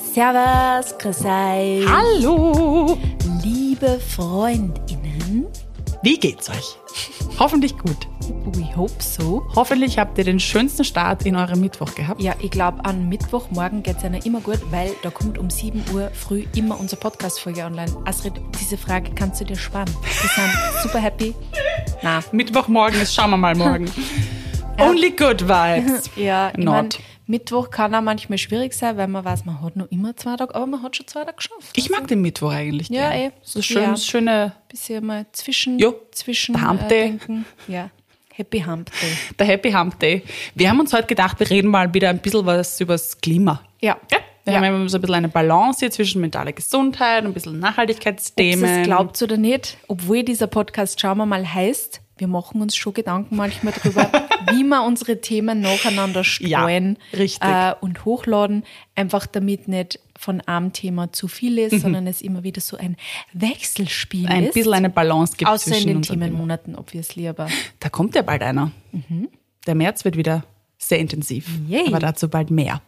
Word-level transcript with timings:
Servus, 0.00 0.96
grüß 0.98 1.24
euch. 1.24 1.86
Hallo! 1.88 2.96
Liebe 3.42 3.98
Freundinnen. 3.98 5.46
Wie 6.02 6.16
geht's 6.18 6.48
euch? 6.48 6.76
Hoffentlich 7.38 7.76
gut. 7.76 7.96
We 8.52 8.76
hope 8.76 9.02
so. 9.02 9.44
Hoffentlich 9.56 9.98
habt 9.98 10.16
ihr 10.18 10.24
den 10.24 10.38
schönsten 10.38 10.84
Start 10.84 11.26
in 11.26 11.34
eurem 11.34 11.60
Mittwoch 11.60 11.94
gehabt. 11.94 12.20
Ja, 12.20 12.34
ich 12.40 12.50
glaube, 12.50 12.84
an 12.84 13.08
Mittwochmorgen 13.08 13.82
geht's 13.82 14.04
einer 14.04 14.24
immer 14.24 14.40
gut, 14.40 14.60
weil 14.70 14.92
da 15.02 15.10
kommt 15.10 15.36
um 15.36 15.50
7 15.50 15.84
Uhr 15.92 16.10
früh 16.14 16.44
immer 16.54 16.78
unsere 16.78 17.00
Podcast-Folge 17.00 17.64
online. 17.64 17.90
Astrid, 18.04 18.34
diese 18.60 18.76
Frage 18.78 19.10
kannst 19.14 19.40
du 19.40 19.44
dir 19.46 19.56
sparen. 19.56 19.90
Wir 20.02 20.28
sind 20.30 20.52
super 20.82 21.00
happy. 21.00 21.34
Na, 22.02 22.20
Mittwochmorgen 22.30 23.00
ist, 23.00 23.14
schauen 23.14 23.30
wir 23.30 23.36
mal 23.36 23.56
morgen. 23.56 23.90
Only 24.78 25.10
good 25.10 25.42
vibes. 25.42 26.08
ja, 26.14 26.50
ich 26.56 26.64
Not. 26.64 26.74
mein, 26.74 26.88
Mittwoch 27.28 27.70
kann 27.70 27.94
auch 27.94 28.00
manchmal 28.02 28.38
schwierig 28.38 28.72
sein, 28.72 28.96
weil 28.96 29.06
man 29.06 29.24
weiß, 29.24 29.44
man 29.44 29.60
hat 29.62 29.76
noch 29.76 29.90
immer 29.90 30.16
zwei 30.16 30.34
Tage, 30.36 30.54
aber 30.54 30.66
man 30.66 30.82
hat 30.82 30.96
schon 30.96 31.06
zwei 31.06 31.20
Tage 31.24 31.36
geschafft. 31.36 31.76
Ich 31.76 31.90
mag 31.90 32.08
den 32.08 32.22
Mittwoch 32.22 32.50
eigentlich. 32.52 32.88
Ja, 32.88 33.10
gern. 33.10 33.20
eh. 33.20 33.32
So 33.42 33.60
schön, 33.62 33.82
Ja. 33.82 33.96
schöne, 33.96 34.52
bisschen 34.68 35.04
mal 35.04 35.26
zwischen, 35.32 35.78
Jo, 35.78 35.94
zwischen 36.10 36.54
der 36.54 36.68
Hump 36.68 36.82
äh, 36.82 36.88
Day. 36.88 37.02
denken. 37.10 37.44
Ja, 37.68 37.90
Happy 38.34 38.60
Hump 38.60 38.90
Day. 39.00 39.10
der 39.38 39.46
Happy 39.46 39.70
Hump 39.72 39.98
Day. 40.00 40.22
Wir 40.54 40.70
haben 40.70 40.80
uns 40.80 40.92
heute 40.92 41.06
gedacht, 41.06 41.38
wir 41.38 41.48
reden 41.50 41.68
mal 41.68 41.92
wieder 41.92 42.08
ein 42.08 42.18
bisschen 42.18 42.46
was 42.46 42.80
übers 42.80 43.20
Klima. 43.20 43.62
Ja. 43.80 43.96
Ja, 44.10 44.18
wir 44.44 44.52
Ja. 44.54 44.60
haben 44.60 44.64
immer 44.76 44.88
so 44.88 44.96
ein 44.96 45.00
bisschen 45.02 45.16
eine 45.16 45.28
Balance 45.28 45.80
hier 45.80 45.90
zwischen 45.90 46.22
mentaler 46.22 46.52
Gesundheit 46.52 47.24
und 47.24 47.32
ein 47.32 47.34
bisschen 47.34 47.56
Ob 47.56 47.60
Nachhaltigkeitsthemen. 47.60 48.64
ihr 48.64 48.80
es 48.80 48.86
glaubt 48.86 49.20
oder 49.20 49.36
nicht, 49.36 49.76
obwohl 49.88 50.22
dieser 50.22 50.46
Podcast 50.46 50.98
Schauen 51.00 51.18
wir 51.18 51.26
mal 51.26 51.52
heißt, 51.52 52.00
wir 52.16 52.26
machen 52.28 52.62
uns 52.62 52.74
schon 52.74 52.94
Gedanken 52.94 53.36
manchmal 53.36 53.74
drüber, 53.74 54.10
wie 54.52 54.62
wir 54.64 54.82
unsere 54.84 55.20
Themen 55.20 55.60
nacheinander 55.60 56.24
streuen 56.24 56.98
Ja, 57.12 57.18
richtig. 57.18 57.48
Äh, 57.48 57.74
und 57.80 58.04
hochladen, 58.04 58.64
einfach 58.94 59.26
damit 59.26 59.68
nicht 59.68 60.00
von 60.18 60.40
einem 60.42 60.72
Thema 60.72 61.12
zu 61.12 61.28
viel 61.28 61.58
ist, 61.58 61.80
sondern 61.82 62.06
es 62.06 62.22
immer 62.22 62.42
wieder 62.42 62.60
so 62.60 62.76
ein 62.76 62.96
Wechselspiel 63.32 64.22
Mhm. 64.22 64.26
ein 64.28 64.44
ist. 64.44 64.54
bisschen 64.54 64.74
eine 64.74 64.90
Balance 64.90 65.36
gibt 65.36 65.50
Außer 65.50 65.68
in 65.68 65.72
zwischen 65.74 65.86
den 65.88 65.96
unseren 65.98 66.14
Themen. 66.14 66.30
Themenmonaten, 66.30 66.74
obviously, 66.76 67.28
aber 67.28 67.48
Da 67.80 67.88
kommt 67.88 68.14
ja 68.14 68.22
bald 68.22 68.42
einer. 68.42 68.70
Der 69.66 69.74
März 69.74 70.04
wird 70.04 70.16
wieder 70.16 70.44
sehr 70.78 70.98
intensiv. 70.98 71.48
Yay. 71.68 71.86
Aber 71.88 71.98
dazu 71.98 72.28
bald 72.28 72.50
mehr. 72.50 72.80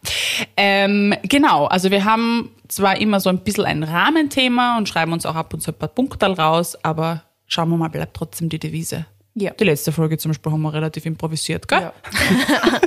Ähm, 0.57 1.13
genau, 1.23 1.65
also 1.65 1.91
wir 1.91 2.05
haben 2.05 2.49
zwar 2.67 2.97
immer 2.99 3.19
so 3.19 3.29
ein 3.29 3.39
bisschen 3.39 3.65
ein 3.65 3.83
Rahmenthema 3.83 4.77
und 4.77 4.87
schreiben 4.89 5.11
uns 5.13 5.25
auch 5.25 5.35
ab 5.35 5.53
und 5.53 5.59
zu 5.61 5.71
ein 5.71 5.77
paar 5.77 5.89
Punkte 5.89 6.25
raus, 6.25 6.77
aber 6.83 7.23
schauen 7.47 7.69
wir 7.69 7.77
mal, 7.77 7.89
bleibt 7.89 8.15
trotzdem 8.15 8.49
die 8.49 8.59
Devise. 8.59 9.05
Ja. 9.33 9.51
Die 9.51 9.63
letzte 9.63 9.91
Folge 9.91 10.17
zum 10.17 10.31
Beispiel 10.31 10.51
haben 10.51 10.61
wir 10.61 10.73
relativ 10.73 11.05
improvisiert, 11.05 11.67
gell? 11.67 11.81
Ja. 11.81 11.93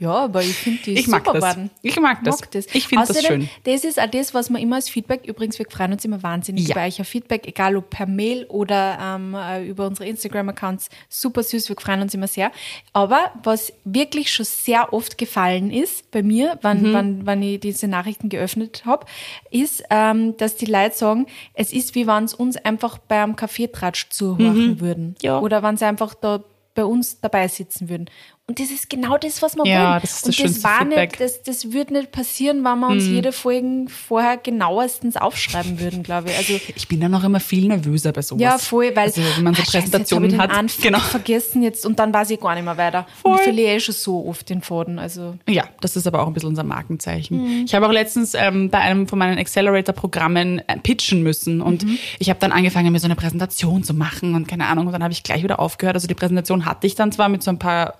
ja, 0.00 0.10
aber 0.24 0.42
ich 0.42 0.54
finde 0.56 0.82
die 0.82 0.94
Ich 0.98 1.06
mag 1.06 1.24
super 1.24 1.38
das. 1.38 1.56
Ich 1.82 2.00
mag 2.00 2.24
das. 2.24 2.40
Ich 2.72 2.88
finde 2.88 3.06
das 3.06 3.22
schön. 3.24 3.48
Das 3.64 3.84
ist 3.84 4.00
auch 4.00 4.10
das, 4.10 4.34
was 4.34 4.50
man 4.50 4.60
immer 4.60 4.76
als 4.76 4.88
Feedback, 4.88 5.26
übrigens, 5.26 5.58
wir 5.58 5.66
freuen 5.70 5.92
uns 5.92 6.04
immer 6.04 6.22
wahnsinnig 6.22 6.66
Ja. 6.66 6.74
über 6.74 6.84
euch 6.86 6.96
Feedback, 7.06 7.46
egal 7.46 7.76
ob 7.76 7.90
per 7.90 8.06
Mail 8.06 8.46
oder 8.46 8.98
ähm, 9.00 9.34
äh, 9.34 9.64
über 9.66 9.86
unsere 9.86 10.08
Instagram-Accounts. 10.08 10.88
Super 11.08 11.42
süß, 11.42 11.68
wir 11.68 11.76
freuen 11.76 12.00
uns 12.02 12.14
immer 12.14 12.26
sehr. 12.26 12.50
Aber 12.92 13.30
was 13.42 13.72
wirklich 13.84 14.32
schon 14.32 14.46
sehr 14.46 14.92
oft 14.92 15.18
gefallen 15.18 15.70
ist 15.70 16.10
bei 16.10 16.22
mir, 16.22 16.58
wann, 16.62 16.82
Mhm. 16.82 16.92
wann, 16.94 17.26
wann 17.26 17.42
ich 17.42 17.60
diese 17.60 17.86
Nachrichten 17.86 18.28
geöffnet 18.30 18.82
habe, 18.86 19.04
ist, 19.50 19.84
ähm, 19.90 20.36
dass 20.38 20.56
die 20.56 20.66
Leute 20.66 20.96
sagen, 20.96 21.26
es 21.54 21.72
ist 21.72 21.94
wie 21.94 22.06
wenn 22.06 22.26
sie 22.26 22.36
uns 22.36 22.56
einfach 22.56 22.96
beim 22.98 23.36
Kaffeetratsch 23.36 24.08
zuhören 24.10 24.80
würden. 24.80 25.08
Mhm. 25.08 25.14
Ja. 25.20 25.38
Oder 25.40 25.62
wenn 25.62 25.76
sie 25.76 25.84
einfach 25.84 26.14
da 26.14 26.42
bei 26.74 26.84
uns 26.84 27.20
dabei 27.20 27.48
sitzen 27.48 27.88
würden. 27.88 28.08
Und 28.50 28.58
das 28.58 28.70
ist 28.72 28.90
genau 28.90 29.16
das, 29.16 29.40
was 29.42 29.54
wir 29.54 29.64
Ja, 29.64 29.90
wollen. 29.92 30.00
das 30.02 30.10
ist 30.12 30.26
das 30.26 30.38
und 30.40 30.44
das 30.44 30.64
war 30.64 30.78
Feedback. 30.80 31.10
nicht, 31.12 31.20
das, 31.20 31.42
das 31.44 31.72
würde 31.72 31.92
nicht 31.92 32.10
passieren, 32.10 32.64
wenn 32.64 32.80
wir 32.80 32.88
uns 32.88 33.06
jede 33.06 33.30
Folge 33.30 33.84
vorher 33.88 34.38
genauestens 34.38 35.16
aufschreiben 35.16 35.78
würden, 35.78 36.02
glaube 36.02 36.30
ich. 36.30 36.36
Also 36.36 36.60
Ich 36.74 36.88
bin 36.88 37.00
dann 37.00 37.14
auch 37.14 37.22
immer 37.22 37.38
viel 37.38 37.68
nervöser 37.68 38.10
bei 38.12 38.22
sowas. 38.22 38.42
ja, 38.42 38.58
voll, 38.58 38.90
weil 38.96 39.04
Also, 39.06 39.22
wenn 39.36 39.44
man 39.44 39.54
so 39.54 39.62
Ah, 39.62 39.64
Scheiße, 39.66 39.76
jetzt 39.78 39.84
Präsentationen 39.92 40.30
ich 40.30 40.34
den 40.34 40.40
hat. 40.42 40.50
Anfang 40.50 40.82
Genau. 40.82 40.98
vergessen 40.98 41.62
jetzt 41.62 41.86
und 41.86 42.00
dann 42.00 42.12
weiß 42.12 42.30
ich 42.30 42.40
gar 42.40 42.56
nicht 42.56 42.64
mehr 42.64 42.76
weiter. 42.76 43.06
Und 43.22 43.30
Voll. 43.30 43.34
ich 43.36 43.42
verliere 43.42 43.74
eh 43.76 43.78
schon 43.78 43.94
so 43.94 44.26
oft 44.26 44.48
den 44.50 44.62
Faden. 44.62 44.98
Also 44.98 45.36
Ja, 45.48 45.68
das 45.80 45.94
ist 45.94 46.08
aber 46.08 46.20
auch 46.22 46.26
ein 46.26 46.32
bisschen 46.32 46.48
unser 46.48 46.64
Markenzeichen. 46.64 47.64
Ich 47.66 47.74
habe 47.76 47.86
auch 47.86 47.92
letztens 47.92 48.34
ähm, 48.34 48.68
bei 48.68 48.78
einem 48.78 49.06
von 49.06 49.20
meinen 49.20 49.38
Accelerator-Programmen 49.38 50.60
äh, 50.66 50.76
pitchen 50.78 51.22
müssen 51.22 51.60
und 51.60 51.86
ich 52.18 52.28
habe 52.30 52.40
dann 52.40 52.50
angefangen, 52.50 52.90
mir 52.92 52.98
so 52.98 53.06
eine 53.06 53.14
Präsentation 53.16 53.84
zu 53.84 53.94
machen 53.94 54.34
und 54.34 54.48
keine 54.48 54.66
Ahnung, 54.66 54.86
und 54.86 54.92
dann 54.92 55.02
habe 55.04 55.12
ich 55.12 55.22
gleich 55.22 55.42
wieder 55.44 55.60
aufgehört. 55.60 55.94
Also 55.94 56.08
die 56.08 56.14
Präsentation 56.14 56.64
hatte 56.66 56.86
ich 56.86 56.94
dann 56.96 57.12
zwar 57.12 57.28
mit 57.28 57.42
so 57.42 57.50
ein 57.50 57.58
paar 57.58 57.94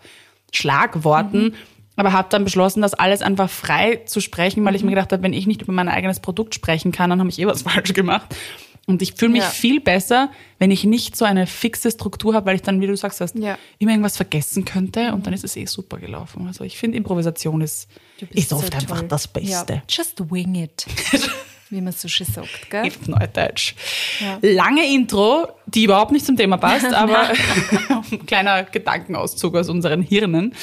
Schlagworten, 0.52 1.54
aber 1.96 2.12
habe 2.12 2.28
dann 2.30 2.44
beschlossen, 2.44 2.80
das 2.82 2.94
alles 2.94 3.20
einfach 3.22 3.50
frei 3.50 3.96
zu 4.06 4.20
sprechen, 4.20 4.64
weil 4.64 4.74
ich 4.74 4.82
mir 4.82 4.90
gedacht 4.90 5.12
habe, 5.12 5.22
wenn 5.22 5.32
ich 5.32 5.46
nicht 5.46 5.62
über 5.62 5.72
mein 5.72 5.88
eigenes 5.88 6.20
Produkt 6.20 6.54
sprechen 6.54 6.92
kann, 6.92 7.10
dann 7.10 7.20
habe 7.20 7.28
ich 7.28 7.38
eh 7.38 7.46
was 7.46 7.62
falsch 7.70 7.92
gemacht. 7.92 8.34
Und 8.86 9.02
ich 9.02 9.12
fühle 9.12 9.32
mich 9.32 9.42
Ja. 9.42 9.48
viel 9.50 9.80
besser, 9.80 10.30
wenn 10.58 10.70
ich 10.70 10.82
nicht 10.84 11.14
so 11.16 11.24
eine 11.24 11.46
fixe 11.46 11.90
Struktur 11.90 12.34
habe, 12.34 12.46
weil 12.46 12.56
ich 12.56 12.62
dann, 12.62 12.80
wie 12.80 12.86
du 12.86 12.96
sagst, 12.96 13.20
hast, 13.20 13.36
Ja. 13.38 13.56
immer 13.78 13.90
irgendwas 13.92 14.16
vergessen 14.16 14.64
könnte 14.64 15.12
und 15.12 15.26
dann 15.26 15.32
ist 15.34 15.44
es 15.44 15.54
eh 15.56 15.66
super 15.66 15.98
gelaufen. 15.98 16.46
Also 16.46 16.64
ich 16.64 16.76
finde, 16.78 16.96
Improvisation 16.96 17.60
ist, 17.60 17.88
ist 18.30 18.52
oft 18.52 18.74
einfach 18.74 18.98
toll. 19.00 19.08
das 19.08 19.28
Beste. 19.28 19.74
Ja, 19.74 19.82
just 19.88 20.18
wing 20.30 20.54
it, 20.56 20.86
wie 21.70 21.80
man 21.80 21.92
so 21.92 22.08
schön 22.08 22.26
sagt. 22.26 22.70
Gell? 22.70 22.86
Auf 22.86 23.06
Neudeutsch. 23.06 23.74
Ja. 24.20 24.38
Lange 24.42 24.92
Intro, 24.92 25.48
die 25.66 25.84
überhaupt 25.84 26.12
nicht 26.12 26.26
zum 26.26 26.36
Thema 26.36 26.56
passt, 26.56 26.86
aber 26.94 27.30
ein 28.10 28.26
kleiner 28.26 28.64
Gedankenauszug 28.64 29.56
aus 29.56 29.68
unseren 29.68 30.02
Hirnen. 30.02 30.54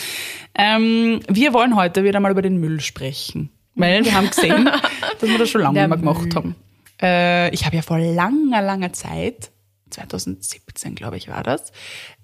Ähm, 0.53 1.21
wir 1.29 1.53
wollen 1.53 1.75
heute 1.75 2.03
wieder 2.03 2.19
mal 2.19 2.31
über 2.31 2.41
den 2.41 2.57
Müll 2.57 2.81
sprechen. 2.81 3.49
Weil 3.75 4.03
wir 4.03 4.13
haben 4.13 4.29
gesehen, 4.29 4.65
dass 5.19 5.29
wir 5.29 5.37
das 5.37 5.49
schon 5.49 5.61
lange 5.61 5.75
Der 5.75 5.87
nicht 5.87 6.03
mehr 6.03 6.13
gemacht 6.13 6.25
Müll. 6.25 6.35
haben. 6.35 6.55
Äh, 7.01 7.53
ich 7.53 7.65
habe 7.65 7.75
ja 7.75 7.81
vor 7.83 7.99
langer, 7.99 8.61
langer 8.61 8.91
Zeit, 8.91 9.51
2017 9.91 10.95
glaube 10.95 11.17
ich 11.17 11.29
war 11.29 11.43
das, 11.43 11.71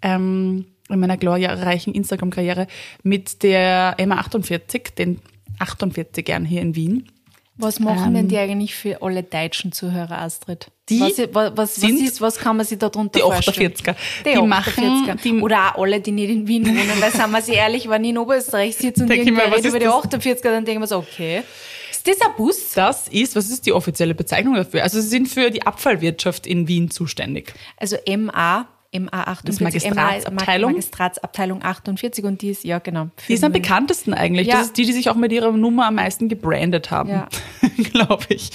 ähm, 0.01 0.65
in 0.89 0.99
meiner 0.99 1.15
glorreichen 1.15 1.93
Instagram-Karriere 1.93 2.67
mit 3.03 3.43
der 3.43 3.95
Emma 3.97 4.17
48, 4.17 4.95
den 4.97 5.19
48ern 5.59 6.43
hier 6.43 6.61
in 6.61 6.75
Wien, 6.75 7.11
Was 7.55 7.79
machen 7.79 8.15
denn 8.15 8.27
die 8.27 8.37
eigentlich 8.37 8.73
für 8.73 9.01
alle 9.03 9.21
deutschen 9.21 9.71
Zuhörer, 9.71 10.19
Astrid? 10.19 10.65
Ähm, 10.67 10.73
Die 10.89 10.99
was, 11.01 11.17
was, 11.19 11.27
was, 11.33 11.57
was, 11.57 11.75
sind 11.75 12.01
ist, 12.01 12.19
was 12.19 12.37
kann 12.37 12.57
man 12.57 12.65
sich 12.65 12.79
darunter 12.79 13.19
die 13.19 13.21
vorstellen? 13.21 13.71
48er. 13.73 13.95
Die, 14.19 14.23
Die 14.31 14.37
48er. 14.37 14.45
machen- 14.47 15.19
die- 15.23 15.39
Oder 15.41 15.75
auch 15.75 15.83
alle, 15.83 15.99
die 16.01 16.11
nicht 16.11 16.29
in 16.31 16.47
Wien 16.47 16.65
wohnen, 16.65 16.99
weil, 16.99 17.11
sagen 17.11 17.31
wir 17.31 17.41
sie 17.43 17.53
ehrlich, 17.53 17.87
wenn 17.87 18.03
ich 18.03 18.09
in 18.09 18.17
Oberösterreich 18.17 18.75
sitze 18.75 19.03
und 19.03 19.11
irgendwer 19.11 19.51
redet 19.51 19.65
über 19.65 19.79
die 19.79 19.85
das? 19.85 19.93
48er, 19.93 20.41
dann 20.51 20.65
denken 20.65 20.81
wir 20.81 20.87
so, 20.87 20.97
okay. 20.97 21.43
Ist 21.91 22.07
das 22.07 22.19
ein 22.21 22.35
Bus? 22.35 22.71
Das 22.73 23.07
ist, 23.07 23.35
was 23.35 23.49
ist 23.49 23.65
die 23.67 23.71
offizielle 23.71 24.15
Bezeichnung 24.15 24.55
dafür? 24.55 24.81
Also 24.83 24.99
sie 24.99 25.07
sind 25.07 25.27
für 25.29 25.51
die 25.51 25.61
Abfallwirtschaft 25.65 26.47
in 26.47 26.67
Wien 26.67 26.89
zuständig. 26.89 27.53
Also 27.77 27.97
MA, 28.07 28.67
MA48. 28.93 29.39
Das 29.45 29.59
Magistratsabteilung. 29.59 30.71
MA, 30.71 30.77
Magistratsabteilung 30.77 31.63
48 31.63 32.23
und 32.25 32.41
die 32.41 32.49
ist, 32.49 32.63
ja 32.63 32.79
genau. 32.79 33.09
Die 33.27 33.33
ist 33.33 33.43
am 33.43 33.51
bekanntesten 33.51 34.13
eigentlich. 34.13 34.47
Ja. 34.47 34.57
Das 34.57 34.67
ist 34.67 34.77
die, 34.77 34.85
die 34.85 34.93
sich 34.93 35.09
auch 35.09 35.15
mit 35.15 35.31
ihrer 35.31 35.51
Nummer 35.51 35.87
am 35.87 35.95
meisten 35.95 36.29
gebrandet 36.29 36.91
haben, 36.91 37.09
ja. 37.09 37.27
glaube 37.91 38.25
ich. 38.29 38.51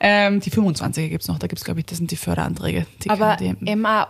Ähm, 0.00 0.40
die 0.40 0.50
25er 0.50 1.08
gibt 1.08 1.22
es 1.22 1.28
noch, 1.28 1.38
da 1.38 1.46
gibt 1.46 1.58
es 1.58 1.64
glaube 1.64 1.80
ich, 1.80 1.86
das 1.86 1.98
sind 1.98 2.10
die 2.10 2.16
Förderanträge. 2.16 2.86
Die 3.04 3.10
Aber 3.10 3.36
MA 3.60 4.08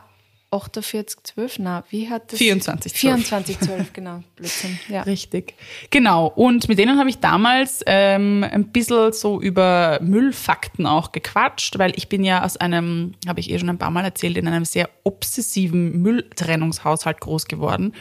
48, 0.53 1.23
12, 1.23 1.59
na, 1.61 1.85
wie 1.91 2.11
hat 2.11 2.33
das? 2.33 2.39
24, 2.39 2.93
12. 2.93 3.01
24, 3.01 3.61
12, 3.61 3.93
genau. 3.93 4.23
Blödsinn, 4.37 4.79
ja. 4.89 5.03
Richtig. 5.03 5.55
Genau. 5.91 6.27
Und 6.27 6.69
mit 6.69 6.79
denen 6.79 6.99
habe 6.99 7.09
ich 7.09 7.19
damals 7.19 7.83
ähm, 7.87 8.45
ein 8.45 8.69
bisschen 8.69 9.13
so 9.13 9.41
über 9.41 9.99
Müllfakten 10.03 10.87
auch 10.87 11.13
gequatscht, 11.13 11.79
weil 11.79 11.93
ich 11.97 12.09
bin 12.09 12.25
ja 12.25 12.45
aus 12.45 12.57
einem, 12.57 13.15
habe 13.27 13.41
ich 13.41 13.51
eh 13.51 13.59
schon 13.59 13.71
ein 13.71 13.79
paar 13.79 13.91
Mal 13.91 14.05
erzählt, 14.05 14.37
in 14.37 14.47
einem 14.47 14.65
sehr 14.65 14.91
obsessiven 15.05 16.03
Mülltrennungshaushalt 16.03 17.21
groß 17.21 17.47
geworden. 17.47 17.95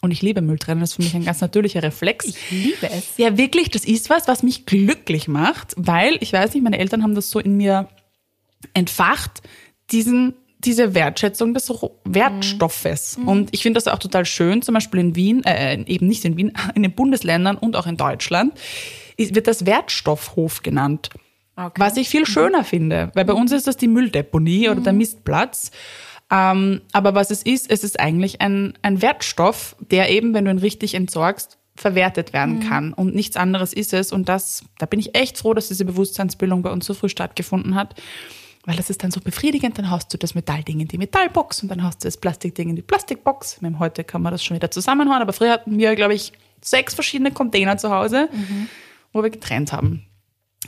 Und 0.00 0.12
ich 0.12 0.22
liebe 0.22 0.40
Mülltrennen, 0.40 0.80
das 0.80 0.90
ist 0.90 0.96
für 0.96 1.02
mich 1.02 1.14
ein 1.14 1.24
ganz 1.24 1.40
natürlicher 1.40 1.82
Reflex. 1.82 2.24
Ich 2.24 2.50
liebe 2.50 2.88
es. 2.90 3.16
Ja, 3.16 3.36
wirklich, 3.36 3.70
das 3.70 3.84
ist 3.84 4.10
was, 4.10 4.28
was 4.28 4.42
mich 4.42 4.64
glücklich 4.64 5.26
macht, 5.26 5.74
weil, 5.76 6.16
ich 6.20 6.32
weiß 6.32 6.54
nicht, 6.54 6.62
meine 6.62 6.78
Eltern 6.78 7.02
haben 7.02 7.16
das 7.16 7.30
so 7.30 7.40
in 7.40 7.56
mir 7.56 7.88
entfacht, 8.74 9.42
diesen 9.90 10.34
diese 10.58 10.94
Wertschätzung 10.94 11.54
des 11.54 11.72
Wertstoffes. 12.04 13.18
Und 13.24 13.50
ich 13.52 13.62
finde 13.62 13.78
das 13.78 13.86
auch 13.86 13.98
total 13.98 14.24
schön, 14.24 14.62
zum 14.62 14.74
Beispiel 14.74 15.00
in 15.00 15.14
Wien, 15.14 15.44
äh, 15.44 15.80
eben 15.84 16.08
nicht 16.08 16.24
in 16.24 16.36
Wien, 16.36 16.52
in 16.74 16.82
den 16.82 16.92
Bundesländern 16.92 17.56
und 17.56 17.76
auch 17.76 17.86
in 17.86 17.96
Deutschland, 17.96 18.54
wird 19.16 19.46
das 19.46 19.66
Wertstoffhof 19.66 20.62
genannt. 20.62 21.10
Okay. 21.56 21.80
Was 21.80 21.96
ich 21.96 22.08
viel 22.08 22.24
schöner 22.24 22.62
finde, 22.62 23.10
weil 23.14 23.24
bei 23.24 23.32
uns 23.32 23.50
ist 23.50 23.66
das 23.66 23.76
die 23.76 23.88
Mülldeponie 23.88 24.68
oder 24.68 24.80
der 24.80 24.92
Mistplatz. 24.92 25.72
Ähm, 26.30 26.82
aber 26.92 27.14
was 27.14 27.30
es 27.30 27.42
ist, 27.42 27.70
es 27.70 27.82
ist 27.82 27.98
eigentlich 27.98 28.40
ein, 28.40 28.74
ein 28.82 29.02
Wertstoff, 29.02 29.74
der 29.80 30.10
eben, 30.10 30.34
wenn 30.34 30.44
du 30.44 30.50
ihn 30.52 30.58
richtig 30.58 30.94
entsorgst, 30.94 31.58
verwertet 31.74 32.32
werden 32.32 32.60
kann. 32.60 32.92
Und 32.92 33.14
nichts 33.14 33.36
anderes 33.36 33.72
ist 33.72 33.92
es. 33.92 34.12
Und 34.12 34.28
das, 34.28 34.64
da 34.78 34.86
bin 34.86 35.00
ich 35.00 35.14
echt 35.14 35.38
froh, 35.38 35.54
dass 35.54 35.68
diese 35.68 35.84
Bewusstseinsbildung 35.84 36.62
bei 36.62 36.70
uns 36.70 36.86
so 36.86 36.94
früh 36.94 37.08
stattgefunden 37.08 37.74
hat. 37.74 37.94
Weil 38.68 38.76
das 38.76 38.90
ist 38.90 39.02
dann 39.02 39.10
so 39.10 39.20
befriedigend, 39.20 39.78
dann 39.78 39.88
hast 39.88 40.12
du 40.12 40.18
das 40.18 40.34
Metallding 40.34 40.80
in 40.80 40.88
die 40.88 40.98
Metallbox 40.98 41.62
und 41.62 41.70
dann 41.70 41.82
hast 41.82 42.04
du 42.04 42.06
das 42.06 42.18
Plastikding 42.18 42.68
in 42.68 42.76
die 42.76 42.82
Plastikbox. 42.82 43.62
Meine, 43.62 43.78
heute 43.78 44.04
kann 44.04 44.20
man 44.20 44.30
das 44.30 44.44
schon 44.44 44.56
wieder 44.56 44.70
zusammenhauen, 44.70 45.22
aber 45.22 45.32
früher 45.32 45.52
hatten 45.52 45.78
wir, 45.78 45.96
glaube 45.96 46.12
ich, 46.12 46.34
sechs 46.60 46.92
verschiedene 46.92 47.30
Container 47.30 47.78
zu 47.78 47.88
Hause, 47.90 48.28
wo 49.14 49.22
wir 49.22 49.30
getrennt 49.30 49.72
haben. 49.72 50.04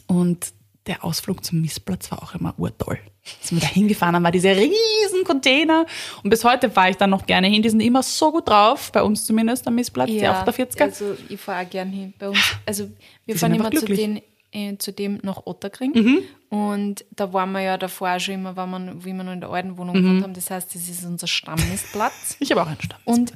Und 0.06 0.46
der 0.86 1.04
Ausflug 1.04 1.44
zum 1.44 1.60
Missplatz 1.60 2.10
war 2.10 2.22
auch 2.22 2.34
immer 2.34 2.54
urtoll. 2.56 2.98
Sind 3.42 3.60
wir 3.60 3.68
da 3.68 3.74
hingefahren, 3.74 4.14
dann 4.14 4.24
war 4.24 4.32
diese 4.32 4.56
riesen 4.56 5.24
Container. 5.26 5.84
Und 6.22 6.30
bis 6.30 6.42
heute 6.42 6.70
fahre 6.70 6.88
ich 6.88 6.96
dann 6.96 7.10
noch 7.10 7.26
gerne 7.26 7.48
hin. 7.48 7.60
Die 7.60 7.68
sind 7.68 7.80
immer 7.80 8.02
so 8.02 8.32
gut 8.32 8.48
drauf, 8.48 8.92
bei 8.92 9.02
uns 9.02 9.26
zumindest 9.26 9.66
am 9.68 9.74
Missplatz, 9.74 10.08
die 10.08 10.26
48er. 10.26 10.80
also 10.84 11.16
ich 11.28 11.38
fahre 11.38 11.66
auch 11.66 11.70
gern 11.70 11.90
hin. 11.90 12.14
Bei 12.18 12.30
uns, 12.30 12.38
also 12.64 12.84
wir 13.26 13.34
Die 13.34 13.38
fahren 13.38 13.52
immer 13.52 13.66
einfach 13.66 13.78
zu, 13.78 13.84
glücklich. 13.84 14.22
den, 14.52 14.72
äh, 14.72 14.78
zu 14.78 14.90
dem 14.90 15.20
nach 15.22 15.44
Otterkring. 15.44 15.92
Mhm. 15.92 16.22
Und 16.50 17.04
da 17.14 17.32
waren 17.32 17.52
wir 17.52 17.60
ja 17.60 17.78
davor 17.78 18.10
auch 18.16 18.18
schon 18.18 18.34
immer, 18.34 18.56
wenn 18.56 18.70
wir, 18.70 19.04
wie 19.04 19.12
wir 19.12 19.22
noch 19.22 19.32
in 19.32 19.40
der 19.40 19.50
alten 19.50 19.78
Wohnung 19.78 19.96
Mhm. 19.96 20.02
gewohnt 20.02 20.22
haben. 20.24 20.34
Das 20.34 20.50
heißt, 20.50 20.74
das 20.74 20.88
ist 20.88 21.04
unser 21.04 21.28
Stammmistplatz. 21.28 22.36
Ich 22.40 22.50
habe 22.50 22.62
auch 22.62 22.66
einen 22.66 22.80
Stamm. 22.82 22.98
Und 23.04 23.32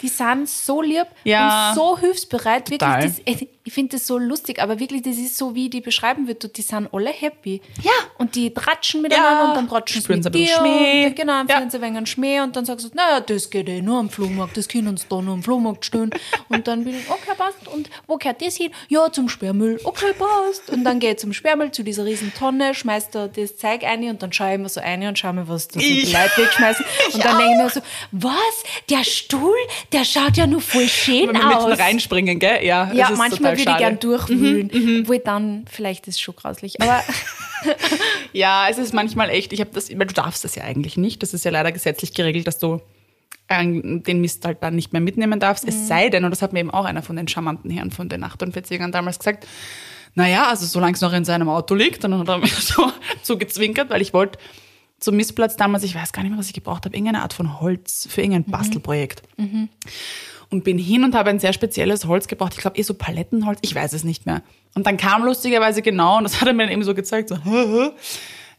die 0.00 0.08
sind 0.08 0.48
so 0.48 0.80
lieb 0.80 1.06
Ja. 1.24 1.68
und 1.70 1.74
so 1.76 1.98
hilfsbereit. 1.98 2.68
Total. 2.68 3.02
Wirklich, 3.02 3.38
das, 3.38 3.48
ich 3.66 3.72
finde 3.72 3.96
das 3.96 4.06
so 4.06 4.18
lustig, 4.18 4.60
aber 4.60 4.78
wirklich, 4.78 5.00
das 5.02 5.16
ist 5.16 5.38
so, 5.38 5.54
wie 5.54 5.70
die 5.70 5.80
beschreiben 5.80 6.28
wird. 6.28 6.54
Die 6.56 6.60
sind 6.62 6.88
alle 6.92 7.08
happy. 7.10 7.62
Ja. 7.82 7.90
Und 8.18 8.34
die 8.34 8.52
tratschen 8.52 9.00
miteinander 9.00 9.30
Ja. 9.44 9.48
und 9.48 9.56
dann 9.56 9.68
tratschen 9.68 10.02
sie 10.02 10.12
mit 10.12 10.34
dir. 10.34 10.46
Schmäh. 10.48 11.06
Und, 11.06 11.16
genau, 11.16 11.44
dann 11.44 11.48
Ja. 11.48 11.70
sie 11.70 11.76
ein 11.78 11.82
wenig 11.82 11.96
einen 11.96 12.06
Schmäh 12.06 12.40
und 12.40 12.54
dann 12.56 12.66
sagst 12.66 12.84
du, 12.84 12.90
naja, 12.94 13.20
das 13.20 13.48
geht 13.48 13.68
eh 13.70 13.80
nur 13.80 13.98
am 14.00 14.10
Flohmarkt, 14.10 14.56
das 14.58 14.68
können 14.68 14.88
uns 14.88 15.08
da 15.08 15.22
nur 15.22 15.32
am 15.32 15.42
Flohmarkt 15.42 15.84
stehen. 15.86 16.10
Und 16.50 16.68
dann 16.68 16.84
bin 16.84 16.94
ich, 16.98 17.08
okay, 17.10 17.32
passt. 17.36 17.66
Und 17.72 17.88
wo 18.06 18.16
gehört 18.18 18.42
das 18.42 18.56
hin? 18.56 18.70
Ja, 18.88 19.10
zum 19.10 19.28
Sperrmüll. 19.30 19.80
Okay, 19.82 20.12
passt. 20.18 20.68
Und 20.70 20.84
dann 20.84 21.00
gehe 21.00 21.12
ich 21.12 21.16
zum 21.18 21.32
Sperrmüll, 21.32 21.70
zu 21.72 21.82
dieser 21.82 22.04
riesen 22.04 22.32
Tonne, 22.34 22.74
schmeiß 22.74 23.10
da 23.10 23.28
das 23.28 23.56
Zeug 23.56 23.82
ein 23.84 24.04
und 24.10 24.22
dann 24.22 24.32
schaue 24.32 24.48
ich 24.50 24.54
immer 24.56 24.68
so 24.68 24.80
ein 24.80 25.02
und 25.06 25.18
schaue 25.18 25.32
mir, 25.32 25.48
was 25.48 25.68
da 25.68 25.74
so 25.74 25.78
die 25.80 26.02
Ich- 26.02 26.12
Leute 26.12 26.30
wegschmeißen. 26.36 26.84
Und 27.14 27.24
dann 27.24 27.38
denke 27.38 27.52
ich 27.54 27.58
mir 27.62 27.70
so, 27.70 27.80
was? 28.12 28.34
Der 28.90 29.04
Stuhl, 29.04 29.56
der 29.92 30.04
schaut 30.04 30.36
ja 30.36 30.46
nur 30.46 30.60
voll 30.60 30.86
schön 30.86 31.28
Wenn 31.28 31.36
wir 31.38 31.46
mitten 31.46 31.72
aus. 31.72 31.78
reinspringen, 31.78 32.38
gell? 32.38 32.64
Ja, 32.64 32.92
Ja, 32.92 33.10
manchmal 33.16 33.53
würde 33.58 33.62
ich 33.62 33.68
schade. 33.68 33.78
gern 33.82 33.98
durchwühlen. 34.00 35.00
Obwohl 35.02 35.18
dann, 35.18 35.64
vielleicht 35.70 36.06
ist 36.08 36.16
es 36.16 36.20
schon 36.20 36.36
grauslich. 36.36 36.80
Aber 36.80 37.02
Ja, 38.32 38.68
es 38.68 38.78
ist 38.78 38.92
manchmal 38.92 39.30
echt, 39.30 39.52
ich 39.52 39.60
habe 39.60 39.70
das, 39.72 39.90
weil 39.90 40.06
du 40.06 40.14
darfst 40.14 40.44
das 40.44 40.54
ja 40.54 40.64
eigentlich 40.64 40.96
nicht. 40.96 41.22
Das 41.22 41.34
ist 41.34 41.44
ja 41.44 41.50
leider 41.50 41.72
gesetzlich 41.72 42.14
geregelt, 42.14 42.46
dass 42.46 42.58
du 42.58 42.80
ähm, 43.48 44.02
den 44.02 44.20
Mist 44.20 44.44
halt 44.44 44.62
dann 44.62 44.74
nicht 44.74 44.92
mehr 44.92 45.00
mitnehmen 45.00 45.40
darfst. 45.40 45.64
Mhm. 45.64 45.70
Es 45.70 45.88
sei 45.88 46.08
denn, 46.08 46.24
und 46.24 46.30
das 46.30 46.42
hat 46.42 46.52
mir 46.52 46.60
eben 46.60 46.70
auch 46.70 46.84
einer 46.84 47.02
von 47.02 47.16
den 47.16 47.28
charmanten 47.28 47.70
Herren 47.70 47.90
von 47.90 48.08
den 48.08 48.24
48ern 48.24 48.90
damals 48.90 49.18
gesagt, 49.18 49.46
naja, 50.14 50.46
also 50.48 50.64
solange 50.66 50.94
es 50.94 51.00
noch 51.00 51.12
in 51.12 51.24
seinem 51.24 51.48
Auto 51.48 51.74
liegt, 51.74 52.04
dann 52.04 52.18
hat 52.18 52.28
er 52.28 52.38
mir 52.38 52.46
so, 52.48 52.90
so 53.22 53.36
gezwinkert, 53.38 53.90
weil 53.90 54.02
ich 54.02 54.12
wollte 54.12 54.38
zum 55.00 55.16
Missplatz 55.16 55.56
damals, 55.56 55.82
ich 55.84 55.94
weiß 55.94 56.12
gar 56.12 56.22
nicht 56.22 56.30
mehr, 56.30 56.38
was 56.38 56.46
ich 56.46 56.54
gebraucht 56.54 56.84
habe, 56.86 56.96
irgendeine 56.96 57.22
Art 57.22 57.32
von 57.34 57.60
Holz 57.60 58.06
für 58.10 58.20
Mhm. 58.22 58.32
irgendein 58.32 58.52
Bastelprojekt. 58.52 59.22
Und 60.54 60.62
bin 60.62 60.78
hin 60.78 61.02
und 61.02 61.16
habe 61.16 61.30
ein 61.30 61.40
sehr 61.40 61.52
spezielles 61.52 62.06
Holz 62.06 62.28
gebraucht. 62.28 62.52
Ich 62.54 62.60
glaube, 62.60 62.78
eh 62.78 62.82
so 62.82 62.94
Palettenholz. 62.94 63.58
Ich 63.62 63.74
weiß 63.74 63.92
es 63.92 64.04
nicht 64.04 64.24
mehr. 64.24 64.42
Und 64.76 64.86
dann 64.86 64.96
kam 64.96 65.24
lustigerweise 65.24 65.82
genau, 65.82 66.18
und 66.18 66.22
das 66.24 66.40
hat 66.40 66.46
er 66.46 66.54
mir 66.54 66.62
dann 66.62 66.72
eben 66.72 66.84
so 66.84 66.94
gezeigt, 66.94 67.28
so, 67.28 67.36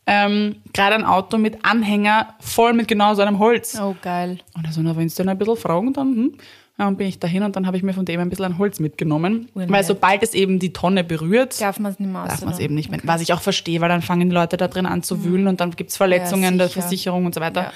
ähm, 0.08 0.58
gerade 0.74 0.96
ein 0.96 1.06
Auto 1.06 1.38
mit 1.38 1.64
Anhänger 1.64 2.36
voll 2.42 2.74
mit 2.74 2.90
genau 2.90 3.14
so 3.14 3.22
einem 3.22 3.40
Holz. 3.40 3.80
oh 3.80 3.96
geil. 4.02 4.40
Und 4.54 4.68
also, 4.68 4.82
na, 4.82 4.96
wenn 4.98 5.08
du 5.08 5.14
dann 5.16 5.30
ein 5.30 5.38
bisschen 5.38 5.56
fragen, 5.56 5.94
dann, 5.94 6.16
hm. 6.16 6.34
Ja, 6.78 6.90
und 6.90 6.98
bin 6.98 7.08
ich 7.08 7.20
dahin 7.20 7.44
und 7.44 7.56
dann 7.56 7.68
habe 7.68 7.78
ich 7.78 7.84
mir 7.84 7.94
von 7.94 8.04
dem 8.04 8.20
ein 8.20 8.30
bisschen 8.30 8.44
ein 8.44 8.58
Holz 8.58 8.80
mitgenommen. 8.80 9.48
Urnett. 9.54 9.72
Weil 9.72 9.84
sobald 9.86 10.22
es 10.24 10.34
eben 10.34 10.60
die 10.60 10.74
Tonne 10.74 11.06
berührt, 11.06 11.62
Darf 11.62 11.80
man 11.80 11.94
es 11.94 12.00
nicht 12.00 12.12
mehr 12.12 12.26
darf 12.26 12.42
man 12.44 12.54
es 12.54 12.60
eben 12.60 12.76
nicht 12.76 12.92
mehr. 12.92 13.00
Was 13.04 13.22
ich 13.22 13.32
auch 13.32 13.40
verstehe, 13.40 13.80
weil 13.80 13.88
dann 13.88 14.02
fangen 14.02 14.30
die 14.30 14.36
Leute 14.36 14.58
da 14.58 14.68
drin 14.68 14.86
an 14.86 15.02
zu 15.02 15.24
wühlen 15.24 15.48
und 15.48 15.62
dann 15.62 15.72
gibt's 15.72 15.96
Verletzungen 15.96 16.58
der 16.58 16.68
sicher. 16.68 16.82
Versicherung 16.82 17.26
und 17.26 17.34
so 17.34 17.40
weiter. 17.40 17.62
Ja. 17.62 17.72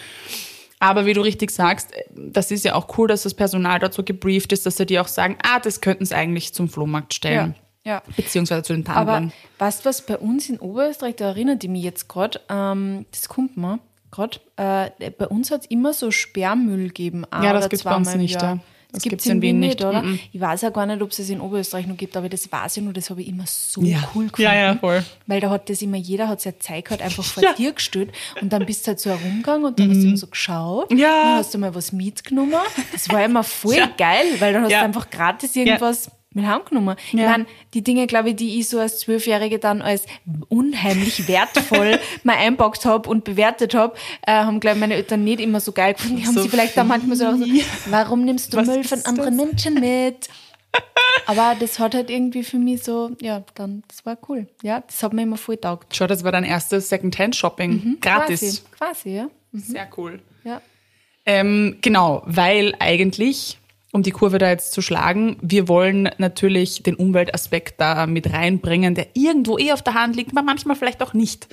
Aber 0.80 1.06
wie 1.06 1.14
du 1.14 1.22
richtig 1.22 1.52
sagst, 1.52 1.92
das 2.16 2.52
ist 2.52 2.64
ja 2.64 2.76
auch 2.76 2.98
cool, 2.98 3.08
dass 3.08 3.24
das 3.24 3.34
Personal 3.34 3.80
dazu 3.80 4.04
gebrieft 4.04 4.54
ist, 4.54 4.66
dass 4.66 4.78
sie 4.78 4.86
dir 4.86 5.02
auch 5.02 5.08
sagen, 5.08 5.38
ah, 5.44 5.60
das 5.60 5.82
könnten 5.82 6.06
sie 6.06 6.16
eigentlich 6.16 6.54
zum 6.54 6.70
Flohmarkt 6.70 7.14
stellen. 7.14 7.56
Ja, 7.84 7.96
ja. 7.96 8.04
Beziehungsweise 8.16 8.64
zu 8.64 8.74
den 8.74 8.88
Aber 8.88 9.12
Tandlern. 9.12 9.34
weißt 9.58 9.84
du 9.84 9.90
was, 9.90 10.06
bei 10.06 10.18
uns 10.18 10.48
in 10.50 10.58
Oberösterreich, 10.60 11.16
da 11.18 11.26
erinnert 11.26 11.64
ich 11.64 11.70
mich 11.70 11.84
jetzt 11.84 12.08
gerade, 12.08 12.40
ähm, 12.50 13.06
das 13.12 13.28
kommt 13.28 13.58
mir 13.58 13.80
gerade, 14.10 14.40
äh, 14.56 15.12
bei 15.12 15.28
uns 15.28 15.52
hat 15.52 15.62
es 15.62 15.68
immer 15.68 15.94
so 15.94 16.12
Sperrmüll 16.12 16.88
gegeben. 16.88 17.26
Ja, 17.34 17.54
das 17.54 17.64
oder 17.64 17.70
gibt's 17.70 17.84
bei 17.84 17.96
uns 17.96 18.16
nicht, 18.16 18.42
ja. 18.42 18.60
Das 18.92 19.04
Das 19.04 19.10
gibt 19.10 19.22
es 19.22 19.28
in 19.28 19.40
Wien 19.44 19.60
nicht, 19.60 19.80
nicht, 19.80 19.86
oder? 19.86 20.02
mhm. 20.02 20.18
Ich 20.32 20.42
weiß 20.42 20.62
ja 20.62 20.72
gar 20.72 20.88
nicht, 20.88 21.00
ob 21.04 21.12
es 21.12 21.20
es 21.20 21.30
in 21.30 21.42
Oberösterreich 21.42 21.86
noch 21.86 21.96
gibt, 21.96 22.18
aber 22.18 22.28
das 22.28 22.52
weiß 22.52 22.78
ich 22.78 22.84
nur, 22.84 22.92
das 22.92 23.12
habe 23.12 23.22
ich 23.22 23.28
immer 23.28 23.44
so 23.46 23.84
Ja. 23.84 24.00
cool 24.16 24.26
gefunden. 24.30 24.42
Ja, 24.42 24.56
ja, 24.56 24.76
voll. 24.78 25.04
Weil 25.28 25.40
da 25.42 25.52
hat 25.52 25.70
das 25.70 25.84
immer, 25.84 25.98
jeder 25.98 26.28
hat 26.28 26.42
sein 26.42 26.56
Zeug 26.60 26.90
halt 26.90 27.02
einfach 27.04 27.24
vor 27.24 27.44
Ja. 27.44 27.54
dir 27.54 27.72
gestellt 27.74 28.12
und 28.42 28.52
dann 28.52 28.66
bist 28.66 28.86
du 28.86 28.90
halt 28.90 29.00
so 29.00 29.12
herumgegangen 29.12 29.66
und 29.66 29.78
dann 29.80 29.90
hast 29.92 30.02
du 30.02 30.08
immer 30.08 30.18
so 30.18 30.26
geschaut. 30.28 30.90
Mhm. 30.92 30.98
Ja. 30.98 31.24
Dann 31.24 31.34
hast 31.38 31.54
du 31.54 31.60
mal 31.60 31.76
was 31.76 31.92
mitgenommen. 31.92 32.56
Das 32.92 33.08
war 33.10 33.24
immer 33.24 33.44
voll 33.44 33.76
Ja. 33.78 33.90
geil, 33.96 34.26
weil 34.40 34.54
dann 34.54 34.64
hast 34.64 34.72
du 34.72 34.80
einfach 34.82 35.10
gratis 35.12 35.56
irgendwas 35.56 36.10
mit 36.34 36.46
heimgenommen. 36.46 36.96
Ich 37.08 37.14
Ja. 37.14 37.30
meine, 37.30 37.46
die 37.74 37.84
Dinge, 37.84 38.06
glaube 38.08 38.30
ich, 38.30 38.36
die 38.36 38.60
ich 38.60 38.70
so 38.70 38.80
als 38.80 39.00
Zwölfjährige 39.00 39.58
dann 39.60 39.82
als 39.82 40.06
unheimlich 40.48 41.28
wertvoll 41.28 42.00
mal 42.24 42.36
einpackt 42.38 42.86
habe 42.86 43.10
und 43.10 43.24
bewertet 43.24 43.74
habe, 43.74 43.96
äh, 44.26 44.32
haben, 44.34 44.60
glaube 44.60 44.78
ich, 44.78 44.80
meine 44.82 44.94
Eltern 44.96 45.24
nicht 45.24 45.40
immer 45.40 45.60
so 45.60 45.72
geil 45.72 45.94
gefunden. 45.94 46.18
Die 46.18 46.26
haben 46.28 46.36
So 46.36 46.44
sie 46.44 46.50
vielleicht 46.50 46.78
dann 46.78 46.88
manchmal 46.88 47.16
so, 47.18 47.36
so 47.36 47.46
warum 47.88 48.26
nimmst 48.26 48.54
du 48.54 48.58
Was 48.58 48.68
Müll 48.68 48.84
von 48.84 49.00
das? 49.00 49.06
anderen 49.08 49.36
Menschen 49.36 49.74
mit? 49.76 50.30
Aber 51.26 51.56
das 51.60 51.80
hat 51.80 51.96
halt 51.96 52.12
irgendwie 52.12 52.44
für 52.44 52.58
mich 52.60 52.84
so, 52.84 53.12
ja, 53.22 53.44
dann, 53.56 53.82
das 53.88 54.06
war 54.06 54.18
cool. 54.30 54.48
Ja, 54.62 54.82
das 54.82 55.02
hat 55.02 55.14
mir 55.14 55.24
immer 55.24 55.38
voll 55.38 55.58
taugt. 55.58 55.96
Schau, 55.96 56.06
das 56.06 56.24
war 56.24 56.32
dein 56.32 56.44
erstes 56.44 56.90
Secondhand-Shopping. 56.90 57.98
Gratis. 58.02 58.64
Quasi, 58.78 58.78
quasi 58.78 59.10
ja. 59.16 59.30
Sehr 59.54 59.88
cool. 59.98 60.20
ja. 60.44 60.62
Ähm, 61.26 61.78
genau, 61.82 62.22
weil 62.26 62.76
eigentlich, 62.80 63.58
um 63.92 64.04
die 64.04 64.12
Kurve 64.12 64.38
da 64.38 64.50
jetzt 64.50 64.72
zu 64.74 64.82
schlagen, 64.82 65.38
wir 65.42 65.68
wollen 65.68 66.10
natürlich 66.18 66.84
den 66.84 66.96
Umweltaspekt 66.96 67.80
da 67.82 68.06
mit 68.06 68.32
reinbringen, 68.32 68.94
der 68.96 69.08
irgendwo 69.16 69.58
eh 69.58 69.72
auf 69.72 69.82
der 69.82 69.96
Hand 69.96 70.16
liegt, 70.16 70.32
aber 70.32 70.44
manchmal 70.44 70.76
vielleicht 70.76 71.02
auch 71.02 71.14
nicht. 71.14 71.48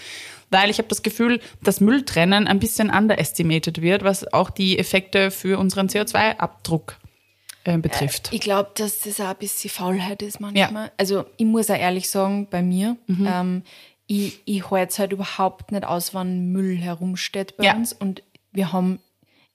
Weil 0.51 0.71
ich 0.71 0.79
habe 0.79 0.89
das 0.89 1.03
Gefühl, 1.03 1.41
dass 1.63 1.81
Mülltrennen 1.81 2.47
ein 2.47 2.61
bisschen 2.61 2.91
underestimated 2.91 3.81
wird, 3.83 4.05
was 4.05 4.33
auch 4.33 4.51
die 4.51 4.79
Effekte 4.79 5.31
für 5.31 5.59
unseren 5.59 5.89
CO2-Abdruck 5.89 6.99
äh, 7.65 7.79
betrifft. 7.79 8.29
Ich 8.33 8.41
glaube, 8.41 8.71
dass 8.77 9.01
das 9.01 9.19
auch 9.21 9.27
ein 9.31 9.37
bisschen 9.39 9.71
Faulheit 9.71 10.23
ist 10.23 10.39
manchmal. 10.41 10.93
Also 10.99 11.25
ich 11.37 11.47
muss 11.47 11.69
auch 11.71 11.77
ehrlich 11.79 12.09
sagen, 12.11 12.47
bei 12.51 12.63
mir, 12.63 12.97
Mhm. 13.07 13.27
ähm, 13.29 13.63
ich, 14.07 14.41
ich 14.45 14.71
halte 14.71 14.93
es 14.93 14.99
halt 15.01 15.13
überhaupt 15.13 15.73
nicht 15.73 15.85
aus, 15.85 16.15
wann 16.15 16.53
Müll 16.53 16.77
herumsteht 16.77 17.57
bei 17.57 17.65
Ja. 17.65 17.75
uns. 17.75 17.93
Und 17.93 18.23
wir 18.53 18.73
haben, 18.73 19.01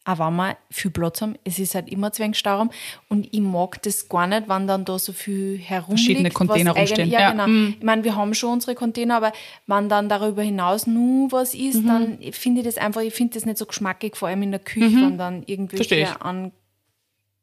auch 0.04 0.18
wenn 0.20 0.36
wir 0.36 0.58
viel 0.72 0.90
Platz 0.90 1.22
haben, 1.22 1.36
es 1.44 1.60
ist 1.60 1.76
halt 1.76 1.88
immer 1.90 2.12
Zwängstauraum. 2.12 2.72
Und 3.08 3.28
ich 3.32 3.40
mag 3.40 3.82
das 3.84 4.10
gar 4.10 4.26
nicht, 4.26 4.50
wenn 4.50 4.66
dann 4.68 4.84
da 4.84 4.98
so 4.98 5.14
viel 5.14 5.58
herumliegt. 5.60 6.00
Verschiedene 6.02 6.32
Container 6.32 6.72
rumstehen. 6.72 7.10
Ja, 7.10 7.20
Ja, 7.20 7.32
genau. 7.32 7.48
mhm. 7.48 7.76
Ich 7.78 7.84
meine, 7.86 8.04
wir 8.04 8.16
haben 8.16 8.34
schon 8.34 8.54
unsere 8.54 8.74
Container, 8.76 9.18
aber 9.18 9.32
wenn 9.68 9.90
dann 9.90 10.10
darüber 10.10 10.42
hinaus 10.42 10.88
nur 10.88 11.32
was 11.32 11.54
ist, 11.54 11.84
Mhm. 11.84 11.88
dann 11.88 12.18
finde 12.32 12.62
ich 12.62 12.66
das 12.66 12.78
einfach, 12.78 13.02
ich 13.02 13.14
finde 13.14 13.36
das 13.36 13.46
nicht 13.46 13.58
so 13.60 13.66
geschmackig, 13.68 14.16
vor 14.18 14.28
allem 14.28 14.42
in 14.42 14.52
der 14.52 14.60
Küche, 14.60 14.96
wenn 14.96 15.18
dann 15.20 15.42
Mhm. 15.42 15.44
Verstehe 15.46 15.56
irgendwelche 15.56 15.96
ich. 15.96 16.22
an 16.22 16.52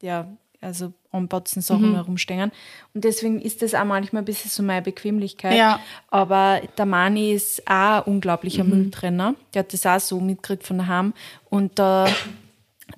ja, 0.02 0.26
also 0.60 0.92
anbatzen 1.12 1.62
Sachen 1.62 1.94
herumstehen. 1.94 2.50
Und 2.92 3.04
deswegen 3.04 3.40
ist 3.40 3.62
das 3.62 3.74
auch 3.74 3.84
manchmal 3.84 4.22
ein 4.22 4.24
bisschen 4.24 4.50
so 4.50 4.62
meine 4.64 4.82
Bequemlichkeit. 4.82 5.56
Ja. 5.56 5.78
Aber 6.08 6.60
der 6.76 6.86
Mani 6.86 7.32
ist 7.32 7.62
auch 7.68 7.98
ein 7.98 8.02
unglaublicher 8.12 8.64
Mhm. 8.64 8.70
Mülltrenner. 8.70 9.34
Der 9.54 9.60
hat 9.60 9.72
das 9.72 9.86
auch 9.86 10.00
so 10.00 10.18
mitgekriegt 10.20 10.64
von 10.64 10.78
daheim. 10.78 11.14
Und 11.48 11.78
da, 11.78 12.08
äh, 12.08 12.10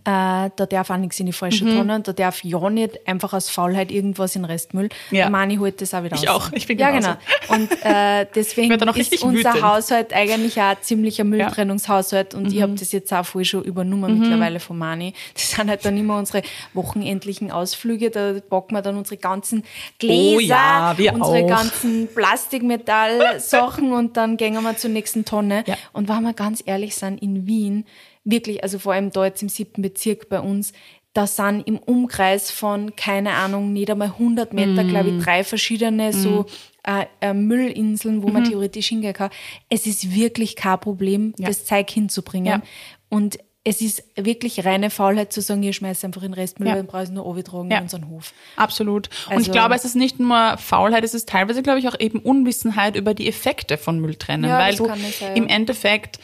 da 0.04 0.49
darf 0.49 0.90
auch 0.90 0.97
nichts 0.97 1.20
in 1.20 1.26
die 1.26 1.32
falsche 1.32 1.64
Mhm. 1.64 1.76
Tonne. 1.76 2.00
Da 2.00 2.12
darf 2.12 2.42
ja 2.42 2.70
nicht 2.70 3.06
einfach 3.06 3.32
aus 3.32 3.50
Faulheit 3.50 3.90
irgendwas 3.90 4.35
in 4.37 4.44
Restmüll. 4.44 4.88
Ja. 5.11 5.28
Mani 5.28 5.56
holt 5.56 5.80
das 5.82 5.92
auch 5.94 6.02
wieder 6.04 6.16
Ich 6.16 6.28
raus. 6.28 6.47
auch. 6.49 6.52
Ich 6.52 6.66
bin 6.66 6.78
Ja, 6.78 6.90
genauso. 6.90 7.16
genau. 7.49 7.54
Und 7.54 7.70
äh, 7.85 8.26
deswegen 8.35 8.73
ist 8.73 9.23
unser 9.23 9.50
wütend. 9.50 9.62
Haushalt 9.62 10.12
eigentlich 10.12 10.61
auch 10.61 10.80
ziemlicher 10.80 11.25
Mülltrennungshaushalt. 11.25 12.35
Und 12.35 12.52
ich 12.52 12.62
habe 12.62 12.73
das 12.75 12.92
jetzt 12.92 13.12
auch 13.12 13.26
voll 13.26 13.44
schon 13.44 13.62
übernommen 13.64 14.18
mittlerweile 14.20 14.61
von 14.61 14.78
Mani. 14.78 15.12
Das 15.35 15.50
sind 15.50 15.68
halt 15.68 15.85
dann 15.85 15.97
immer 15.99 16.16
unsere 16.18 16.42
wochenendlichen 16.73 17.50
Ausflüge. 17.50 18.11
Da 18.11 18.35
packen 18.49 18.75
wir 18.75 18.82
dann 18.82 18.97
unsere 18.97 19.16
ganzen 19.18 19.64
Gläser, 19.99 20.94
Oh 20.97 21.02
ja, 21.02 21.12
unsere 21.12 21.44
auch. 21.44 21.49
ganzen 21.49 22.09
Plastikmetallsachen 22.14 23.92
und 23.92 24.16
dann 24.16 24.37
gehen 24.37 24.54
wir 24.62 24.76
zur 24.76 24.90
nächsten 24.90 25.25
Tonne. 25.25 25.64
Ja. 25.66 25.76
Und 25.92 26.09
wenn 26.09 26.23
wir 26.23 26.32
ganz 26.32 26.62
ehrlich 26.64 26.94
sind, 26.94 27.20
in 27.23 27.47
Wien, 27.47 27.85
wirklich, 28.25 28.62
also 28.62 28.79
vor 28.79 28.93
allem 28.93 29.11
da 29.11 29.25
jetzt 29.25 29.43
im 29.43 29.49
siebten 29.49 29.83
Bezirk 29.83 30.29
bei 30.29 30.41
uns, 30.41 30.73
da 31.12 31.27
sind 31.27 31.67
im 31.67 31.77
Umkreis 31.79 32.50
von, 32.53 32.95
keine 32.95 33.33
Ahnung, 33.33 33.73
nicht 33.73 33.91
einmal 33.91 34.12
100 34.19 34.53
Meter, 34.53 34.85
glaube 34.85 35.11
Mm. 35.11 35.19
ich, 35.19 35.25
drei 35.25 35.43
verschiedene 35.45 36.12
so 36.12 36.47
äh, 36.85 37.05
äh, 37.21 37.35
Müllinseln, 37.35 38.23
wo 38.23 38.29
Mhm. 38.29 38.33
man 38.33 38.45
theoretisch 38.45 38.89
hingehen 38.89 39.12
kann. 39.12 39.31
Es 39.69 39.87
ist 39.87 40.15
wirklich 40.15 40.57
kein 40.57 40.81
Problem, 40.81 41.35
Ja. 41.37 41.49
das 41.49 41.65
Zeug 41.67 41.91
hinzubringen. 41.91 42.47
Ja. 42.47 42.62
Und 43.11 43.39
es 43.65 43.83
ist 43.83 44.03
wirklich 44.17 44.65
reine 44.65 44.89
Faulheit 44.89 45.31
zu 45.33 45.43
sagen, 45.43 45.62
ihr 45.62 45.75
schmeißt 45.75 46.05
einfach 46.07 46.23
in 46.23 46.29
den 46.33 46.35
Restmüll, 46.41 46.69
Ja. 46.69 46.77
dann 46.77 46.87
brauche 46.87 47.03
ich 47.03 47.11
nur 47.11 47.25
runtertragen 47.25 47.71
Ja. 47.71 47.77
in 47.79 47.83
unseren 47.83 48.09
Hof. 48.09 48.33
Absolut. 48.57 49.09
Und 49.27 49.33
Also- 49.33 49.47
ich 49.47 49.53
glaube, 49.53 49.75
es 49.75 49.85
ist 49.85 49.95
nicht 49.97 50.19
nur 50.21 50.57
Faulheit, 50.57 51.05
es 51.05 51.12
ist 51.12 51.29
teilweise, 51.29 51.62
glaube 51.62 51.81
ich, 51.81 51.89
auch 51.89 52.00
eben 52.00 52.21
Unwissenheit 52.21 52.97
über 52.97 53.12
die 53.12 53.29
Effekte 53.29 53.77
von 53.77 53.99
Mülltrennen. 53.99 54.49
Ja, 54.49 54.59
weil 54.61 54.71
das 54.71 54.79
du 54.79 54.87
sein, 54.87 55.37
im 55.37 55.49
ja. 55.49 55.55
Endeffekt, 55.57 56.19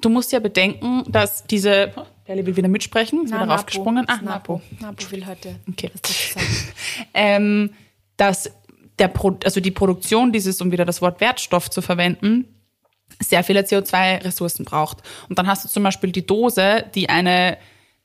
du 0.00 0.08
musst 0.08 0.32
ja 0.32 0.38
bedenken, 0.38 1.02
dass 1.08 1.44
diese, 1.44 1.92
Perli 2.24 2.44
will 2.46 2.56
wieder 2.56 2.68
mitsprechen, 2.68 3.20
ist 3.24 3.28
wieder 3.28 3.40
Napo. 3.40 3.52
raufgesprungen. 3.52 4.06
Das 4.06 4.16
ist 4.16 4.22
Napo. 4.22 4.60
Napo 4.80 5.10
will 5.10 5.26
heute 5.26 5.56
Okay. 5.68 5.90
sagen. 6.02 6.46
Ähm, 7.14 7.70
dass 8.16 8.50
der 8.98 9.08
Pro 9.08 9.38
also 9.44 9.60
die 9.60 9.70
Produktion 9.70 10.32
dieses, 10.32 10.60
um 10.60 10.72
wieder 10.72 10.84
das 10.84 11.02
Wort 11.02 11.20
Wertstoff 11.20 11.68
zu 11.70 11.82
verwenden, 11.82 12.46
sehr 13.20 13.44
viele 13.44 13.60
CO2-Ressourcen 13.60 14.64
braucht. 14.64 14.98
Und 15.28 15.38
dann 15.38 15.46
hast 15.46 15.64
du 15.64 15.68
zum 15.68 15.82
Beispiel 15.82 16.12
die 16.12 16.26
Dose, 16.26 16.84
die 16.94 17.08
eine 17.08 17.58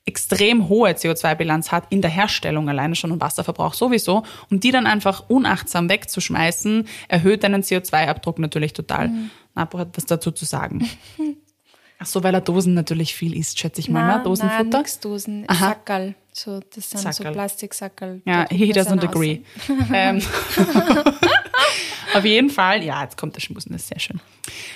extrem 0.04 0.68
hohe 0.68 0.90
CO2-Bilanz 0.90 1.70
hat 1.70 1.84
in 1.90 2.02
der 2.02 2.10
Herstellung 2.10 2.68
alleine 2.68 2.94
schon 2.96 3.12
und 3.12 3.20
Wasserverbrauch 3.20 3.74
sowieso 3.74 4.24
und 4.50 4.64
die 4.64 4.72
dann 4.72 4.86
einfach 4.86 5.28
unachtsam 5.28 5.88
wegzuschmeißen, 5.88 6.88
erhöht 7.08 7.44
deinen 7.44 7.62
CO2-Abdruck 7.62 8.38
natürlich 8.38 8.72
total. 8.72 9.08
Mhm. 9.08 9.30
Napo 9.54 9.78
hat 9.78 9.90
was 9.96 10.06
dazu 10.06 10.30
zu 10.32 10.44
sagen. 10.44 10.88
Ach 12.02 12.06
so, 12.06 12.24
weil 12.24 12.34
er 12.34 12.40
Dosen 12.40 12.74
natürlich 12.74 13.14
viel 13.14 13.36
isst, 13.36 13.60
schätze 13.60 13.80
ich 13.80 13.88
mal, 13.88 14.18
ne? 14.18 14.24
Dosenfutter? 14.24 14.64
Nein, 14.64 14.80
nix 14.80 14.98
Dosen, 14.98 15.44
Aha. 15.46 15.68
Sackerl. 15.68 16.14
So, 16.32 16.58
das 16.74 16.90
sind 16.90 17.00
Sackerl. 17.00 17.26
so 17.26 17.32
Plastiksackerl. 17.32 18.22
Ja, 18.24 18.46
he 18.50 18.72
doesn't 18.72 19.04
agree. 19.04 19.42
ähm, 19.92 20.20
auf 22.14 22.24
jeden 22.24 22.50
Fall, 22.50 22.82
ja, 22.82 23.04
jetzt 23.04 23.16
kommt 23.16 23.36
der 23.36 23.40
Schmusen, 23.40 23.70
das 23.72 23.82
ist 23.82 23.88
sehr 23.88 24.00
schön. 24.00 24.20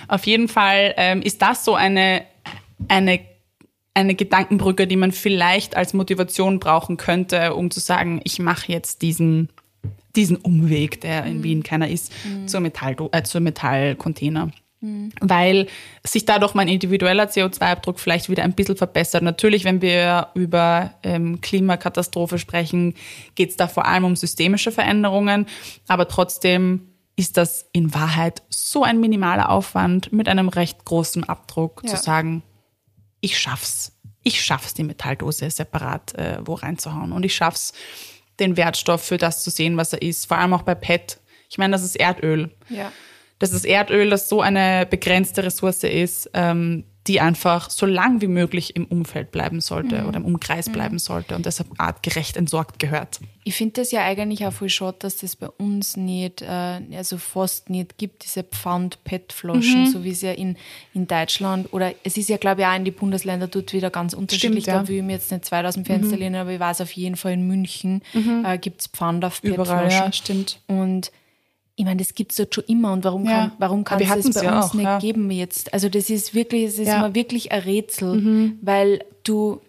Auf 0.06 0.24
jeden 0.24 0.46
Fall 0.46 0.94
ähm, 0.96 1.20
ist 1.20 1.42
das 1.42 1.64
so 1.64 1.74
eine, 1.74 2.22
eine 2.86 3.20
eine 3.94 4.14
Gedankenbrücke, 4.14 4.86
die 4.86 4.96
man 4.96 5.10
vielleicht 5.10 5.74
als 5.74 5.94
Motivation 5.94 6.60
brauchen 6.60 6.98
könnte, 6.98 7.54
um 7.54 7.70
zu 7.70 7.80
sagen, 7.80 8.20
ich 8.24 8.38
mache 8.38 8.70
jetzt 8.70 9.00
diesen, 9.00 9.48
diesen 10.14 10.36
Umweg, 10.36 11.00
der 11.00 11.24
in 11.24 11.38
mhm. 11.38 11.42
Wien 11.42 11.62
keiner 11.62 11.88
ist, 11.88 12.12
mhm. 12.26 12.46
zur, 12.46 12.60
Metall, 12.60 12.94
äh, 13.12 13.22
zur 13.22 13.40
Metallcontainer. 13.40 14.50
Mhm. 14.80 15.12
Weil 15.20 15.66
sich 16.04 16.24
dadurch 16.24 16.54
mein 16.54 16.68
individueller 16.68 17.24
CO2-Abdruck 17.24 17.98
vielleicht 17.98 18.28
wieder 18.28 18.44
ein 18.44 18.52
bisschen 18.52 18.76
verbessert. 18.76 19.22
Natürlich, 19.22 19.64
wenn 19.64 19.80
wir 19.80 20.28
über 20.34 20.94
ähm, 21.02 21.40
Klimakatastrophe 21.40 22.38
sprechen, 22.38 22.94
geht 23.34 23.50
es 23.50 23.56
da 23.56 23.68
vor 23.68 23.86
allem 23.86 24.04
um 24.04 24.16
systemische 24.16 24.72
Veränderungen, 24.72 25.46
aber 25.88 26.08
trotzdem 26.08 26.88
ist 27.16 27.38
das 27.38 27.66
in 27.72 27.94
Wahrheit 27.94 28.42
so 28.50 28.84
ein 28.84 29.00
minimaler 29.00 29.48
Aufwand 29.48 30.12
mit 30.12 30.28
einem 30.28 30.48
recht 30.48 30.84
großen 30.84 31.24
Abdruck 31.24 31.82
ja. 31.84 31.94
zu 31.94 32.02
sagen, 32.02 32.42
ich 33.20 33.38
schaff's. 33.38 33.92
Ich 34.22 34.44
schaff's, 34.44 34.74
die 34.74 34.82
Metalldose 34.82 35.50
separat 35.50 36.14
äh, 36.14 36.38
wo 36.44 36.54
reinzuhauen. 36.54 37.12
Und 37.12 37.24
ich 37.24 37.34
schaff's, 37.34 37.72
den 38.38 38.56
Wertstoff 38.56 39.02
für 39.02 39.16
das 39.16 39.42
zu 39.42 39.50
sehen, 39.50 39.76
was 39.76 39.92
er 39.92 40.02
ist. 40.02 40.26
Vor 40.26 40.36
allem 40.36 40.52
auch 40.52 40.62
bei 40.62 40.74
PET. 40.74 41.18
Ich 41.48 41.58
meine, 41.58 41.72
das 41.72 41.82
ist 41.82 41.96
Erdöl. 41.96 42.50
Ja. 42.68 42.92
Das 43.38 43.52
ist 43.52 43.64
Erdöl, 43.64 44.10
das 44.10 44.28
so 44.28 44.40
eine 44.40 44.86
begrenzte 44.88 45.44
Ressource 45.44 45.84
ist, 45.84 46.30
ähm, 46.32 46.84
die 47.06 47.20
einfach 47.20 47.70
so 47.70 47.86
lang 47.86 48.20
wie 48.20 48.26
möglich 48.26 48.74
im 48.74 48.84
Umfeld 48.86 49.30
bleiben 49.30 49.60
sollte 49.60 50.02
mhm. 50.02 50.08
oder 50.08 50.16
im 50.16 50.24
Umkreis 50.24 50.68
mhm. 50.68 50.72
bleiben 50.72 50.98
sollte 50.98 51.36
und 51.36 51.46
deshalb 51.46 51.68
artgerecht 51.78 52.36
entsorgt 52.36 52.78
gehört. 52.78 53.20
Ich 53.44 53.54
finde 53.54 53.80
das 53.80 53.92
ja 53.92 54.02
eigentlich 54.02 54.44
auch 54.44 54.52
voll 54.52 54.68
schade, 54.68 54.96
dass 54.98 55.18
das 55.18 55.36
bei 55.36 55.48
uns 55.48 55.96
nicht, 55.96 56.42
äh, 56.42 56.80
also 56.96 57.18
fast 57.18 57.70
nicht 57.70 57.96
gibt, 57.96 58.24
diese 58.24 58.42
Pfand-PET-Flaschen, 58.42 59.84
mhm. 59.84 59.86
so 59.86 60.02
wie 60.02 60.10
es 60.10 60.22
ja 60.22 60.32
in, 60.32 60.56
in 60.94 61.06
Deutschland 61.06 61.72
oder 61.72 61.94
es 62.02 62.16
ist 62.16 62.28
ja, 62.28 62.38
glaube 62.38 62.62
ich, 62.62 62.66
auch 62.66 62.74
in 62.74 62.84
die 62.84 62.90
Bundesländer 62.90 63.46
dort 63.46 63.72
wieder 63.72 63.90
ganz 63.90 64.12
unterschiedlich. 64.12 64.64
Stimmt, 64.64 64.74
ja. 64.74 64.82
Da 64.82 64.88
will 64.88 64.96
ich 64.96 65.02
mir 65.04 65.12
jetzt 65.12 65.30
nicht 65.30 65.44
2000 65.44 65.86
Fenster 65.86 66.16
mhm. 66.16 66.22
lehnen, 66.22 66.36
aber 66.36 66.52
ich 66.52 66.60
weiß 66.60 66.80
auf 66.80 66.92
jeden 66.92 67.16
Fall 67.16 67.34
in 67.34 67.46
München 67.46 68.02
mhm. 68.14 68.44
äh, 68.44 68.58
gibt 68.58 68.80
es 68.80 68.88
Pfand 68.88 69.24
auf 69.24 69.42
PET-Flaschen. 69.42 69.90
Ja, 69.90 70.12
stimmt. 70.12 70.60
Und 70.66 71.12
ich 71.76 71.84
meine, 71.84 71.98
das 71.98 72.14
gibt 72.14 72.32
es 72.32 72.38
dort 72.38 72.54
schon 72.54 72.64
immer 72.64 72.92
und 72.92 73.04
warum 73.04 73.26
ja. 73.26 73.30
kann, 73.30 73.52
warum 73.58 73.84
kann 73.84 74.00
es 74.00 74.08
das 74.08 74.34
bei 74.34 74.44
ja 74.44 74.56
uns 74.56 74.70
auch, 74.70 74.74
nicht 74.74 74.84
ja. 74.84 74.98
geben 74.98 75.30
jetzt? 75.30 75.72
Also 75.74 75.90
das 75.90 76.08
ist 76.08 76.34
wirklich, 76.34 76.64
es 76.64 76.78
ist 76.78 76.88
mir 76.88 77.14
wirklich 77.14 77.52
ein 77.52 77.60
Rätsel, 77.60 78.14
mhm. 78.14 78.58
weil 78.62 79.04
du, 79.24 79.60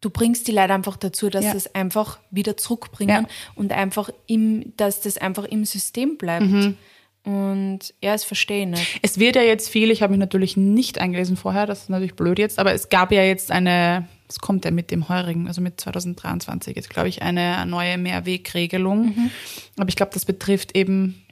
du 0.00 0.08
bringst 0.08 0.48
die 0.48 0.52
Leute 0.52 0.72
einfach 0.72 0.96
dazu, 0.96 1.28
dass 1.28 1.44
sie 1.44 1.56
es 1.56 1.74
einfach 1.74 2.18
wieder 2.30 2.56
zurückbringen 2.56 3.26
und 3.54 3.72
einfach 3.72 4.08
im, 4.26 4.74
dass 4.78 5.02
das 5.02 5.18
einfach 5.18 5.44
im 5.44 5.66
System 5.66 6.16
bleibt. 6.16 6.46
Mhm. 6.46 6.76
Und 7.24 7.94
ja, 8.02 8.14
es 8.14 8.24
verstehe 8.24 8.66
nicht. 8.66 8.98
Es 9.02 9.18
wird 9.18 9.36
ja 9.36 9.42
jetzt 9.42 9.68
viel, 9.68 9.90
ich 9.90 10.02
habe 10.02 10.12
mich 10.12 10.18
natürlich 10.18 10.56
nicht 10.56 10.98
eingelesen 10.98 11.36
vorher, 11.36 11.66
das 11.66 11.82
ist 11.82 11.90
natürlich 11.90 12.16
blöd 12.16 12.38
jetzt, 12.38 12.58
aber 12.58 12.72
es 12.72 12.88
gab 12.88 13.12
ja 13.12 13.22
jetzt 13.22 13.52
eine 13.52 14.08
es 14.32 14.40
kommt 14.40 14.64
ja 14.64 14.70
mit 14.70 14.90
dem 14.90 15.08
heurigen, 15.08 15.46
also 15.46 15.60
mit 15.60 15.80
2023 15.80 16.74
jetzt, 16.74 16.90
glaube 16.90 17.08
ich, 17.08 17.22
eine 17.22 17.64
neue 17.66 17.98
Mehrwegregelung. 17.98 19.06
Mhm. 19.06 19.30
Aber 19.76 19.88
ich 19.88 19.96
glaube, 19.96 20.12
das 20.12 20.24
betrifft 20.24 20.76
eben 20.76 21.22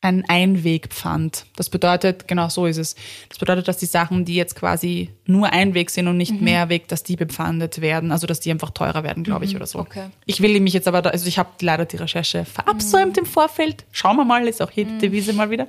ein 0.00 0.22
Einwegpfand. 0.28 1.46
Das 1.56 1.70
bedeutet, 1.70 2.28
genau 2.28 2.50
so 2.50 2.66
ist 2.66 2.76
es. 2.76 2.94
Das 3.30 3.38
bedeutet, 3.38 3.68
dass 3.68 3.78
die 3.78 3.86
Sachen, 3.86 4.26
die 4.26 4.34
jetzt 4.34 4.54
quasi 4.54 5.10
nur 5.24 5.50
Einweg 5.50 5.88
sind 5.90 6.08
und 6.08 6.18
nicht 6.18 6.32
mhm. 6.32 6.44
Mehrweg, 6.44 6.88
dass 6.88 7.04
die 7.04 7.16
bepfandet 7.16 7.80
werden, 7.80 8.12
also 8.12 8.26
dass 8.26 8.40
die 8.40 8.50
einfach 8.50 8.70
teurer 8.70 9.02
werden, 9.02 9.24
glaube 9.24 9.46
ich, 9.46 9.52
mhm. 9.52 9.56
oder 9.56 9.66
so. 9.66 9.78
Okay. 9.78 10.08
Ich 10.26 10.42
will 10.42 10.60
mich 10.60 10.74
jetzt 10.74 10.88
aber, 10.88 11.00
da, 11.00 11.10
also 11.10 11.26
ich 11.26 11.38
habe 11.38 11.50
leider 11.60 11.86
die 11.86 11.96
Recherche 11.96 12.44
verabsäumt 12.44 13.16
mhm. 13.16 13.22
im 13.22 13.26
Vorfeld. 13.26 13.86
Schauen 13.92 14.16
wir 14.16 14.26
mal, 14.26 14.46
ist 14.46 14.60
auch 14.60 14.70
hier 14.70 14.84
die 14.84 14.92
mhm. 14.92 14.98
Devise 15.00 15.32
mal 15.32 15.50
wieder. 15.50 15.68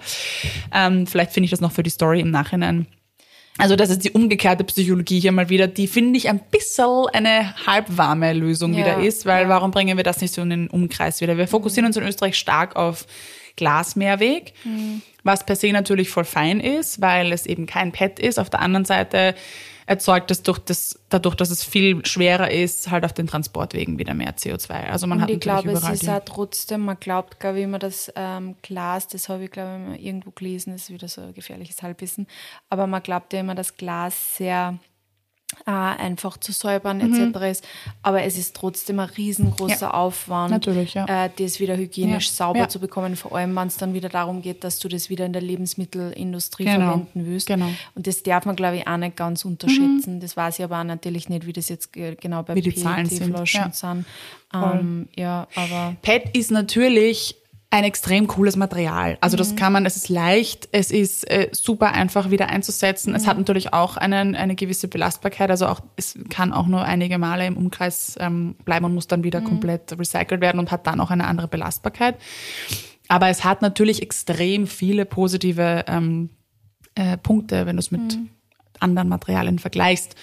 Ähm, 0.74 1.08
vielleicht 1.08 1.32
finde 1.32 1.46
ich 1.46 1.52
das 1.52 1.62
noch 1.62 1.72
für 1.72 1.84
die 1.84 1.90
Story 1.90 2.20
im 2.20 2.32
Nachhinein 2.32 2.88
also 3.58 3.76
das 3.76 3.90
ist 3.90 4.04
die 4.04 4.12
umgekehrte 4.12 4.64
Psychologie 4.66 5.20
hier 5.20 5.32
mal 5.32 5.50
wieder, 5.50 5.68
die 5.68 5.88
finde 5.88 6.18
ich 6.18 6.30
ein 6.30 6.40
bisschen 6.40 7.08
eine 7.14 7.56
halbwarme 7.66 8.34
Lösung 8.34 8.74
ja, 8.74 8.80
wieder 8.80 9.00
ist, 9.00 9.26
weil 9.26 9.44
ja. 9.44 9.50
warum 9.50 9.72
bringen 9.72 9.96
wir 9.96 10.04
das 10.04 10.22
nicht 10.22 10.34
so 10.34 10.42
in 10.42 10.50
den 10.50 10.68
Umkreis 10.70 11.22
wieder? 11.22 11.38
Wir 11.38 11.48
fokussieren 11.48 11.86
uns 11.86 11.96
in 11.96 12.04
Österreich 12.04 12.38
stark 12.38 12.76
auf 12.76 13.06
Glasmehrweg, 13.56 14.54
mhm. 14.66 15.02
was 15.24 15.46
per 15.46 15.56
se 15.56 15.72
natürlich 15.72 16.10
voll 16.10 16.26
fein 16.26 16.60
ist, 16.60 17.00
weil 17.00 17.32
es 17.32 17.46
eben 17.46 17.66
kein 17.66 17.94
PET 17.94 18.20
ist. 18.20 18.40
Auf 18.40 18.50
der 18.50 18.62
anderen 18.62 18.86
Seite 18.86 19.36
erzeugt 19.86 20.32
es 20.32 20.42
durch 20.42 20.60
das, 20.60 21.00
dadurch, 21.10 21.36
dass 21.36 21.50
es 21.50 21.64
viel 21.64 22.06
schwerer 22.06 22.52
ist, 22.52 22.90
halt 22.90 23.06
auf 23.06 23.14
den 23.14 23.28
Transportwegen 23.28 24.00
wieder 24.00 24.14
mehr 24.14 24.36
CO2. 24.36 24.72
Also 24.88 25.08
man 25.08 25.20
und 25.20 25.24
hat 25.24 25.30
ich 25.30 25.40
glaube, 25.40 25.72
es 25.72 25.88
ist 25.88 26.10
auch 26.10 26.24
trotzdem, 26.26 26.86
man 26.86 27.00
glaubt, 27.00 27.40
glaube 27.40 27.60
ich, 27.60 27.64
immer 27.66 27.80
das 27.80 28.12
ähm, 28.16 28.56
Glas, 28.62 29.08
das 29.08 29.30
habe 29.30 29.46
ich, 29.46 29.52
glaube 29.52 29.96
ich, 29.96 30.06
irgendwo 30.06 30.32
gelesen, 30.32 30.74
das 30.74 30.84
ist 30.84 30.90
wieder 30.90 31.08
so 31.08 31.22
ein 31.22 31.34
gefährliches 31.34 31.84
Halbwissen, 31.84 32.28
aber 32.70 32.88
man 32.88 33.04
glaubt 33.04 33.34
ja 33.34 33.40
immer, 33.40 33.56
dass 33.56 33.78
Glas 33.78 34.38
sehr 34.38 34.80
äh, 35.66 35.72
einfach 35.72 36.38
zu 36.38 36.52
säubern 36.52 36.98
mhm. 36.98 37.34
etc. 37.34 37.40
ist. 37.52 37.68
Aber 38.02 38.24
es 38.24 38.38
ist 38.38 38.56
trotzdem 38.56 39.00
ein 39.00 39.10
riesengroßer 39.10 39.88
ja, 39.88 39.94
Aufwand, 39.94 40.52
natürlich, 40.52 40.94
ja. 40.96 41.26
äh, 41.26 41.30
das 41.38 41.60
wieder 41.60 41.78
hygienisch 41.78 42.28
ja, 42.28 42.34
sauber 42.34 42.70
zu 42.70 42.80
bekommen, 42.80 43.16
vor 43.16 43.36
allem 43.36 43.56
wenn 43.56 43.68
es 43.68 43.78
dann 43.78 43.94
wieder 43.94 44.10
darum 44.10 44.42
geht, 44.42 44.64
dass 44.64 44.80
du 44.80 44.88
das 44.88 45.10
wieder 45.10 45.26
in 45.26 45.34
der 45.34 45.42
Lebensmittelindustrie 45.42 46.66
genau, 46.66 46.92
verwenden 46.92 47.26
willst. 47.26 47.48
Genau. 47.48 47.70
Und 47.94 48.08
das 48.08 48.24
darf 48.24 48.46
man, 48.46 48.56
glaube 48.56 48.78
ich, 48.78 48.88
auch 48.88 48.98
nicht 48.98 49.16
ganz 49.16 49.46
unterschätzen. 49.46 50.16
Mhm. 50.16 50.20
Das 50.20 50.36
weiß 50.36 50.60
ich 50.60 50.66
aber 50.66 50.80
auch 50.80 50.84
natürlich 50.84 51.30
nicht, 51.30 51.46
wie 51.46 51.54
das 51.54 51.70
jetzt 51.70 51.94
genau 51.94 52.44
bei 52.44 52.56
PET-Flaschen 52.56 53.72
sind. 53.72 54.06
Ähm, 54.54 55.10
ja, 55.16 55.48
aber 55.56 55.96
PET 56.02 56.36
ist 56.36 56.52
natürlich 56.52 57.36
ein 57.72 57.84
extrem 57.84 58.28
cooles 58.28 58.56
Material. 58.56 59.18
Also 59.22 59.36
das 59.36 59.52
mhm. 59.52 59.56
kann 59.58 59.74
man, 59.74 59.86
es 59.86 59.96
ist 59.96 60.10
leicht, 60.10 60.70
es 60.72 60.92
ist 60.92 61.30
äh, 61.30 61.50
super 61.52 61.92
einfach 61.92 62.30
wieder 62.30 62.48
einzusetzen. 62.48 63.10
Mhm. 63.12 63.16
Es 63.16 63.28
hat 63.28 63.38
natürlich 63.38 63.74
auch 63.74 63.98
einen, 63.98 64.36
eine 64.36 64.56
gewisse 64.56 64.88
Belastbarkeit. 64.88 65.50
Also 65.50 65.68
auch 65.68 65.82
es 65.96 66.18
kann 66.30 66.54
auch 66.54 66.68
nur 66.68 66.84
einige 66.84 67.18
Male 67.18 67.46
im 67.46 67.58
Umkreis 67.58 68.16
ähm, 68.20 68.56
bleiben 68.64 68.86
und 68.86 68.94
muss 68.94 69.08
dann 69.08 69.24
wieder 69.24 69.42
mhm. 69.42 69.46
komplett 69.46 69.98
recycelt 69.98 70.42
werden 70.42 70.60
und 70.60 70.72
hat 70.72 70.88
dann 70.88 71.02
auch 71.02 71.12
eine 71.12 71.28
andere 71.28 71.48
Belastbarkeit. 71.48 72.16
Aber 73.08 73.30
es 73.30 73.44
hat 73.44 73.62
natürlich 73.62 74.02
extrem 74.02 74.68
viele 74.68 75.06
positive 75.06 75.86
ähm, 75.88 76.30
äh, 76.96 77.18
Punkte, 77.18 77.66
wenn 77.66 77.76
du 77.76 77.82
es 77.82 77.92
mit 77.92 78.16
mhm. 78.16 78.30
anderen 78.80 79.10
Materialien 79.10 79.60
vergleichst 79.60 80.16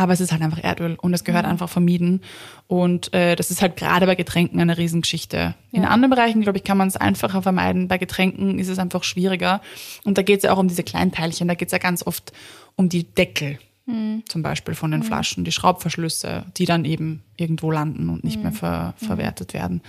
aber 0.00 0.14
es 0.14 0.20
ist 0.22 0.32
halt 0.32 0.40
einfach 0.40 0.64
Erdöl 0.64 0.96
und 0.98 1.12
es 1.12 1.24
gehört 1.24 1.44
mhm. 1.44 1.50
einfach 1.50 1.68
vermieden. 1.68 2.22
Und 2.68 3.12
äh, 3.12 3.36
das 3.36 3.50
ist 3.50 3.60
halt 3.60 3.76
gerade 3.76 4.06
bei 4.06 4.14
Getränken 4.14 4.58
eine 4.58 4.78
Riesengeschichte. 4.78 5.36
Ja. 5.36 5.54
In 5.72 5.84
anderen 5.84 6.10
Bereichen, 6.10 6.40
glaube 6.40 6.56
ich, 6.56 6.64
kann 6.64 6.78
man 6.78 6.88
es 6.88 6.96
einfacher 6.96 7.42
vermeiden. 7.42 7.86
Bei 7.86 7.98
Getränken 7.98 8.58
ist 8.58 8.68
es 8.68 8.78
einfach 8.78 9.04
schwieriger. 9.04 9.60
Und 10.04 10.16
da 10.16 10.22
geht 10.22 10.38
es 10.38 10.44
ja 10.44 10.52
auch 10.52 10.58
um 10.58 10.68
diese 10.68 10.84
kleinen 10.84 11.12
Teilchen. 11.12 11.48
Da 11.48 11.54
geht 11.54 11.68
es 11.68 11.72
ja 11.72 11.78
ganz 11.78 12.06
oft 12.06 12.32
um 12.76 12.88
die 12.88 13.04
Deckel. 13.04 13.58
Mhm. 13.84 14.22
Zum 14.26 14.42
Beispiel 14.42 14.74
von 14.74 14.90
den 14.90 15.00
mhm. 15.00 15.04
Flaschen, 15.04 15.44
die 15.44 15.52
Schraubverschlüsse, 15.52 16.46
die 16.56 16.64
dann 16.64 16.86
eben 16.86 17.22
irgendwo 17.36 17.70
landen 17.70 18.08
und 18.08 18.24
nicht 18.24 18.40
mehr 18.40 18.52
mhm. 18.52 18.56
ver 18.56 18.94
mhm. 18.98 19.06
verwertet 19.06 19.52
werden. 19.52 19.82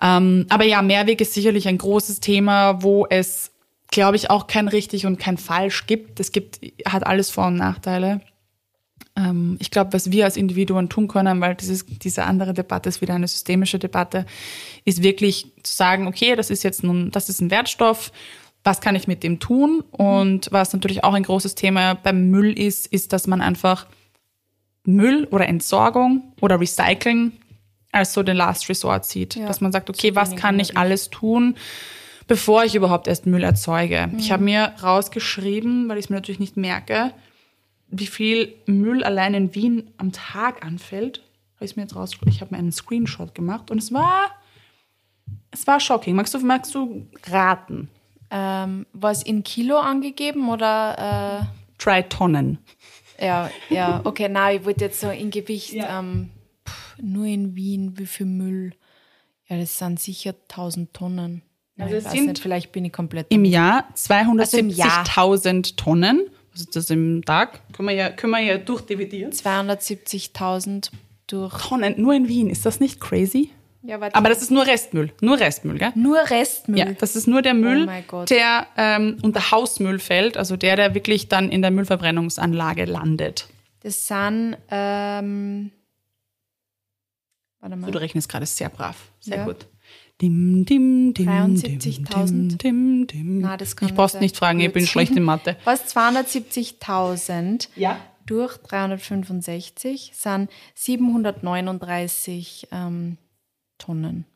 Ähm, 0.00 0.46
aber 0.50 0.64
ja, 0.64 0.82
Mehrweg 0.82 1.20
ist 1.20 1.34
sicherlich 1.34 1.66
ein 1.66 1.78
großes 1.78 2.20
Thema, 2.20 2.80
wo 2.84 3.08
es, 3.10 3.50
glaube 3.90 4.14
ich, 4.14 4.30
auch 4.30 4.46
kein 4.46 4.68
richtig 4.68 5.04
und 5.04 5.18
kein 5.18 5.36
falsch 5.36 5.88
gibt. 5.88 6.20
Es 6.20 6.30
gibt, 6.30 6.60
hat 6.86 7.04
alles 7.04 7.30
Vor- 7.30 7.48
und 7.48 7.56
Nachteile. 7.56 8.20
Ähm, 9.20 9.56
ich 9.60 9.70
glaube, 9.70 9.92
was 9.92 10.10
wir 10.10 10.24
als 10.24 10.36
Individuen 10.36 10.88
tun 10.88 11.08
können, 11.08 11.40
weil 11.40 11.54
dieses, 11.54 11.84
diese 11.86 12.24
andere 12.24 12.54
Debatte 12.54 12.88
ist 12.88 13.00
wieder 13.00 13.14
eine 13.14 13.28
systemische 13.28 13.78
Debatte, 13.78 14.26
ist 14.84 15.02
wirklich 15.02 15.52
zu 15.62 15.74
sagen, 15.74 16.06
okay, 16.06 16.36
das 16.36 16.50
ist 16.50 16.62
jetzt 16.62 16.82
nun, 16.82 17.10
das 17.10 17.28
ist 17.28 17.40
ein 17.40 17.50
Wertstoff, 17.50 18.12
was 18.62 18.80
kann 18.80 18.94
ich 18.94 19.06
mit 19.06 19.22
dem 19.22 19.40
tun? 19.40 19.82
Und 19.90 20.48
was 20.50 20.72
natürlich 20.72 21.02
auch 21.04 21.14
ein 21.14 21.22
großes 21.22 21.54
Thema 21.54 21.94
beim 21.94 22.30
Müll 22.30 22.58
ist, 22.58 22.86
ist, 22.86 23.12
dass 23.12 23.26
man 23.26 23.40
einfach 23.40 23.86
Müll 24.84 25.26
oder 25.30 25.46
Entsorgung 25.46 26.32
oder 26.40 26.60
Recycling 26.60 27.32
als 27.92 28.12
so 28.12 28.22
den 28.22 28.36
Last 28.36 28.68
Resort 28.68 29.04
sieht. 29.04 29.36
Ja, 29.36 29.46
dass 29.46 29.60
man 29.60 29.72
sagt, 29.72 29.90
okay, 29.90 30.14
was 30.14 30.36
kann 30.36 30.60
ich 30.60 30.76
alles 30.76 31.10
tun, 31.10 31.56
bevor 32.26 32.64
ich 32.64 32.74
überhaupt 32.74 33.08
erst 33.08 33.26
Müll 33.26 33.42
erzeuge? 33.42 34.08
Mhm. 34.10 34.18
Ich 34.18 34.30
habe 34.30 34.44
mir 34.44 34.74
rausgeschrieben, 34.82 35.88
weil 35.88 35.98
ich 35.98 36.06
es 36.06 36.10
mir 36.10 36.16
natürlich 36.16 36.40
nicht 36.40 36.56
merke, 36.56 37.12
wie 37.90 38.06
viel 38.06 38.54
Müll 38.66 39.02
allein 39.04 39.34
in 39.34 39.54
Wien 39.54 39.90
am 39.98 40.12
Tag 40.12 40.64
anfällt, 40.64 41.22
habe 41.56 41.64
ich 41.64 41.76
mir 41.76 41.82
jetzt 41.82 41.96
raus. 41.96 42.12
Ich 42.26 42.40
habe 42.40 42.52
mir 42.54 42.58
einen 42.58 42.72
Screenshot 42.72 43.34
gemacht 43.34 43.70
und 43.70 43.78
es 43.78 43.92
war 43.92 44.30
Es 45.52 45.66
war 45.66 45.80
shocking. 45.80 46.14
Magst 46.16 46.34
du, 46.34 46.38
magst 46.40 46.74
du 46.74 47.06
raten? 47.28 47.88
Ähm, 48.30 48.86
war 48.92 49.10
es 49.10 49.22
in 49.24 49.42
Kilo 49.42 49.78
angegeben 49.78 50.48
oder 50.48 51.48
Drei 51.78 52.02
Tonnen. 52.02 52.58
äh, 53.18 53.26
ja, 53.26 53.50
ja, 53.68 54.00
okay, 54.04 54.28
nein, 54.28 54.58
ich 54.60 54.64
wollte 54.64 54.84
jetzt 54.84 55.00
so 55.00 55.10
in 55.10 55.30
Gewicht, 55.30 55.72
Ja. 55.72 55.98
ähm, 55.98 56.30
pff, 56.68 56.96
nur 57.02 57.26
in 57.26 57.56
Wien, 57.56 57.98
wie 57.98 58.06
viel 58.06 58.26
Müll? 58.26 58.72
Ja, 59.48 59.58
das 59.58 59.76
sind 59.78 59.98
sicher 59.98 60.34
1000 60.48 60.94
Tonnen. 60.94 61.42
Also 61.76 61.96
ich 61.96 62.04
weiß 62.04 62.12
sind 62.12 62.26
nicht, 62.26 62.38
vielleicht 62.42 62.72
bin 62.72 62.84
ich 62.84 62.92
komplett. 62.92 63.26
Im 63.30 63.44
Jahr 63.44 63.88
Also 63.90 64.58
im 64.58 64.68
Jahr. 64.68 65.02
270.000 65.04 65.76
Tonnen. 65.76 66.28
Was 66.52 66.62
ist 66.62 66.76
das 66.76 66.90
im 66.90 67.24
Tag? 67.24 67.60
Können 67.72 67.88
wir 67.88 67.94
ja, 67.94 68.10
können 68.10 68.32
wir 68.32 68.40
ja 68.40 68.58
durchdividieren. 68.58 69.32
270.000 69.32 70.90
durch. 71.26 71.56
Tonnen, 71.68 71.94
nur 72.00 72.14
in 72.14 72.28
Wien. 72.28 72.50
Ist 72.50 72.66
das 72.66 72.80
nicht 72.80 73.00
crazy? 73.00 73.50
Ja, 73.82 74.00
warte. 74.00 74.14
Aber 74.16 74.28
das 74.28 74.42
ist 74.42 74.50
nur 74.50 74.66
Restmüll. 74.66 75.10
Nur 75.22 75.40
Restmüll, 75.40 75.78
gell? 75.78 75.92
nur 75.94 76.18
Restmüll. 76.18 76.78
Ja, 76.78 76.92
das 76.92 77.16
ist 77.16 77.26
nur 77.26 77.40
der 77.40 77.54
Müll, 77.54 77.84
Oh 77.84 77.86
mein 77.86 78.04
Gott. 78.06 78.28
der 78.28 78.66
ähm, 78.76 79.16
unter 79.22 79.50
Hausmüll 79.52 79.98
fällt, 79.98 80.36
also 80.36 80.56
der, 80.56 80.76
der 80.76 80.94
wirklich 80.94 81.28
dann 81.28 81.50
in 81.50 81.62
der 81.62 81.70
Müllverbrennungsanlage 81.70 82.84
landet. 82.84 83.48
Das 83.82 84.06
sind, 84.06 84.58
ähm, 84.70 85.70
warte 87.60 87.76
mal. 87.76 87.90
Du 87.90 87.98
rechnest 87.98 88.28
gerade 88.28 88.44
sehr 88.44 88.68
brav. 88.68 88.96
Sehr 89.20 89.38
Ja. 89.38 89.44
gut. 89.44 89.66
Dim, 90.20 90.64
dim, 90.66 91.14
dim, 91.14 91.28
73.000? 91.28 92.58
dim, 92.58 92.58
dim, 92.58 93.06
dim. 93.06 93.48
Das 93.58 93.74
kann 93.74 93.88
ich 93.88 93.94
brauch's 93.94 94.14
nicht 94.20 94.36
fragen, 94.36 94.60
ich 94.60 94.72
bin 94.72 94.86
schlecht 94.86 95.16
in 95.16 95.22
Mathe. 95.22 95.56
Was 95.64 95.94
270.000 95.96 97.68
Ja. 97.76 97.98
durch 98.26 98.56
365 98.58 100.12
sind 100.14 100.50
739 100.74 102.68
ähm, 102.72 103.16
Tonnen 103.78 104.26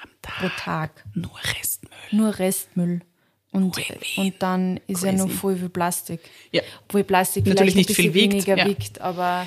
Am 0.00 0.08
pro 0.22 0.46
Tag. 0.48 0.56
Tag. 0.56 1.04
Nur 1.14 1.32
Restmüll. 1.56 1.90
Nur 2.12 2.38
Restmüll. 2.38 3.00
Und, 3.50 3.76
und 4.16 4.34
dann 4.40 4.80
ist 4.88 5.04
ja 5.04 5.12
noch 5.12 5.26
Crazy. 5.26 5.36
voll 5.38 5.56
viel 5.56 5.68
Plastik. 5.68 6.20
Ja. 6.50 6.62
Obwohl 6.88 7.04
Plastik 7.04 7.46
Natürlich 7.46 7.72
vielleicht 7.74 7.88
nicht 7.88 7.96
viel 7.96 8.12
wiegt, 8.14 8.32
weniger 8.32 8.56
ja. 8.56 8.66
wiegt, 8.66 9.00
aber 9.00 9.46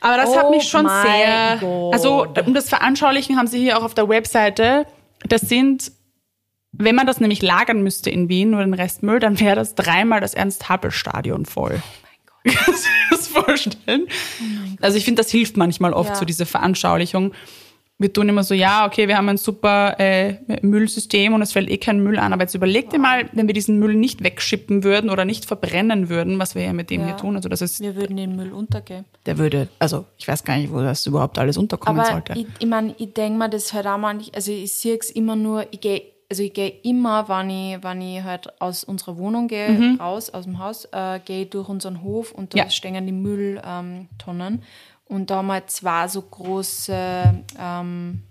Aber 0.00 0.16
das 0.16 0.30
Oh 0.30 0.36
hat 0.38 0.50
mich 0.50 0.64
schon 0.68 0.84
mein 0.86 1.06
sehr. 1.06 1.56
Gott. 1.60 1.92
Also, 1.92 2.26
um 2.46 2.54
das 2.54 2.68
veranschaulichen, 2.70 3.36
haben 3.36 3.46
sie 3.46 3.60
hier 3.60 3.78
auch 3.78 3.84
auf 3.84 3.92
der 3.94 4.08
Webseite. 4.08 4.86
Das 5.28 5.42
sind, 5.42 5.92
wenn 6.72 6.94
man 6.94 7.06
das 7.06 7.20
nämlich 7.20 7.42
lagern 7.42 7.82
müsste 7.82 8.10
in 8.10 8.28
Wien, 8.28 8.50
nur 8.50 8.60
den 8.60 8.74
Restmüll, 8.74 9.18
dann 9.20 9.38
wäre 9.40 9.56
das 9.56 9.74
dreimal 9.74 10.20
das 10.20 10.34
Ernst-Happel-Stadion 10.34 11.46
voll. 11.46 11.82
Oh 12.46 12.50
Kannst 12.50 12.86
du 12.86 12.88
dir 12.88 13.10
das 13.10 13.28
vorstellen? 13.28 14.06
also, 14.80 14.96
ich 14.98 15.04
finde, 15.04 15.22
das 15.22 15.30
hilft 15.30 15.56
manchmal 15.56 15.92
oft, 15.92 16.10
Ja. 16.10 16.16
so 16.16 16.24
diese 16.24 16.46
Veranschaulichung. 16.46 17.32
Wir 18.02 18.12
tun 18.12 18.28
immer 18.28 18.42
so, 18.42 18.52
ja, 18.54 18.84
okay, 18.86 19.08
wir 19.08 19.16
haben 19.16 19.28
ein 19.28 19.36
super 19.38 19.98
äh, 19.98 20.34
Müllsystem 20.62 21.32
und 21.34 21.40
es 21.42 21.52
fällt 21.52 21.70
eh 21.70 21.78
kein 21.78 22.02
Müll 22.02 22.18
an. 22.18 22.32
Aber 22.32 22.42
jetzt 22.42 22.54
überleg 22.54 22.90
dir 22.90 22.98
mal, 22.98 23.24
wenn 23.32 23.46
wir 23.46 23.54
diesen 23.54 23.78
Müll 23.78 23.94
nicht 23.94 24.22
wegschippen 24.24 24.82
würden 24.84 25.08
oder 25.08 25.24
nicht 25.24 25.44
verbrennen 25.46 26.08
würden, 26.08 26.38
was 26.38 26.54
wir 26.54 26.62
ja 26.64 26.72
mit 26.72 26.90
dem 26.90 27.00
Ja. 27.02 27.06
hier 27.08 27.16
tun. 27.16 27.36
Also 27.36 27.48
das 27.48 27.62
ist 27.62 27.80
wir 27.80 27.96
würden 27.96 28.16
den 28.16 28.36
Müll 28.36 28.52
untergehen. 28.52 29.04
der 29.26 29.38
würde, 29.38 29.68
also 29.78 30.04
ich 30.18 30.26
weiß 30.28 30.44
gar 30.44 30.56
nicht, 30.56 30.72
wo 30.72 30.80
das 30.80 31.06
überhaupt 31.06 31.38
alles 31.38 31.56
unterkommen 31.56 32.00
Aber 32.00 32.10
sollte. 32.10 32.32
ich, 32.36 32.46
ich 32.58 32.66
meine, 32.66 32.94
ich 32.98 33.12
denke 33.14 33.38
mir 33.38 33.48
das 33.48 33.72
halt 33.72 33.86
auch 33.86 33.98
manchmal, 33.98 34.34
also 34.34 34.50
ich 34.52 34.72
sehe 34.74 34.96
es 34.98 35.10
immer 35.10 35.36
nur, 35.36 35.64
ich 35.70 35.80
gehe, 35.80 36.02
also 36.30 36.42
ich 36.42 36.54
gehe 36.54 36.72
immer, 36.82 37.28
wenn 37.28 37.50
ich, 37.50 37.82
wenn 37.84 38.00
ich 38.00 38.22
halt 38.22 38.48
aus 38.60 38.84
unserer 38.84 39.16
Wohnung 39.18 39.48
gehe, 39.48 39.96
raus, 40.00 40.30
aus 40.30 40.44
dem 40.44 40.58
Haus, 40.58 40.86
äh, 40.90 41.20
gehe 41.24 41.46
durch 41.46 41.68
unseren 41.68 42.02
Hof 42.02 42.32
und 42.32 42.54
da 42.54 42.58
Mhm. 42.58 42.64
Ja. 42.64 42.70
stehen 42.70 43.06
die 43.06 43.12
Mülltonnen. 43.12 44.54
Ähm. 44.54 44.58
Und 45.06 45.30
da 45.30 45.36
haben 45.36 45.46
wir 45.48 45.66
zwei 45.66 46.08
so 46.08 46.22
große 46.22 47.44
ähm, 47.58 48.22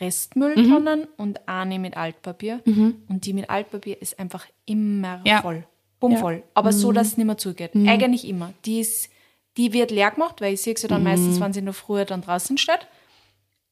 Restmülltonnen 0.00 1.00
Mhm. 1.00 1.08
und 1.16 1.48
eine 1.48 1.78
mit 1.78 1.96
Altpapier. 1.96 2.60
Und 2.66 3.20
die 3.26 3.32
mit 3.32 3.50
Altpapier 3.50 4.00
ist 4.00 4.18
einfach 4.18 4.46
immer 4.66 5.20
Ja. 5.24 5.42
voll. 5.42 5.64
Bummvoll. 5.98 6.42
Aber 6.54 6.72
so, 6.72 6.92
dass 6.92 7.08
es 7.08 7.16
nicht 7.18 7.26
mehr 7.26 7.36
zugeht. 7.36 7.72
Eigentlich 7.74 8.26
immer. 8.26 8.54
Die, 8.64 8.80
ist, 8.80 9.10
die 9.58 9.74
wird 9.74 9.90
leer 9.90 10.10
gemacht, 10.12 10.40
weil 10.40 10.54
ich 10.54 10.62
sehe 10.62 10.74
sie 10.76 10.88
dann 10.88 11.02
meistens, 11.02 11.38
wenn 11.40 11.52
sie 11.52 11.60
noch 11.60 11.74
früher 11.74 12.06
dann 12.06 12.22
draußen 12.22 12.56
steht. 12.56 12.86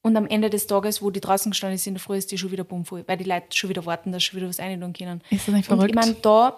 Und 0.01 0.15
am 0.15 0.27
Ende 0.27 0.49
des 0.51 0.67
Tages, 0.67 1.01
wo 1.01 1.09
die 1.09 1.19
draußen 1.19 1.51
gestanden 1.51 1.75
ist 1.75 1.87
in 1.87 1.95
der 1.95 2.01
Früh, 2.01 2.17
ist 2.17 2.31
die 2.31 2.37
schon 2.37 2.51
wieder 2.51 2.63
bummvoll, 2.63 3.03
weil 3.07 3.17
die 3.17 3.23
Leute 3.25 3.47
schon 3.57 3.69
wieder 3.71 3.85
warten, 3.85 4.11
dass 4.11 4.21
sie 4.21 4.27
schon 4.29 4.39
wieder 4.39 4.47
was 4.47 4.59
reintun 4.59 4.93
können. 4.93 5.21
Ist 5.31 5.47
das 5.47 5.55
nicht 5.55 5.69
Und 5.69 5.77
verrückt? 5.77 5.89
ich 5.89 5.95
meine, 5.95 6.13
da, 6.21 6.55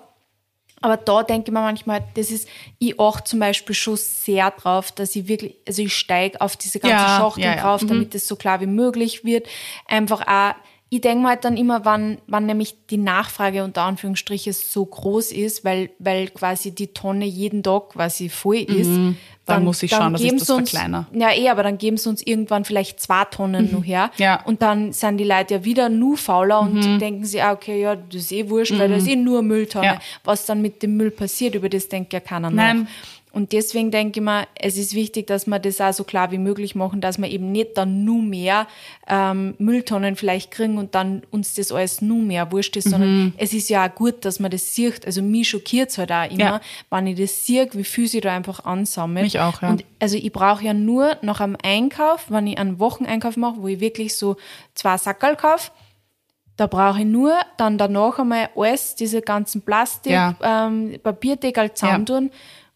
aber 0.81 0.97
da 0.97 1.23
denke 1.23 1.49
ich 1.49 1.53
mir 1.53 1.61
manchmal, 1.61 2.03
das 2.15 2.31
ist, 2.31 2.47
ich 2.79 2.99
achte 2.99 3.25
zum 3.25 3.39
Beispiel 3.39 3.75
schon 3.75 3.97
sehr 3.97 4.51
drauf, 4.51 4.91
dass 4.91 5.15
ich 5.15 5.27
wirklich, 5.27 5.55
also 5.67 5.83
ich 5.83 5.95
steige 5.95 6.41
auf 6.41 6.57
diese 6.57 6.79
ganzen 6.79 7.07
Ja, 7.07 7.17
Schachteln 7.17 7.45
ja, 7.45 7.55
ja. 7.55 7.61
drauf, 7.61 7.85
damit 7.85 8.15
es 8.15 8.27
so 8.27 8.35
klar 8.35 8.61
wie 8.61 8.65
möglich 8.65 9.23
wird. 9.23 9.47
Einfach 9.87 10.25
auch, 10.27 10.55
ich 10.89 10.99
denke 10.99 11.21
mir 11.23 11.29
halt 11.29 11.45
dann 11.45 11.55
immer, 11.55 11.85
wann, 11.85 12.17
wann 12.27 12.45
nämlich 12.45 12.75
die 12.89 12.97
Nachfrage 12.97 13.63
unter 13.63 13.83
Anführungsstrichen 13.83 14.51
so 14.51 14.85
groß 14.85 15.31
ist, 15.31 15.63
weil, 15.63 15.91
weil 15.99 16.27
quasi 16.27 16.75
die 16.75 16.87
Tonne 16.87 17.25
jeden 17.25 17.63
Tag 17.63 17.91
quasi 17.91 18.27
voll 18.27 18.57
ist. 18.57 18.89
Mhm. 18.89 19.15
Dann 19.45 19.63
muss 19.63 19.81
ich 19.83 19.91
schauen, 19.91 20.13
dass 20.13 20.21
ich 20.21 20.31
das 20.35 20.49
uns, 20.49 20.69
verkleinere. 20.69 21.07
Ja, 21.13 21.31
eh, 21.33 21.49
aber 21.49 21.63
dann 21.63 21.77
geben 21.77 21.97
sie 21.97 22.07
uns 22.09 22.21
irgendwann 22.25 22.63
vielleicht 22.63 22.99
zwei 23.01 23.25
Tonnen 23.25 23.69
noch 23.71 23.83
her. 23.83 24.11
Mhm. 24.17 24.23
Ja. 24.23 24.41
Und 24.45 24.61
dann 24.61 24.93
sind 24.93 25.17
die 25.17 25.23
Leute 25.25 25.55
ja 25.55 25.65
wieder 25.65 25.89
nur 25.89 26.15
fauler 26.17 26.61
und 26.61 26.75
Mhm. 26.75 26.99
denken 26.99 27.25
sie, 27.25 27.41
ah, 27.41 27.51
okay, 27.51 27.81
ja, 27.81 27.95
das 27.95 28.21
ist 28.21 28.31
eh 28.31 28.49
wurscht, 28.49 28.77
weil 28.77 28.89
das 28.89 29.03
ist 29.03 29.09
eh 29.09 29.15
nur 29.15 29.41
Mülltonne. 29.41 29.85
Ja. 29.85 29.99
Was 30.23 30.45
dann 30.45 30.61
mit 30.61 30.83
dem 30.83 30.95
Müll 30.95 31.11
passiert, 31.11 31.55
über 31.55 31.69
das 31.69 31.89
denkt 31.89 32.13
ja 32.13 32.19
keiner 32.19 32.49
Nein. 32.51 32.81
nach. 32.83 32.87
Und 33.33 33.53
deswegen 33.53 33.91
denke 33.91 34.19
ich 34.19 34.25
mir, 34.25 34.45
es 34.55 34.75
ist 34.75 34.93
wichtig, 34.93 35.25
dass 35.27 35.47
wir 35.47 35.57
das 35.57 35.79
auch 35.79 35.93
so 35.93 36.03
klar 36.03 36.31
wie 36.33 36.37
möglich 36.37 36.75
machen, 36.75 36.99
dass 36.99 37.17
wir 37.17 37.29
eben 37.29 37.53
nicht 37.53 37.77
dann 37.77 38.03
nur 38.03 38.21
mehr 38.21 38.67
ähm, 39.07 39.55
Mülltonnen 39.57 40.17
vielleicht 40.17 40.51
kriegen 40.51 40.77
und 40.77 40.95
dann 40.95 41.21
uns 41.31 41.53
das 41.53 41.71
alles 41.71 42.01
nur 42.01 42.21
mehr 42.21 42.51
wurscht 42.51 42.75
ist, 42.75 42.87
Mhm. 42.87 42.89
sondern 42.91 43.33
es 43.37 43.53
ist 43.53 43.69
ja 43.69 43.87
auch 43.87 43.95
gut, 43.95 44.25
dass 44.25 44.41
man 44.41 44.51
das 44.51 44.75
sieht. 44.75 45.05
Also 45.05 45.21
mich 45.21 45.47
schockiert 45.47 45.91
es 45.91 45.97
halt 45.97 46.11
auch 46.11 46.29
immer, 46.29 46.39
Ja. 46.39 46.61
wenn 46.89 47.07
ich 47.07 47.17
das 47.21 47.45
sehe, 47.45 47.69
wie 47.71 47.85
viel 47.85 48.09
sie 48.09 48.19
da 48.19 48.35
einfach 48.35 48.65
ansammelt. 48.65 49.30
Mich 49.33 49.39
auch, 49.41 49.61
ja. 49.61 49.69
Und 49.69 49.85
also 49.99 50.17
ich 50.17 50.31
brauche 50.31 50.63
ja 50.63 50.73
nur 50.73 51.17
nach 51.21 51.39
einem 51.39 51.57
Einkauf, 51.63 52.25
wenn 52.29 52.47
ich 52.47 52.57
einen 52.57 52.79
Wocheneinkauf 52.79 53.37
mache, 53.37 53.55
wo 53.61 53.67
ich 53.67 53.79
wirklich 53.79 54.15
so 54.15 54.35
zwei 54.75 54.97
Sackerl 54.97 55.35
kaufe, 55.35 55.71
da 56.57 56.67
brauche 56.67 56.99
ich 56.99 57.05
nur 57.05 57.33
dann 57.57 57.77
danach 57.77 58.19
einmal 58.19 58.49
alles, 58.55 58.95
diese 58.95 59.21
ganzen 59.21 59.61
Plastik, 59.61 60.11
Ja. 60.11 60.35
ähm, 60.41 60.95
Papierdeckel 61.01 61.73
zusammentun. 61.73 62.29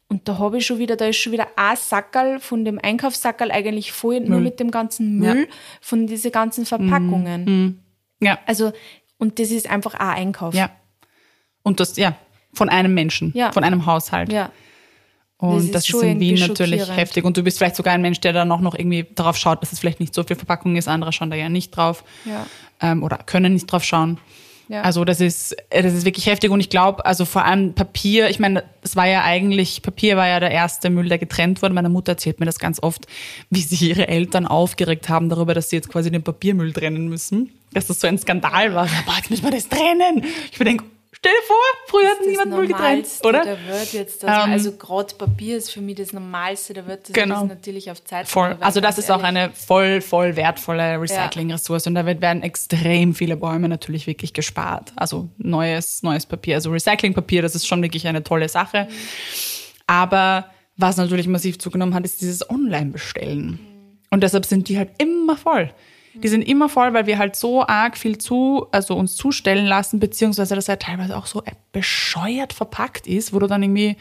Und 0.08 0.28
da 0.28 0.38
habe 0.38 0.60
ich 0.60 0.66
schon 0.66 0.78
wieder, 0.78 0.96
da 0.96 1.06
ist 1.08 1.18
schon 1.18 1.34
wieder 1.34 1.48
ein 1.56 1.76
Sackerl 1.76 2.40
von 2.40 2.64
dem 2.64 2.80
Einkaufssackerl 2.82 3.52
eigentlich 3.52 3.92
voll, 3.92 4.20
nur 4.22 4.40
mit 4.40 4.60
dem 4.60 4.70
ganzen 4.72 5.18
Müll 5.18 5.48
von 5.82 6.08
diese 6.08 6.30
ganzen 6.32 6.66
Verpackungen. 6.66 7.84
ja, 8.22 8.38
Also, 8.46 8.72
und 9.18 9.40
das 9.40 9.50
ist 9.52 9.70
einfach 9.70 9.94
ein 9.96 10.10
Einkauf. 10.28 10.54
ja. 10.54 10.70
Und 11.64 11.80
das, 11.80 11.98
ja, 11.98 12.16
von 12.54 12.70
einem 12.70 12.94
Menschen, 12.94 13.32
Ja. 13.36 13.52
von 13.52 13.64
einem 13.64 13.86
Haushalt. 13.88 14.32
Ja. 14.32 14.52
Und 15.48 15.74
Das 15.74 15.86
ist 15.86 15.94
das 15.94 16.02
ist, 16.02 16.04
in 16.04 16.20
Wien 16.20 16.40
natürlich 16.40 16.88
heftig. 16.90 17.24
Und 17.24 17.38
du 17.38 17.44
bist 17.44 17.58
vielleicht 17.58 17.76
sogar 17.76 17.94
ein 17.94 18.02
Mensch, 18.02 18.20
der 18.20 18.34
dann 18.34 18.52
auch 18.52 18.62
noch 18.62 18.76
irgendwie 18.76 19.06
darauf 19.16 19.38
schaut, 19.38 19.62
dass 19.62 19.72
es 19.72 19.80
vielleicht 19.80 20.00
nicht 20.00 20.14
so 20.14 20.24
viel 20.24 20.36
Verpackung 20.36 20.76
ist. 20.76 20.88
Andere 20.88 21.12
schauen 21.14 21.30
da 21.30 21.36
ja 21.36 21.50
nicht 21.50 21.72
drauf. 21.72 22.04
Ja. 22.26 22.46
Ähm, 22.82 23.04
oder 23.04 23.18
können 23.18 23.54
nicht 23.54 23.68
drauf 23.68 23.84
schauen. 23.84 24.20
Ja. 24.68 24.82
Also 24.82 25.06
das 25.06 25.22
ist, 25.22 25.56
äh, 25.70 25.84
das 25.84 25.94
ist 25.94 26.06
wirklich 26.06 26.26
heftig. 26.26 26.52
Und 26.52 26.60
ich 26.60 26.70
glaube, 26.70 27.06
also 27.06 27.26
vor 27.26 27.46
allem 27.46 27.74
Papier, 27.74 28.30
ich 28.30 28.40
meine, 28.40 28.64
es 28.82 28.96
war 28.96 29.08
ja 29.08 29.24
eigentlich, 29.24 29.82
Papier 29.82 30.18
war 30.18 30.28
ja 30.28 30.40
der 30.40 30.52
erste 30.52 30.90
Müll, 30.90 31.08
der 31.08 31.18
getrennt 31.18 31.62
wurde. 31.62 31.74
Meine 31.74 31.90
Mutter 31.90 32.14
erzählt 32.14 32.40
mir 32.40 32.46
das 32.46 32.60
ganz 32.60 32.82
oft, 32.82 33.06
wie 33.50 33.62
sich 33.62 33.82
ihre 33.82 34.08
Eltern 34.08 34.48
aufgeregt 34.48 35.10
haben 35.10 35.30
darüber, 35.30 35.54
dass 35.54 35.70
sie 35.70 35.76
jetzt 35.76 35.90
quasi 35.90 36.10
den 36.10 36.24
Papiermüll 36.24 36.74
trennen 36.74 37.08
müssen. 37.08 37.52
Dass 37.74 37.88
das 37.88 38.00
so 38.00 38.08
ein 38.08 38.18
Skandal 38.18 38.74
war. 38.74 38.88
Boah, 39.06 39.16
jetzt 39.18 39.30
müssen 39.30 39.44
wir 39.44 39.52
das 39.52 39.68
trennen. 39.68 40.24
Ich 40.52 40.60
mir 40.60 40.66
denke, 40.66 40.86
stell 41.12 41.32
dir 41.32 41.48
vor, 41.48 41.58
früher 41.96 42.10
hat 42.10 42.20
Das 42.20 42.28
niemand 42.28 42.52
Müll 42.52 42.68
getrennt, 42.68 43.08
oder? 43.24 43.44
Der 43.44 43.58
wird 43.68 43.94
jetzt, 43.94 44.24
dass 44.24 44.30
man, 44.30 44.48
Ähm, 44.50 44.54
also 44.54 44.72
gerade 44.74 45.16
Papier 45.16 45.58
ist 45.58 45.72
für 45.72 45.82
mich 45.82 45.96
das 45.96 46.14
Normalste, 46.14 46.74
da 46.74 46.86
wird 46.88 47.08
das 47.10 47.14
Genau. 47.14 47.44
ist 47.44 47.50
natürlich 47.50 47.92
auf 47.92 48.04
Zeit. 48.04 48.28
Voll. 48.28 48.58
Also 48.60 48.82
das 48.82 48.98
ist 48.98 49.10
auch 49.12 49.24
eine 49.24 49.52
voll, 49.52 50.02
voll 50.02 50.36
wertvolle 50.36 51.00
Recycling-Ressource 51.02 51.88
und 51.88 51.96
da 51.96 52.06
werden 52.06 52.44
extrem 52.44 53.14
viele 53.16 53.38
Bäume 53.38 53.70
natürlich 53.70 54.08
wirklich 54.08 54.34
gespart. 54.34 54.92
Also 54.96 55.30
neues, 55.38 56.04
neues 56.04 56.26
Papier, 56.26 56.56
also 56.56 56.72
Recyclingpapier, 56.72 57.42
das 57.42 57.56
ist 57.56 57.68
schon 57.68 57.82
wirklich 57.82 58.08
eine 58.08 58.24
tolle 58.24 58.50
Sache. 58.50 58.88
Aber 59.88 60.50
was 60.78 60.98
natürlich 60.98 61.28
massiv 61.28 61.60
zugenommen 61.60 61.94
hat, 61.94 62.04
ist 62.06 62.22
dieses 62.22 62.50
Online-Bestellen. 62.50 63.60
Und 64.12 64.22
deshalb 64.24 64.46
sind 64.46 64.68
die 64.70 64.78
halt 64.78 64.90
immer 64.98 65.38
voll. 65.38 65.72
Die 66.24 66.28
sind 66.28 66.42
immer 66.42 66.70
voll, 66.70 66.94
weil 66.94 67.08
wir 67.08 67.18
halt 67.18 67.36
so 67.36 67.66
arg 67.66 67.98
viel 67.98 68.18
zu, 68.18 68.68
also 68.72 68.96
uns 68.96 69.16
zustellen 69.16 69.66
lassen, 69.66 70.00
beziehungsweise 70.00 70.56
das 70.56 70.68
ja 70.68 70.78
teilweise 70.78 71.18
auch 71.18 71.26
so 71.26 71.44
bescheuert 71.72 72.54
verpackt 72.54 73.08
ist, 73.08 73.34
wo 73.34 73.40
du 73.40 73.48
dann 73.48 73.64
irgendwie 73.64 73.98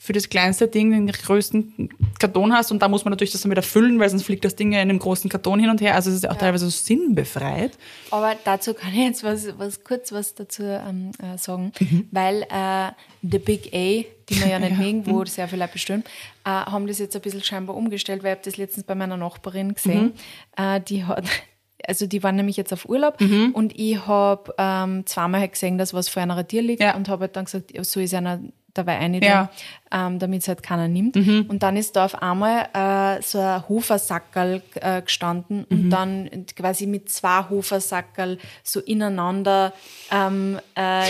für 0.00 0.12
das 0.12 0.28
kleinste 0.28 0.68
Ding 0.68 0.92
den 0.92 1.08
größten 1.08 1.88
Karton 2.20 2.52
hast 2.52 2.70
und 2.70 2.80
da 2.80 2.88
muss 2.88 3.04
man 3.04 3.10
natürlich 3.10 3.32
das 3.32 3.40
dann 3.42 3.50
wieder 3.50 3.62
füllen, 3.62 3.98
weil 3.98 4.08
sonst 4.08 4.22
fliegt 4.22 4.44
das 4.44 4.54
Ding 4.54 4.72
ja 4.72 4.80
in 4.80 4.88
einem 4.90 5.00
großen 5.00 5.28
Karton 5.28 5.58
hin 5.58 5.70
und 5.70 5.80
her. 5.80 5.96
Also 5.96 6.08
es 6.10 6.16
ist 6.16 6.22
ja 6.24 6.30
auch 6.30 6.36
teilweise 6.36 6.66
so 6.66 6.70
sinnbefreit. 6.70 7.76
Aber 8.10 8.36
dazu 8.44 8.74
kann 8.74 8.90
ich 8.92 8.98
jetzt 9.00 9.24
was, 9.24 9.58
was 9.58 9.82
kurz 9.82 10.12
was 10.12 10.34
dazu 10.34 10.62
ähm, 10.62 11.10
äh, 11.20 11.36
sagen, 11.36 11.72
Mhm. 11.80 12.08
weil 12.12 12.42
äh, 12.48 12.92
The 13.22 13.38
Big 13.40 13.66
A, 13.74 14.04
die 14.28 14.40
wir 14.40 14.48
ja 14.48 14.58
nicht 14.60 14.78
mögen, 14.78 15.04
wo 15.06 15.24
sehr 15.24 15.48
viele 15.48 15.62
Leute 15.62 15.72
bestimmt, 15.72 16.06
äh, 16.44 16.50
haben 16.50 16.86
das 16.86 16.98
jetzt 17.00 17.16
ein 17.16 17.22
bisschen 17.22 17.42
scheinbar 17.42 17.76
umgestellt, 17.76 18.22
weil 18.22 18.30
ich 18.32 18.36
habe 18.38 18.44
das 18.44 18.56
letztens 18.56 18.84
bei 18.86 18.94
meiner 18.94 19.16
Nachbarin 19.16 19.74
gesehen. 19.74 20.14
Mhm. 20.56 20.64
Äh, 20.64 20.80
die 20.80 21.04
hat 21.04 21.24
also 21.86 22.06
die 22.06 22.22
waren 22.22 22.36
nämlich 22.36 22.56
jetzt 22.56 22.72
auf 22.72 22.88
Urlaub 22.88 23.18
und 23.20 23.72
ich 23.78 24.04
habe 24.06 24.52
ähm, 24.58 25.06
zweimal 25.06 25.40
halt 25.40 25.52
gesehen, 25.52 25.78
dass 25.78 25.94
was 25.94 26.08
vor 26.08 26.22
einer 26.22 26.46
Tür 26.46 26.60
liegt 26.62 26.82
Ja. 26.82 26.94
und 26.96 27.08
habe 27.08 27.22
halt 27.22 27.36
dann 27.36 27.44
gesagt, 27.46 27.72
ja, 27.74 27.82
so 27.84 28.00
ist 28.00 28.12
einer 28.14 28.40
dabei 28.78 28.98
eine, 28.98 29.22
Ja. 29.22 29.50
ähm, 29.92 30.18
damit 30.18 30.42
es 30.42 30.48
halt 30.48 30.62
keiner 30.62 30.88
nimmt. 30.88 31.16
Und 31.16 31.62
dann 31.62 31.76
ist 31.76 31.96
da 31.96 32.04
auf 32.04 32.22
einmal 32.22 32.68
äh, 32.72 33.22
so 33.22 33.38
ein 33.40 33.68
Hofersackerl 33.68 34.62
äh, 34.76 35.02
gestanden 35.02 35.64
und 35.64 35.90
dann 35.90 36.46
quasi 36.56 36.86
mit 36.86 37.10
zwei 37.10 37.44
Hofersackerl 37.50 38.38
so 38.62 38.80
ineinander 38.80 39.72
ähm, 40.10 40.58
äh, 40.74 41.02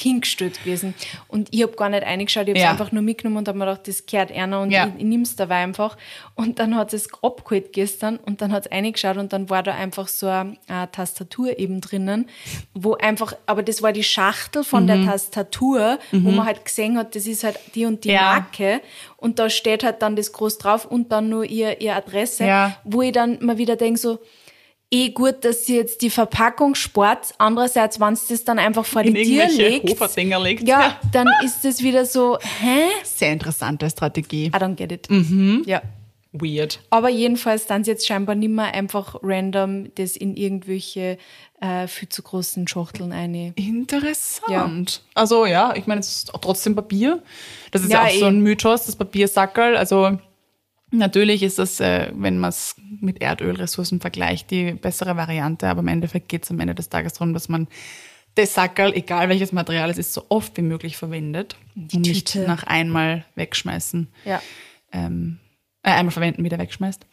hingestellt 0.00 0.58
gewesen. 0.62 0.94
Und 1.28 1.48
ich 1.52 1.62
habe 1.62 1.72
gar 1.72 1.88
nicht 1.88 2.02
reingeschaut, 2.04 2.44
ich 2.44 2.50
habe 2.50 2.58
es 2.58 2.62
Ja. 2.64 2.70
einfach 2.70 2.92
nur 2.92 3.02
mitgenommen 3.02 3.38
und 3.38 3.48
habe 3.48 3.58
mir 3.58 3.66
gedacht, 3.66 3.86
das 3.88 4.06
gehört 4.06 4.32
einer 4.32 4.60
und 4.60 4.70
Ja. 4.70 4.88
ich, 4.88 5.00
ich 5.00 5.04
nehme 5.04 5.22
es 5.24 5.36
dabei 5.36 5.56
einfach. 5.62 5.96
Und 6.34 6.58
dann 6.58 6.76
hat 6.76 6.92
es 6.92 7.08
abgeholt 7.22 7.72
gestern 7.72 8.16
und 8.16 8.40
dann 8.40 8.52
hat 8.52 8.66
es 8.66 8.72
reingeschaut 8.72 9.16
und 9.16 9.32
dann 9.32 9.50
war 9.50 9.62
da 9.62 9.74
einfach 9.74 10.08
so 10.08 10.26
eine, 10.26 10.56
äh, 10.68 10.86
Tastatur 10.90 11.58
eben 11.58 11.80
drinnen, 11.80 12.28
wo 12.74 12.94
einfach, 12.94 13.34
aber 13.46 13.62
das 13.62 13.82
war 13.82 13.92
die 13.92 14.04
Schachtel 14.04 14.64
von 14.64 14.84
Mhm. 14.84 14.86
der 14.88 15.04
Tastatur, 15.04 15.98
wo 16.12 16.30
man 16.30 16.46
halt 16.46 16.64
gesehen 16.64 16.96
hat, 16.98 17.14
das 17.14 17.26
ist 17.26 17.44
halt 17.44 17.58
die 17.74 17.84
und 17.86 18.04
die 18.04 18.10
Ja. 18.10 18.22
Marke 18.34 18.80
und 19.16 19.38
da 19.38 19.48
steht 19.50 19.84
halt 19.84 20.02
dann 20.02 20.16
das 20.16 20.32
groß 20.32 20.58
drauf 20.58 20.84
und 20.84 21.12
dann 21.12 21.28
nur 21.28 21.44
ihr, 21.44 21.80
ihr 21.80 21.94
Adresse, 21.96 22.44
wo 22.84 23.02
ich 23.02 23.12
dann 23.12 23.38
mal 23.44 23.58
wieder 23.58 23.76
denke 23.76 23.98
so, 23.98 24.18
eh 24.94 25.10
gut, 25.10 25.44
dass 25.44 25.66
sie 25.66 25.76
jetzt 25.76 26.00
die 26.02 26.10
Verpackung 26.10 26.74
spart. 26.76 27.34
Andererseits, 27.38 27.98
wenn 27.98 28.14
sie 28.16 28.34
das 28.34 28.44
dann 28.44 28.58
einfach 28.58 28.84
vor 28.84 29.02
In 29.02 29.14
die 29.14 29.24
Tür 29.24 29.44
irgendwelche 29.44 29.62
legt, 29.68 30.42
legt. 30.42 30.68
ja, 30.68 30.98
dann 31.12 31.26
ist 31.44 31.64
das 31.64 31.82
wieder 31.82 32.04
so, 32.06 32.38
hä? 32.60 32.82
Sehr 33.02 33.32
interessante 33.32 33.90
Strategie. 33.90 34.46
I 34.46 34.50
don't 34.50 34.74
get 34.76 34.92
it. 34.92 35.10
Mhm. 35.10 35.62
Ja. 35.66 35.82
Weird. 36.36 36.80
Aber 36.90 37.10
jedenfalls 37.10 37.66
dann 37.66 37.84
jetzt 37.84 38.06
scheinbar 38.08 38.34
nicht 38.34 38.50
mehr 38.50 38.74
einfach 38.74 39.16
random 39.22 39.94
das 39.94 40.16
in 40.16 40.36
irgendwelche 40.36 41.16
äh, 41.60 41.86
viel 41.86 42.08
zu 42.08 42.22
großen 42.22 42.66
Schachteln 42.66 43.12
eine. 43.12 43.52
Interessant. 43.54 45.02
Also 45.14 45.46
ja, 45.46 45.74
ich 45.76 45.86
meine, 45.86 46.00
es 46.00 46.08
ist 46.16 46.34
auch 46.34 46.40
trotzdem 46.40 46.74
Papier. 46.74 47.22
Das 47.70 47.82
ist 47.82 47.92
ja, 47.92 48.02
Ja, 48.02 48.08
auch 48.08 48.18
so 48.18 48.24
eh. 48.24 48.28
ein 48.28 48.40
Mythos, 48.40 48.86
das 48.86 48.96
Papiersackerl. 48.96 49.76
Also 49.76 50.18
natürlich 50.98 51.42
ist 51.42 51.58
das, 51.58 51.80
äh, 51.80 52.10
wenn 52.14 52.38
man 52.38 52.50
es 52.50 52.76
mit 53.00 53.20
Erdölressourcen 53.22 54.00
vergleicht, 54.00 54.50
die 54.50 54.72
bessere 54.72 55.16
Variante. 55.16 55.68
Aber 55.68 55.80
im 55.80 55.88
Endeffekt 55.88 56.28
geht 56.28 56.44
es 56.44 56.50
am 56.50 56.60
Ende 56.60 56.74
des 56.74 56.88
Tages 56.88 57.14
darum, 57.14 57.34
dass 57.34 57.48
man 57.48 57.68
das 58.36 58.54
Sackerl, 58.54 58.92
egal 58.94 59.28
welches 59.28 59.52
Material 59.52 59.90
es 59.90 59.98
ist, 59.98 60.12
so 60.12 60.24
oft 60.28 60.56
wie 60.56 60.62
möglich 60.62 60.96
verwendet 60.96 61.56
und 61.76 61.94
nicht 61.94 62.32
Tüte. 62.32 62.46
nach 62.48 62.64
einmal 62.64 63.24
wegschmeißen 63.36 64.08
Ja. 64.24 64.42
ähm, 64.92 65.38
äh, 65.84 65.90
einmal 65.90 66.10
verwenden, 66.12 66.42
wieder 66.42 66.58
wegschmeißt. 66.58 67.06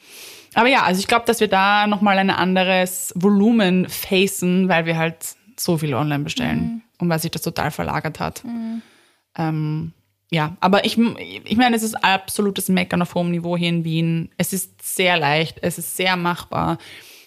Aber 0.55 0.67
ja, 0.67 0.81
also 0.83 0.99
ich 0.99 1.07
glaube, 1.07 1.25
dass 1.25 1.39
wir 1.39 1.47
da 1.47 1.85
nochmal 1.87 2.17
ein 2.17 2.29
anderes 2.31 3.13
Volumen 3.15 3.87
facen, 3.87 4.67
weil 4.67 4.85
wir 4.85 4.97
halt 4.97 5.35
so 5.57 5.77
viel 5.77 5.93
online 5.93 6.23
bestellen 6.23 6.81
und 6.97 7.07
weil 7.09 7.19
sich 7.19 7.31
das 7.31 7.43
total 7.43 7.69
verlagert 7.69 8.19
hat. 8.19 8.43
Ähm, 9.37 9.93
ja, 10.33 10.55
aber 10.61 10.85
ich, 10.85 10.97
ich 10.97 11.57
meine, 11.57 11.75
es 11.75 11.83
ist 11.83 11.95
absolutes 11.95 12.69
Meckern 12.69 13.01
auf 13.01 13.15
hohem 13.15 13.31
Niveau 13.31 13.57
hier 13.57 13.69
in 13.69 13.83
Wien. 13.83 14.29
Es 14.37 14.53
ist 14.53 14.81
sehr 14.81 15.17
leicht, 15.17 15.57
es 15.61 15.77
ist 15.77 15.97
sehr 15.97 16.15
machbar. 16.15 16.77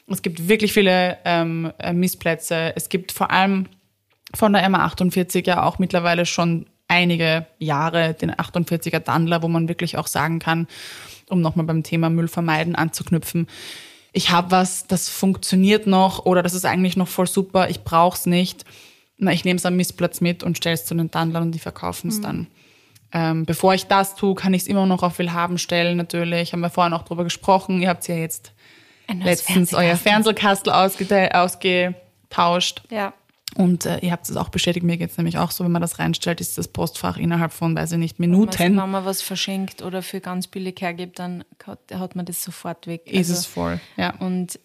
Es 0.07 0.23
gibt 0.23 0.49
wirklich 0.49 0.73
viele 0.73 1.19
ähm, 1.27 1.71
äh, 1.79 1.93
Missplätze. 1.93 2.73
Es 2.77 2.89
gibt 2.89 3.13
vor 3.13 3.31
allem 3.31 3.67
von 4.35 4.55
der 4.55 4.67
MA48 4.69 5.47
ja 5.47 5.63
auch 5.65 5.79
mittlerweile 5.79 6.25
schon 6.25 6.67
einige 6.89 7.47
Jahre 7.59 8.15
den 8.15 8.33
48er 8.33 9.01
Dandler, 9.01 9.43
wo 9.43 9.49
man 9.49 9.69
wirklich 9.69 9.99
auch 9.99 10.07
sagen 10.07 10.39
kann, 10.39 10.67
um 11.29 11.43
nochmal 11.43 11.67
beim 11.67 11.83
Thema 11.83 12.09
Müll 12.09 12.29
vermeiden 12.29 12.75
anzuknüpfen, 12.75 13.49
ich 14.17 14.31
habe 14.31 14.53
was, 14.53 14.87
das 14.87 15.09
funktioniert 15.09 15.89
noch 15.89 16.25
oder 16.25 16.43
das 16.43 16.55
ist 16.55 16.65
eigentlich 16.65 16.97
noch 16.97 17.09
voll 17.09 17.27
super, 17.27 17.69
ich 17.69 17.83
brauche 17.83 18.17
es 18.17 18.27
nicht. 18.27 18.65
Na, 19.19 19.33
ich 19.33 19.45
nehme 19.45 19.59
es 19.59 19.67
am 19.67 19.77
Missplatz 19.77 20.21
mit 20.21 20.43
und 20.43 20.57
stelle 20.57 20.75
es 20.75 20.87
zu 20.87 20.95
den 20.95 21.11
Dandlern 21.11 21.43
und 21.43 21.53
die 21.53 21.59
verkaufen 21.59 22.09
es 22.09 22.21
dann. 22.21 22.47
Ähm, 23.17 23.47
bevor 23.47 23.75
ich 23.75 23.87
das 23.87 24.17
tue, 24.17 24.35
kann 24.35 24.53
ich 24.55 24.63
es 24.63 24.69
immer 24.69 24.87
noch 24.87 25.05
auf 25.05 25.19
Willhaben 25.19 25.57
stellen, 25.57 25.97
natürlich. 25.97 26.53
Haben 26.53 26.61
wir 26.61 26.69
vorhin 26.71 26.93
auch 26.93 27.05
drüber 27.05 27.23
gesprochen. 27.23 27.81
Ihr 27.81 27.89
habt 27.89 28.07
ja 28.09 28.17
jetzt 28.17 28.53
letztens 29.09 29.73
euer 29.73 29.97
Fernsehkastel. 29.97 30.73
Ausgete- 30.73 31.33
ausgetauscht. 31.33 32.83
Ja. 32.91 33.15
Und 33.57 33.87
äh, 33.87 33.99
ihr 33.99 34.11
habt 34.11 34.29
es 34.29 34.37
auch 34.37 34.49
bestätigt, 34.49 34.85
mir 34.85 34.97
geht 34.97 35.13
es 35.13 35.17
nämlich 35.17 35.39
auch 35.39 35.53
so, 35.53 35.63
wenn 35.63 35.71
man 35.71 35.81
das 35.81 36.01
reinstellt, 36.01 36.41
ist 36.41 36.59
das 36.59 36.67
Postfach 36.67 37.17
innerhalb 37.17 37.53
von, 37.53 37.77
weiß 37.77 37.93
ich 37.93 37.99
nicht, 37.99 38.19
Wenn 38.19 38.31
Minuten, 38.31 38.75
man 38.75 39.05
was 39.05 39.23
verschenkt 39.23 39.81
oder 39.81 40.03
für 40.03 40.21
ganz 40.21 40.49
billig 40.49 40.81
hergibt, 40.81 41.21
dann 41.21 41.45
hat, 41.65 41.79
hat 41.95 42.17
man 42.17 42.27
das 42.27 42.43
sofort 42.43 42.89
weg. 42.89 43.03
ist 43.07 43.31
es 43.31 43.47
voll. 43.47 43.79
Ja. 43.97 44.15
Und 44.19 44.59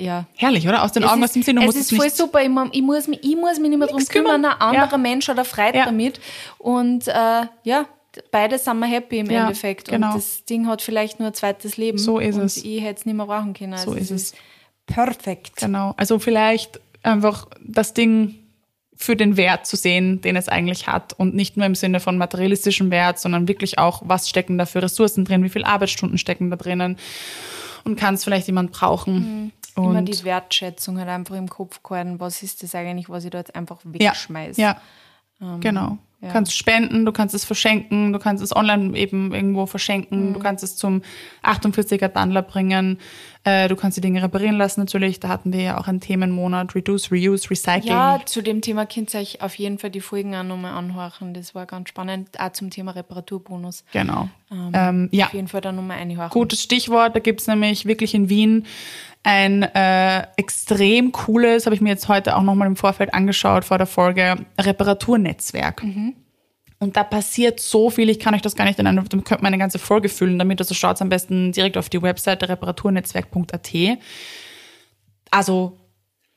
ja. 0.00 0.26
Herrlich, 0.36 0.66
oder? 0.66 0.82
Aus 0.82 0.92
den 0.92 1.04
Augen, 1.04 1.22
aus 1.22 1.32
dem 1.32 1.42
Sinn, 1.42 1.56
du 1.56 1.62
es 1.62 1.76
ist 1.76 1.92
es 1.92 1.98
voll 1.98 2.10
super. 2.10 2.40
Ich, 2.42 2.50
ich, 2.72 2.82
muss 2.82 3.06
mich, 3.08 3.20
ich 3.22 3.36
muss 3.36 3.58
mich 3.58 3.70
nicht 3.70 3.78
mehr 3.78 3.88
drum 3.88 3.98
Nix 3.98 4.10
kümmern. 4.10 4.44
Ein 4.44 4.52
anderer 4.60 4.90
Ja. 4.92 4.98
Mensch 4.98 5.28
hat 5.28 5.44
Freude 5.46 5.78
Ja. 5.78 5.84
damit. 5.86 6.20
Und 6.58 7.06
äh, 7.08 7.42
ja, 7.64 7.86
beide 8.30 8.58
sind 8.58 8.78
wir 8.78 8.86
happy 8.86 9.18
im 9.18 9.30
Ja, 9.30 9.42
Endeffekt. 9.42 9.88
genau. 9.88 10.08
Und 10.08 10.16
das 10.16 10.44
Ding 10.44 10.66
hat 10.66 10.82
vielleicht 10.82 11.18
nur 11.20 11.28
ein 11.28 11.34
zweites 11.34 11.76
Leben. 11.76 11.98
So 11.98 12.18
ist 12.18 12.36
und 12.36 12.42
es. 12.44 12.56
ich 12.58 12.80
hätte 12.82 13.00
es 13.00 13.06
nicht 13.06 13.14
mehr 13.16 13.26
brauchen 13.26 13.54
können. 13.54 13.74
Also 13.74 13.92
So 13.92 13.96
ist 13.96 14.10
es. 14.10 14.34
Perfekt. 14.86 15.56
Genau. 15.56 15.94
Also 15.96 16.18
vielleicht 16.18 16.80
einfach 17.02 17.46
das 17.64 17.94
Ding 17.94 18.34
für 18.96 19.16
den 19.16 19.36
Wert 19.38 19.66
zu 19.66 19.76
sehen, 19.76 20.20
den 20.20 20.36
es 20.36 20.48
eigentlich 20.48 20.86
hat 20.86 21.14
und 21.14 21.34
nicht 21.34 21.56
nur 21.56 21.64
im 21.64 21.74
Sinne 21.74 22.00
von 22.00 22.18
materialistischem 22.18 22.90
Wert, 22.90 23.18
sondern 23.18 23.48
wirklich 23.48 23.78
auch, 23.78 24.02
was 24.04 24.28
stecken 24.28 24.58
da 24.58 24.66
für 24.66 24.82
Ressourcen 24.82 25.24
drin, 25.24 25.42
wie 25.42 25.48
viele 25.48 25.64
Arbeitsstunden 25.66 26.18
stecken 26.18 26.50
da 26.50 26.56
drinnen 26.56 26.98
und 27.84 27.96
kann 27.98 28.14
es 28.16 28.24
vielleicht 28.24 28.46
jemand 28.46 28.72
brauchen. 28.72 29.14
Immer 29.14 29.50
Und 29.86 30.04
die 30.06 30.24
Wertschätzung 30.24 30.98
halt 30.98 31.08
einfach 31.08 31.36
im 31.36 31.48
Kopf 31.48 31.82
gehalten. 31.82 32.20
Was 32.20 32.42
ist 32.42 32.62
das 32.62 32.74
eigentlich, 32.74 33.08
was 33.08 33.24
ich 33.24 33.30
da 33.30 33.38
jetzt 33.38 33.54
einfach 33.54 33.80
ja, 33.84 34.10
wegschmeiße? 34.10 34.60
ja, 34.60 34.76
genau. 35.60 35.98
Du 36.20 36.26
ja. 36.26 36.32
kannst 36.34 36.54
spenden, 36.54 37.06
du 37.06 37.12
kannst 37.12 37.34
es 37.34 37.46
verschenken, 37.46 38.12
du 38.12 38.18
kannst 38.18 38.44
es 38.44 38.54
online 38.54 38.94
eben 38.96 39.32
irgendwo 39.32 39.64
verschenken, 39.64 40.28
Mhm. 40.28 40.34
du 40.34 40.40
kannst 40.40 40.62
es 40.62 40.76
zum 40.76 41.00
48er 41.42 42.08
Dandler 42.08 42.42
bringen, 42.42 42.98
äh, 43.44 43.68
du 43.68 43.76
kannst 43.76 43.96
die 43.96 44.02
Dinge 44.02 44.22
reparieren 44.22 44.56
lassen 44.56 44.80
natürlich. 44.80 45.18
Da 45.18 45.28
hatten 45.28 45.52
wir 45.52 45.62
ja 45.62 45.78
auch 45.78 45.88
einen 45.88 46.00
Themenmonat, 46.00 46.74
Reduce, 46.74 47.10
Reuse, 47.10 47.50
Recycling. 47.50 47.92
Ja, 47.92 48.20
zu 48.24 48.42
dem 48.42 48.60
Thema 48.60 48.84
könnt 48.86 49.14
ihr 49.14 49.20
euch 49.20 49.40
auf 49.40 49.54
jeden 49.54 49.78
Fall 49.78 49.90
die 49.90 50.00
Folgen 50.00 50.34
auch 50.34 50.42
nochmal 50.42 50.72
anhören. 50.72 51.32
Das 51.32 51.54
war 51.54 51.64
ganz 51.66 51.88
spannend. 51.88 52.38
Auch 52.38 52.52
zum 52.52 52.70
Thema 52.70 52.92
Reparaturbonus. 52.92 53.84
Genau. 53.92 54.28
Ähm, 54.50 55.08
ja, 55.12 55.26
Auf 55.26 55.34
jeden 55.34 55.48
Fall 55.48 55.60
da 55.60 55.72
nochmal 55.72 55.98
einhören. 55.98 56.28
gutes 56.30 56.62
Stichwort. 56.62 57.14
Da 57.16 57.20
gibt's 57.20 57.46
nämlich 57.46 57.86
wirklich 57.86 58.14
in 58.14 58.28
Wien 58.28 58.66
ein 59.22 59.62
äh, 59.62 60.26
extrem 60.36 61.12
cooles, 61.12 61.66
habe 61.66 61.74
ich 61.74 61.80
mir 61.82 61.90
jetzt 61.90 62.08
heute 62.08 62.36
auch 62.36 62.42
nochmal 62.42 62.66
im 62.66 62.76
Vorfeld 62.76 63.12
angeschaut 63.12 63.64
vor 63.64 63.76
der 63.78 63.86
Folge, 63.86 64.36
Reparaturnetzwerk. 64.58 65.82
Und 66.82 66.96
da 66.96 67.04
passiert 67.04 67.60
so 67.60 67.90
viel, 67.90 68.08
ich 68.08 68.18
kann 68.18 68.34
euch 68.34 68.40
das 68.40 68.56
gar 68.56 68.64
nicht 68.64 68.78
in 68.78 68.86
eine, 68.86 69.02
dann 69.04 69.22
könnt 69.22 69.42
man 69.42 69.52
eine 69.52 69.60
ganze 69.60 69.78
Folge 69.78 70.08
füllen 70.08 70.38
damit, 70.38 70.60
also 70.60 70.74
schaut 70.74 71.00
am 71.02 71.10
besten 71.10 71.52
direkt 71.52 71.76
auf 71.76 71.90
die 71.90 72.00
Webseite 72.00 72.48
reparaturnetzwerk.at. 72.48 73.98
Also 75.30 75.76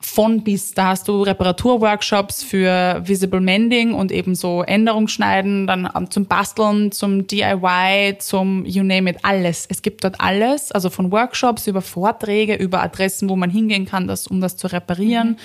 von 0.00 0.44
bis, 0.44 0.72
da 0.72 0.88
hast 0.88 1.08
du 1.08 1.22
Reparaturworkshops 1.22 2.42
für 2.42 3.00
Visible 3.06 3.40
Mending 3.40 3.94
und 3.94 4.12
eben 4.12 4.34
so 4.34 4.62
Änderungsschneiden, 4.62 5.66
dann 5.66 5.88
zum 6.10 6.26
Basteln, 6.26 6.92
zum 6.92 7.26
DIY, 7.26 8.18
zum 8.18 8.66
you 8.66 8.82
name 8.82 9.10
it, 9.10 9.16
alles. 9.22 9.64
Es 9.70 9.80
gibt 9.80 10.04
dort 10.04 10.20
alles, 10.20 10.72
also 10.72 10.90
von 10.90 11.10
Workshops 11.10 11.66
über 11.66 11.80
Vorträge, 11.80 12.54
über 12.54 12.82
Adressen, 12.82 13.30
wo 13.30 13.36
man 13.36 13.48
hingehen 13.48 13.86
kann, 13.86 14.06
das, 14.06 14.26
um 14.26 14.42
das 14.42 14.58
zu 14.58 14.66
reparieren. 14.66 15.38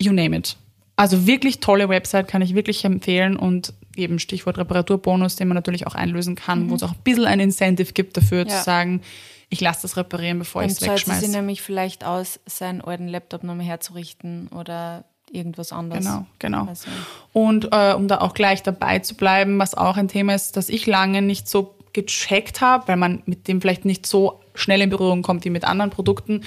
You 0.00 0.12
name 0.12 0.36
it. 0.36 0.56
Also 0.98 1.28
wirklich 1.28 1.60
tolle 1.60 1.88
Website, 1.88 2.26
kann 2.26 2.42
ich 2.42 2.56
wirklich 2.56 2.84
empfehlen 2.84 3.36
und 3.36 3.72
eben 3.94 4.18
Stichwort 4.18 4.58
Reparaturbonus, 4.58 5.36
den 5.36 5.46
man 5.46 5.54
natürlich 5.54 5.86
auch 5.86 5.94
einlösen 5.94 6.34
kann, 6.34 6.68
wo 6.70 6.74
es 6.74 6.82
auch 6.82 6.90
ein 6.90 6.98
bisschen 7.04 7.24
ein 7.24 7.38
Incentive 7.38 7.92
gibt 7.92 8.16
dafür 8.16 8.40
Ja. 8.46 8.48
zu 8.58 8.64
sagen, 8.64 9.02
ich 9.48 9.60
lasse 9.60 9.82
das 9.82 9.96
reparieren, 9.96 10.40
bevor 10.40 10.62
ich 10.62 10.72
es 10.72 10.78
zahlt 10.78 10.98
es 10.98 11.04
sich 11.04 11.08
wegschmeiße. 11.14 11.30
nämlich 11.36 11.62
vielleicht 11.62 12.04
aus, 12.04 12.40
seinen 12.46 12.80
alten 12.80 13.06
Laptop 13.06 13.44
nochmal 13.44 13.64
herzurichten 13.64 14.48
oder 14.48 15.04
irgendwas 15.30 15.72
anderes. 15.72 16.04
Genau, 16.04 16.26
genau. 16.40 16.66
Also, 16.66 16.88
Und 17.32 17.68
äh, 17.70 17.92
um 17.94 18.08
da 18.08 18.18
auch 18.20 18.34
gleich 18.34 18.64
dabei 18.64 18.98
zu 18.98 19.14
bleiben, 19.14 19.58
was 19.60 19.74
auch 19.76 19.96
ein 19.96 20.08
Thema 20.08 20.34
ist, 20.34 20.56
das 20.56 20.68
ich 20.68 20.86
lange 20.86 21.22
nicht 21.22 21.48
so 21.48 21.76
gecheckt 21.92 22.60
habe, 22.60 22.88
weil 22.88 22.96
man 22.96 23.22
mit 23.26 23.46
dem 23.46 23.60
vielleicht 23.60 23.84
nicht 23.84 24.04
so 24.04 24.40
schnell 24.54 24.80
in 24.82 24.90
Berührung 24.90 25.22
kommt 25.22 25.44
wie 25.44 25.50
mit 25.50 25.64
anderen 25.64 25.90
Produkten. 25.90 26.42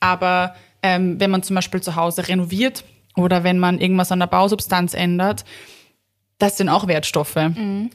Aber 0.00 0.56
ähm, 0.82 1.20
wenn 1.20 1.30
man 1.30 1.42
zum 1.44 1.54
Beispiel 1.54 1.80
zu 1.80 1.94
Hause 1.94 2.26
renoviert 2.28 2.84
oder 3.16 3.44
wenn 3.44 3.58
man 3.58 3.80
irgendwas 3.80 4.12
an 4.12 4.20
der 4.20 4.26
Bausubstanz 4.26 4.94
ändert, 4.94 5.44
das 6.38 6.56
sind 6.58 6.68
auch 6.68 6.86
Wertstoffe. 6.86 7.36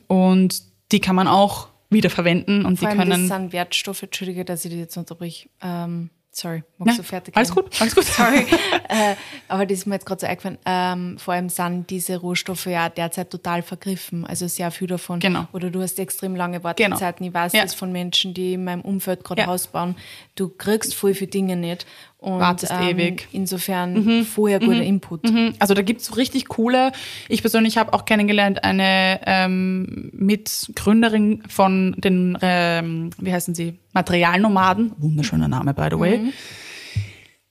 Und 0.08 0.64
die 0.92 1.00
kann 1.00 1.16
man 1.16 1.28
auch 1.28 1.68
wiederverwenden 1.90 2.66
und 2.66 2.78
vor 2.80 2.90
die 2.90 2.98
können. 2.98 3.10
das 3.30 3.38
sind 3.38 3.54
Wertstoffe, 3.54 4.04
entschuldige, 4.04 4.46
dass 4.46 4.64
ich 4.66 4.72
dich 4.72 4.80
jetzt 4.80 4.98
unterbrich, 4.98 5.50
ähm, 5.62 6.10
Sorry, 6.34 6.64
magst 6.78 6.96
Ja, 6.96 7.02
du 7.04 7.10
fertig 7.10 7.36
alles 7.36 7.54
gut, 7.54 7.66
alles 7.82 7.94
gut. 7.94 8.06
Sorry. 8.06 8.46
äh, 8.88 9.16
aber 9.50 9.66
das 9.66 9.80
ist 9.80 9.86
mir 9.86 9.96
jetzt 9.96 10.06
gerade 10.06 10.22
so 10.22 10.28
eingefallen. 10.28 10.58
Ähm, 10.66 11.18
vor 11.20 11.34
allem 11.34 11.50
sind 11.50 11.90
diese 11.90 12.16
Rohstoffe 12.16 12.68
ja 12.68 12.88
derzeit 12.88 13.30
total 13.32 13.62
vergriffen. 13.62 14.26
Also 14.26 14.48
sehr 14.48 14.72
viel 14.72 14.88
davon. 14.88 15.20
Genau. 15.20 15.46
Oder 15.52 15.70
du 15.72 15.82
hast 15.82 16.00
extrem 16.00 16.38
lange 16.38 16.64
Wartezeiten. 16.64 17.26
Ich 17.26 17.34
weiß 17.34 17.52
Ja. 17.52 17.64
das 17.64 17.74
von 17.76 17.92
Menschen, 17.92 18.34
die 18.34 18.54
in 18.54 18.64
meinem 18.64 18.80
Umfeld 18.80 19.26
gerade 19.26 19.42
Ja. 19.42 19.48
Haus 19.48 19.68
bauen. 19.68 19.98
Du 20.36 20.48
kriegst 20.48 20.96
voll 20.96 21.16
viele 21.16 21.32
Dinge 21.32 21.58
nicht. 21.58 21.86
Und, 22.22 22.40
Wartest 22.40 22.72
ähm, 22.72 23.00
ewig. 23.00 23.28
Insofern 23.32 24.26
vorher 24.26 24.60
guter 24.60 24.84
Input. 24.84 25.24
Mhm. 25.24 25.56
Also 25.58 25.74
da 25.74 25.82
gibt's 25.82 26.06
so 26.06 26.14
richtig 26.14 26.50
coole. 26.50 26.92
Ich 27.30 27.42
persönlich 27.42 27.80
habe 27.80 27.94
auch 27.94 28.06
kennengelernt 28.06 28.64
eine 28.64 29.22
ähm, 29.26 30.12
Mitgründerin 30.14 31.42
von 31.50 31.96
den, 31.98 32.38
ähm, 32.44 33.10
wie 33.18 33.34
heißen 33.34 33.56
sie, 33.56 33.80
Materialnomaden. 33.94 34.92
Wunderschöner 35.00 35.48
Name, 35.48 35.74
by 35.74 35.88
the 35.90 36.00
way. 36.00 36.32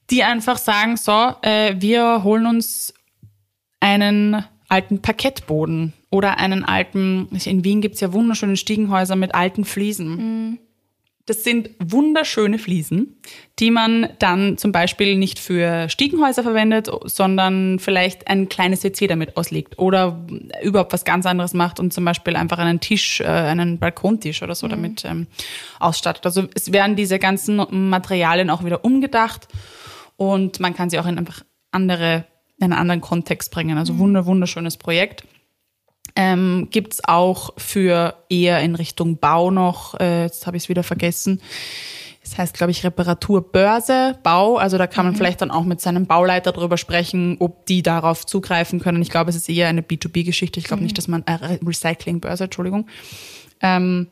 Die 0.09 0.23
einfach 0.23 0.57
sagen, 0.57 0.97
so, 0.97 1.35
äh, 1.43 1.75
wir 1.81 2.23
holen 2.23 2.47
uns 2.47 2.95
einen 3.81 4.45
alten 4.69 5.03
Parkettboden 5.03 5.95
oder 6.13 6.39
einen 6.39 6.65
alten, 6.65 7.27
in 7.45 7.65
Wien 7.65 7.81
gibt's 7.81 7.99
ja 7.99 8.13
wunderschöne 8.13 8.57
Stiegenhäuser 8.57 9.17
mit 9.17 9.35
alten 9.35 9.65
Fliesen. 9.65 10.61
Das 11.27 11.45
sind 11.45 11.71
wunderschöne 11.79 12.59
Fliesen, 12.59 13.21
die 13.59 13.71
man 13.71 14.09
dann 14.19 14.59
zum 14.59 14.73
Beispiel 14.73 15.17
nicht 15.17 15.39
für 15.39 15.89
Stiegenhäuser 15.89 16.43
verwendet, 16.43 16.91
sondern 17.05 17.79
vielleicht 17.79 18.27
ein 18.27 18.49
kleines 18.49 18.83
WC 18.83 19.07
damit 19.07 19.37
auslegt 19.37 19.79
oder 19.79 20.27
überhaupt 20.63 20.93
was 20.93 21.05
ganz 21.05 21.27
anderes 21.27 21.55
macht 21.55 21.79
und 21.79 21.93
zum 21.93 22.05
Beispiel 22.05 22.37
einfach 22.37 22.59
einen 22.59 22.81
Tisch, 22.81 23.21
äh, 23.21 23.27
einen 23.27 23.79
Balkontisch 23.79 24.43
oder 24.43 24.55
so 24.55 24.67
damit 24.67 25.05
ähm, 25.05 25.27
ausstattet. 25.79 26.27
Also 26.27 26.49
es 26.55 26.73
werden 26.73 26.97
diese 26.97 27.19
ganzen 27.19 27.65
Materialien 27.91 28.51
auch 28.51 28.65
wieder 28.65 28.85
umgedacht 28.85 29.47
und 30.17 30.59
man 30.59 30.75
kann 30.75 30.91
sie 30.91 30.99
auch 30.99 31.07
in 31.07 31.19
einfach 31.19 31.45
andere, 31.71 32.25
in 32.59 32.65
einen 32.65 32.73
anderen 32.73 33.01
Kontext 33.01 33.51
bringen. 33.51 33.79
Also 33.79 33.99
wunder, 33.99 34.27
wunderschönes 34.27 34.79
Projekt. 34.79 35.25
Ähm, 36.17 36.69
gibt's 36.71 37.01
auch 37.05 37.51
für 37.57 38.15
eher 38.29 38.61
in 38.61 38.75
Richtung 38.75 39.19
Bau 39.19 39.51
noch, 39.51 39.99
äh, 40.01 40.25
jetzt 40.25 40.47
habe 40.47 40.57
ich 40.57 40.65
es 40.65 40.69
wieder 40.69 40.83
vergessen. 40.83 41.41
Das 42.23 42.39
heißt, 42.39 42.55
glaube 42.55 42.71
ich, 42.71 42.85
Reparaturbörse, 42.85 44.19
Bau. 44.23 44.57
Also 44.57 44.79
da 44.79 44.87
kann 44.87 45.05
man 45.05 45.17
vielleicht 45.17 45.41
dann 45.41 45.51
auch 45.51 45.65
mit 45.65 45.81
seinem 45.81 46.07
Bauleiter 46.07 46.53
drüber 46.53 46.77
sprechen, 46.77 47.37
ob 47.41 47.67
die 47.67 47.83
darauf 47.83 48.25
zugreifen 48.25 48.79
können. 48.79 49.03
Ich 49.03 49.11
glaube, 49.11 49.31
es 49.31 49.37
ist 49.37 49.49
eher 49.49 49.69
eine 49.69 49.81
B2B-Geschichte. 49.81 50.61
Ich 50.61 50.67
glaube 50.67 50.83
nicht, 50.83 50.97
dass 50.97 51.09
man, 51.09 51.25
äh, 51.27 51.59
Recyclingbörse, 51.65 52.45
Entschuldigung. 52.45 52.87
Ähm, 53.61 54.09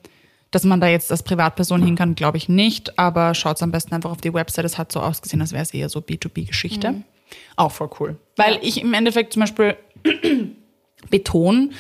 dass 0.51 0.65
man 0.65 0.81
da 0.81 0.89
jetzt 0.89 1.13
als 1.13 1.23
Privatperson 1.23 1.83
hin 1.83 1.95
kann, 1.95 2.15
glaube 2.15 2.39
ich 2.39 2.49
nicht. 2.49 2.99
Aber 2.99 3.35
schaut 3.35 3.63
am 3.63 3.71
besten 3.71 3.95
einfach 3.95 4.11
auf 4.11 4.21
die 4.21 4.33
Website. 4.33 4.65
Es 4.65 4.79
hat 4.79 4.91
so 4.91 5.01
ausgesehen, 5.01 5.41
als 5.41 5.53
wäre 5.53 5.63
es 5.63 5.73
eher 5.73 5.89
so 5.89 6.01
B2B-Geschichte. 6.01 6.95
Auch 7.57 7.73
voll 7.73 7.91
cool. 8.01 8.17
Weil 8.37 8.59
ich 8.63 8.81
im 8.81 8.95
Endeffekt 8.95 9.35
zum 9.35 9.41
Beispiel 9.41 9.77
Beton 11.11 11.73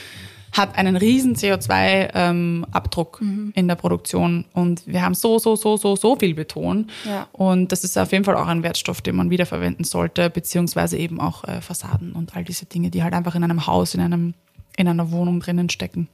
hat 0.52 0.76
einen 0.76 0.96
riesen 0.96 1.36
CO2-Abdruck 1.36 3.20
in 3.54 3.68
der 3.68 3.74
Produktion 3.74 4.46
und 4.54 4.86
wir 4.86 5.02
haben 5.02 5.14
so, 5.14 5.38
so, 5.38 5.56
so, 5.56 5.76
so, 5.76 5.94
so 5.94 6.16
viel 6.16 6.34
Beton. 6.34 6.90
Ja. 7.04 7.28
Und 7.32 7.70
das 7.70 7.84
ist 7.84 7.98
auf 7.98 8.12
jeden 8.12 8.24
Fall 8.24 8.36
auch 8.36 8.46
ein 8.46 8.62
Wertstoff, 8.62 9.00
den 9.00 9.16
man 9.16 9.30
wiederverwenden 9.30 9.84
sollte, 9.84 10.30
beziehungsweise 10.30 10.96
eben 10.96 11.20
auch 11.20 11.44
äh, 11.44 11.60
Fassaden 11.60 12.12
und 12.12 12.34
all 12.34 12.44
diese 12.44 12.66
Dinge, 12.66 12.90
die 12.90 13.02
halt 13.02 13.14
einfach 13.14 13.34
in 13.34 13.44
einem 13.44 13.66
Haus, 13.66 13.94
in 13.94 14.00
einem, 14.00 14.34
in 14.76 14.88
einer 14.88 15.10
Wohnung 15.10 15.40
drinnen 15.40 15.68
stecken. 15.68 16.08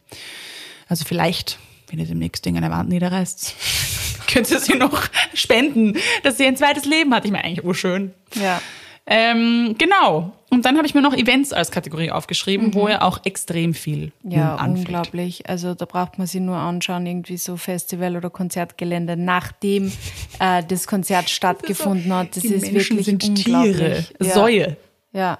Also 0.88 1.04
vielleicht, 1.04 1.58
wenn 1.88 1.98
ihr 1.98 2.06
demnächst 2.06 2.44
Ding 2.44 2.56
an 2.56 2.62
der 2.62 2.72
Wand 2.72 2.88
niederreißt, 2.88 3.54
könnt 4.26 4.50
ihr 4.50 4.58
sie 4.58 4.76
noch 4.76 5.04
spenden, 5.34 5.96
dass 6.22 6.38
sie 6.38 6.46
ein 6.46 6.56
zweites 6.56 6.84
Leben 6.84 7.14
hat. 7.14 7.24
Ich 7.24 7.30
meine, 7.30 7.44
eigentlich 7.44 7.64
urschön. 7.64 8.12
Ja. 8.34 8.60
Ähm, 9.06 9.74
genau. 9.78 10.32
Und 10.50 10.64
dann 10.64 10.76
habe 10.76 10.86
ich 10.86 10.94
mir 10.94 11.02
noch 11.02 11.14
Events 11.14 11.52
als 11.52 11.70
Kategorie 11.70 12.10
aufgeschrieben, 12.10 12.72
wo 12.74 12.86
er 12.86 13.02
auch 13.04 13.20
extrem 13.24 13.74
viel 13.74 14.12
Ja, 14.22 14.52
nun 14.52 14.58
anfällt. 14.60 14.78
unglaublich. 14.88 15.48
Also 15.48 15.74
da 15.74 15.84
braucht 15.84 16.16
man 16.16 16.26
sich 16.26 16.40
nur 16.40 16.56
anschauen, 16.56 17.04
irgendwie 17.04 17.36
so 17.36 17.56
Festival- 17.56 18.16
oder 18.16 18.30
Konzertgelände, 18.30 19.16
nachdem 19.16 19.92
äh, 20.38 20.62
das 20.66 20.86
Konzert 20.86 21.28
stattgefunden 21.30 22.12
hat. 22.14 22.36
Das 22.36 22.42
Die 22.44 22.48
ist 22.54 22.62
Menschen 22.72 22.96
wirklich 22.98 23.04
sind 23.06 23.24
unglaublich. 23.28 23.76
Tiere, 23.76 24.04
Ja. 24.20 24.34
Säue, 24.34 24.76
Ja, 25.12 25.38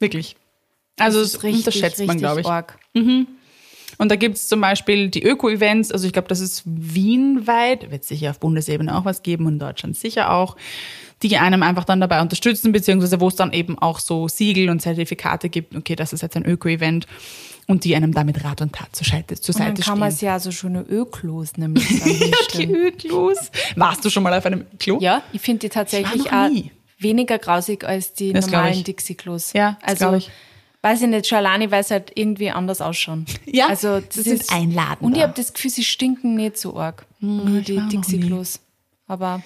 wirklich. 0.00 0.36
Also 0.98 1.20
das 1.20 1.32
das 1.32 1.42
richtig, 1.44 1.66
unterschätzt 1.66 2.04
man, 2.06 2.18
glaube 2.18 2.40
ich. 2.42 2.46
Arg. 2.46 2.78
Und 2.94 4.10
da 4.10 4.16
gibt's 4.16 4.48
zum 4.48 4.60
Beispiel 4.60 5.08
die 5.08 5.22
Öko-Events, 5.22 5.92
also 5.92 6.06
ich 6.06 6.12
glaube, 6.12 6.28
das 6.28 6.40
ist 6.40 6.62
wienweit, 6.66 7.90
wird 7.90 8.04
sicher 8.04 8.30
auf 8.30 8.40
Bundesebene 8.40 8.96
auch 8.96 9.04
was 9.04 9.22
geben 9.22 9.46
und 9.46 9.54
in 9.54 9.58
Deutschland 9.60 9.96
sicher 9.96 10.32
auch, 10.32 10.56
die 11.22 11.36
einem 11.38 11.62
einfach 11.62 11.84
dann 11.84 12.00
dabei 12.00 12.20
unterstützen, 12.20 12.72
beziehungsweise 12.72 13.20
wo 13.20 13.28
es 13.28 13.36
dann 13.36 13.52
eben 13.52 13.78
auch 13.78 14.00
so 14.00 14.28
Siegel 14.28 14.70
und 14.70 14.80
Zertifikate 14.80 15.48
gibt, 15.48 15.76
okay, 15.76 15.94
das 15.94 16.12
ist 16.12 16.22
jetzt 16.22 16.36
ein 16.36 16.44
Öko-Event 16.44 17.06
und 17.68 17.84
die 17.84 17.94
einem 17.94 18.12
damit 18.12 18.44
Rat 18.44 18.60
und 18.60 18.74
Tat 18.74 18.94
zur 18.94 19.06
Seite, 19.06 19.36
zur 19.40 19.54
Und 19.54 19.60
dann 19.60 19.76
Seite 19.76 19.82
kann 19.82 19.98
man 19.98 20.08
es 20.08 20.20
ja 20.20 20.38
so 20.40 20.50
schöne 20.50 20.82
Öklos 20.82 21.56
nämlich 21.56 21.88
dann 21.88 21.98
Die 22.08 22.14
hinstellen. 22.14 22.74
Öklos. 22.74 23.50
Warst 23.76 24.04
du 24.04 24.10
schon 24.10 24.22
mal 24.22 24.34
auf 24.34 24.44
einem 24.46 24.66
Klo? 24.78 24.98
Ja, 25.00 25.22
ich 25.32 25.40
finde 25.40 25.60
die 25.60 25.68
tatsächlich 25.68 26.32
auch 26.32 26.50
weniger 26.98 27.38
grausig 27.38 27.84
als 27.84 28.14
die 28.14 28.32
Das 28.32 28.50
normalen. 28.50 28.82
Dixie-Klos. 28.82 29.52
Ja, 29.52 29.78
also 29.82 30.14
ich. 30.14 30.30
weiß 30.82 31.02
ich 31.02 31.08
nicht, 31.08 31.30
weil 31.32 31.84
sie 31.84 31.94
halt 31.94 32.12
irgendwie 32.14 32.50
anders 32.50 32.80
ausschauen. 32.80 33.26
Ja, 33.46 33.68
also 33.68 34.00
das, 34.00 34.16
das 34.16 34.26
ist 34.26 34.52
einladender. 34.52 35.02
Und 35.02 35.16
ich 35.16 35.22
habe 35.22 35.32
das 35.36 35.52
Gefühl, 35.52 35.70
sie 35.70 35.84
stinken 35.84 36.34
nicht 36.34 36.58
so 36.58 36.76
arg. 36.76 37.06
Nur 37.20 37.60
die 37.60 37.80
Dixie-Klos. 37.88 38.60
Aber 39.06 39.42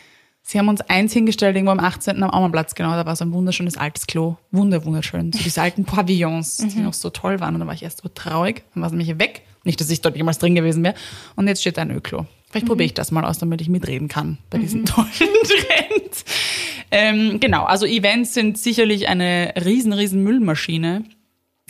Sie 0.48 0.60
haben 0.60 0.68
uns 0.68 0.80
eins 0.82 1.12
hingestellt, 1.12 1.56
irgendwo 1.56 1.72
am 1.72 1.80
18. 1.80 2.22
am 2.22 2.30
Aumannplatz, 2.30 2.76
genau, 2.76 2.92
da 2.92 3.04
war 3.04 3.16
so 3.16 3.24
ein 3.24 3.32
wunderschönes 3.32 3.76
altes 3.76 4.06
Klo. 4.06 4.36
Wunder, 4.52 4.84
wunderschön. 4.84 5.32
So 5.32 5.40
diese 5.42 5.60
alten 5.60 5.84
Pavillons, 5.84 6.58
die 6.58 6.78
noch 6.78 6.94
so 6.94 7.10
toll 7.10 7.40
waren. 7.40 7.54
Und 7.54 7.60
da 7.62 7.66
war 7.66 7.74
ich 7.74 7.82
erst 7.82 8.02
so 8.02 8.08
traurig. 8.08 8.62
Dann 8.72 8.80
war 8.80 8.86
es 8.86 8.92
nämlich 8.92 9.18
weg. 9.18 9.42
Nicht, 9.64 9.80
dass 9.80 9.90
ich 9.90 10.02
dort 10.02 10.16
jemals 10.16 10.38
drin 10.38 10.54
gewesen 10.54 10.84
wäre. 10.84 10.94
Und 11.34 11.48
jetzt 11.48 11.62
steht 11.62 11.78
da 11.78 11.82
ein 11.82 11.90
Öklo. 11.90 12.26
Vielleicht 12.48 12.68
probiere 12.68 12.86
ich 12.86 12.94
das 12.94 13.10
mal 13.10 13.24
aus, 13.24 13.38
damit 13.38 13.60
ich 13.60 13.68
mitreden 13.68 14.06
kann 14.06 14.38
bei 14.48 14.58
diesem 14.58 14.84
tollen 14.84 15.08
Trend. 15.10 16.24
Ähm, 16.92 17.40
genau, 17.40 17.64
also 17.64 17.84
Events 17.84 18.32
sind 18.32 18.56
sicherlich 18.56 19.08
eine 19.08 19.52
riesen, 19.64 19.92
riesen 19.92 20.22
Müllmaschine. 20.22 21.02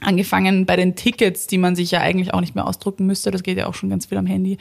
Angefangen 0.03 0.67
bei 0.67 0.77
den 0.77 0.95
Tickets, 0.95 1.47
die 1.47 1.57
man 1.57 1.75
sich 1.75 1.91
ja 1.91 2.01
eigentlich 2.03 2.35
auch 2.35 2.43
nicht 2.43 2.55
mehr 2.55 2.67
ausdrucken 2.67 3.07
müsste, 3.07 3.31
das 3.31 3.43
geht 3.43 3.57
ja 3.57 3.67
auch 3.67 3.73
schon 3.73 3.89
ganz 3.89 4.05
viel 4.05 4.19
am 4.19 4.27
Handy, 4.27 4.59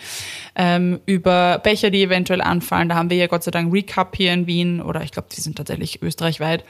ähm, 0.55 1.01
über 1.05 1.59
Becher, 1.59 1.89
die 1.89 2.01
eventuell 2.03 2.39
anfallen. 2.39 2.87
Da 2.87 2.95
haben 2.95 3.09
wir 3.09 3.17
ja 3.17 3.27
Gott 3.27 3.43
sei 3.43 3.51
Dank 3.51 3.73
Recap 3.73 4.15
hier 4.15 4.31
in 4.31 4.47
Wien 4.47 4.79
oder 4.81 5.03
ich 5.03 5.11
glaube, 5.11 5.27
die 5.35 5.41
sind 5.41 5.57
tatsächlich 5.57 6.01
österreichweit. 6.01 6.63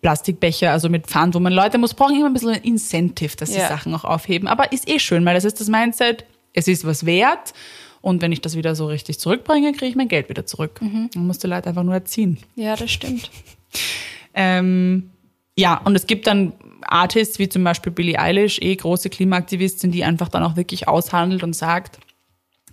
Plastikbecher, 0.00 0.70
also 0.72 0.88
mit 0.88 1.06
Pfand, 1.06 1.34
wo 1.34 1.38
man 1.40 1.52
Leute 1.52 1.76
muss, 1.76 1.92
brauchen 1.92 2.16
immer 2.16 2.26
ein 2.26 2.32
bisschen 2.32 2.48
ein 2.50 2.62
Incentive, 2.62 3.36
dass 3.36 3.50
sie 3.52 3.58
Ja. 3.58 3.68
Sachen 3.68 3.94
auch 3.94 4.04
aufheben. 4.04 4.48
Aber 4.48 4.72
ist 4.72 4.88
eh 4.88 4.98
schön, 4.98 5.24
weil 5.26 5.34
das 5.34 5.44
ist 5.44 5.60
das 5.60 5.68
Mindset, 5.68 6.24
es 6.54 6.68
ist 6.68 6.86
was 6.86 7.04
wert. 7.04 7.52
Und 8.00 8.22
wenn 8.22 8.32
ich 8.32 8.40
das 8.40 8.56
wieder 8.56 8.74
so 8.74 8.86
richtig 8.86 9.20
zurückbringe, 9.20 9.70
kriege 9.72 9.86
ich 9.86 9.96
mein 9.96 10.08
Geld 10.08 10.30
wieder 10.30 10.46
zurück. 10.46 10.80
Man 10.80 11.10
muss 11.26 11.38
die 11.38 11.46
Leute 11.46 11.68
einfach 11.68 11.84
nur 11.84 11.94
erziehen. 11.94 12.38
ja, 12.56 12.74
das 12.74 12.90
stimmt. 12.90 13.30
Ähm, 14.34 15.10
ja, 15.58 15.76
und 15.84 15.94
es 15.94 16.06
gibt 16.06 16.26
dann 16.26 16.52
Artists 16.84 17.38
wie 17.38 17.48
zum 17.48 17.64
Beispiel 17.64 17.92
Billie 17.92 18.18
Eilish, 18.18 18.58
eh 18.60 18.74
große 18.76 19.10
Klimaaktivistin, 19.10 19.90
die 19.92 20.04
einfach 20.04 20.28
dann 20.28 20.42
auch 20.42 20.56
wirklich 20.56 20.88
aushandelt 20.88 21.42
und 21.42 21.54
sagt, 21.54 21.98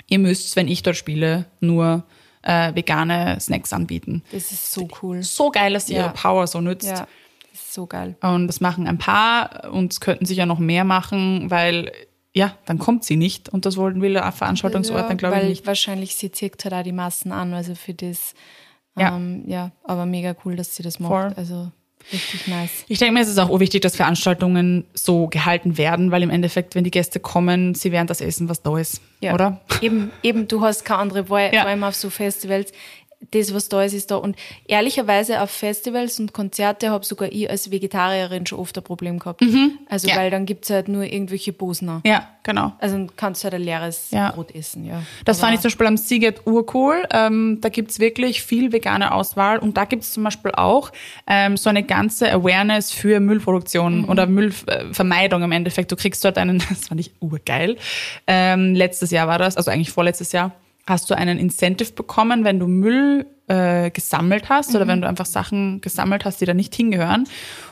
ihr 0.08 0.19
müsst, 0.19 0.56
wenn 0.56 0.67
ich 0.67 0.84
dort 0.84 0.95
spiele, 0.98 1.45
nur 1.60 2.04
äh, 2.41 2.74
vegane 2.76 3.38
Snacks 3.39 3.74
anbieten. 3.74 4.24
Das 4.32 4.52
ist 4.52 4.72
so 4.72 4.88
cool. 5.02 5.24
So 5.24 5.52
geil, 5.52 5.74
dass 5.74 5.88
sie 5.88 5.95
Ja. 5.95 6.06
ihre 6.06 6.13
Power 6.13 6.48
so 6.48 6.62
nützt. 6.62 6.88
Ja, 6.88 7.08
das 7.52 7.62
ist 7.62 7.74
so 7.74 7.86
geil. 7.86 8.15
Und 8.22 8.48
das 8.48 8.62
machen 8.62 8.88
ein 8.88 8.98
paar 8.98 9.69
und 9.72 9.91
es 9.93 10.00
könnten 10.00 10.26
sicher 10.26 10.45
noch 10.45 10.60
mehr 10.60 10.84
machen, 10.86 11.52
weil 11.52 11.91
ja, 12.34 12.56
dann 12.65 12.78
kommt 12.80 13.04
sie 13.04 13.15
nicht 13.17 13.50
und 13.50 13.65
das 13.65 13.76
wollten 13.76 14.02
der 14.02 14.32
Veranstaltungsort 14.32 15.10
dann 15.10 15.17
glaube 15.17 15.36
ich 15.38 15.41
weil 15.41 15.50
nicht. 15.50 15.67
wahrscheinlich 15.67 16.15
sie 16.15 16.32
zirkt 16.32 16.63
halt 16.63 16.74
auch 16.74 16.84
die 16.84 16.91
Massen 16.91 17.32
an, 17.32 17.54
also 17.54 17.76
für 17.76 17.93
das. 17.93 18.34
Ja. 18.98 19.15
Ähm, 19.15 19.43
ja, 19.48 19.72
aber 19.84 20.06
mega 20.06 20.36
cool, 20.45 20.56
dass 20.56 20.76
sie 20.76 20.84
das 20.84 21.00
macht. 21.00 21.12
Voll. 21.12 21.34
Also 21.36 21.72
richtig 22.12 22.47
nice. 22.47 22.85
Ich 22.88 22.97
denke 22.99 23.13
mir, 23.13 23.21
es 23.21 23.27
ist 23.29 23.38
auch 23.38 23.59
wichtig, 23.59 23.81
dass 23.81 23.95
Veranstaltungen 23.95 24.85
so 24.93 25.27
gehalten 25.27 25.77
werden, 25.77 26.12
weil 26.12 26.23
im 26.23 26.29
Endeffekt, 26.29 26.75
wenn 26.75 26.83
die 26.83 26.91
Gäste 26.91 27.19
kommen, 27.19 27.75
sie 27.75 27.91
werden 27.91 28.07
das 28.07 28.21
essen, 28.21 28.49
was 28.49 28.62
da 28.62 28.77
ist, 28.77 29.01
Ja. 29.21 29.33
oder? 29.33 29.62
Eben, 29.81 30.12
eben, 30.23 30.47
du 30.47 30.62
hast 30.62 30.85
keine 30.85 30.99
andere 31.01 31.29
Wahl, 31.29 31.51
Ja. 31.53 31.62
vor 31.62 31.69
allem 31.69 31.83
auf 31.83 31.95
so 31.95 32.09
Festivals. 32.09 32.71
Das, 33.32 33.53
was 33.53 33.67
da 33.69 33.84
ist, 33.84 33.93
ist 33.93 34.12
da. 34.12 34.15
Und 34.15 34.38
ehrlicherweise 34.67 35.41
auf 35.41 35.51
Festivals 35.51 36.19
und 36.21 36.32
Konzerte 36.34 36.89
habe 36.89 37.05
sogar 37.05 37.29
ich 37.32 37.49
als 37.49 37.69
Vegetarierin 37.69 38.45
schon 38.45 38.60
oft 38.60 38.77
ein 38.77 38.84
Problem 38.84 39.19
gehabt. 39.19 39.41
Also, 39.41 40.08
Mhm. 40.08 40.13
Ja. 40.13 40.15
weil 40.15 40.32
dann 40.32 40.45
gibt's 40.45 40.69
halt 40.69 40.88
nur 40.88 41.03
irgendwelche 41.03 41.51
Bosner. 41.51 42.01
Ja, 42.05 42.27
genau. 42.43 42.73
Also 42.79 42.95
dann 42.95 43.15
kannst 43.17 43.43
du 43.43 43.45
halt 43.45 43.55
ein 43.55 43.62
leeres 43.62 44.10
Ja. 44.12 44.32
Brot 44.32 44.55
essen, 44.55 44.86
ja. 44.86 45.03
Das 45.25 45.38
Aber- 45.39 45.47
fand 45.47 45.55
ich 45.55 45.62
zum 45.62 45.69
Beispiel 45.69 45.88
am 45.88 45.97
Seagate 45.97 46.41
urcool. 46.47 47.03
Ähm, 47.12 47.58
da 47.62 47.67
gibt's 47.69 47.99
wirklich 47.99 48.41
viel 48.41 48.71
vegane 48.71 49.13
Auswahl 49.13 49.60
und 49.60 49.75
da 49.75 49.84
gibt's 49.84 50.13
zum 50.13 50.23
Beispiel 50.23 50.51
auch 50.55 50.91
ähm, 51.27 51.58
so 51.58 51.69
eine 51.69 51.84
ganze 51.84 52.32
Awareness 52.32 52.91
für 52.91 53.19
Müllproduktion 53.19 54.05
oder 54.05 54.25
Müllvermeidung 54.27 55.43
im 55.43 55.51
Endeffekt. 55.51 55.91
Du 55.91 55.95
kriegst 55.95 56.23
dort 56.23 56.38
einen, 56.38 56.60
das 56.69 56.88
fand 56.88 57.01
ich 57.01 57.12
urgeil. 57.19 57.77
Ähm, 58.27 58.73
letztes 58.75 59.12
Jahr 59.12 59.27
war 59.27 59.38
das, 59.38 59.58
also 59.58 59.69
eigentlich 59.71 59.91
vorletztes 59.91 60.32
Jahr, 60.32 60.51
hast 60.89 61.10
du 61.10 61.15
einen 61.15 61.38
Incentive 61.39 61.93
bekommen, 61.93 62.43
wenn 62.43 62.60
du 62.60 62.67
Müll 62.67 63.25
äh, 63.47 63.89
gesammelt 63.91 64.49
hast 64.49 64.69
Mhm. 64.71 64.75
oder 64.75 64.88
wenn 64.88 65.02
du 65.02 65.08
einfach 65.08 65.25
Sachen 65.25 65.82
gesammelt 65.82 66.25
hast, 66.25 66.41
die 66.41 66.45
da 66.45 66.54
nicht 66.54 66.75
hingehören 66.75 67.28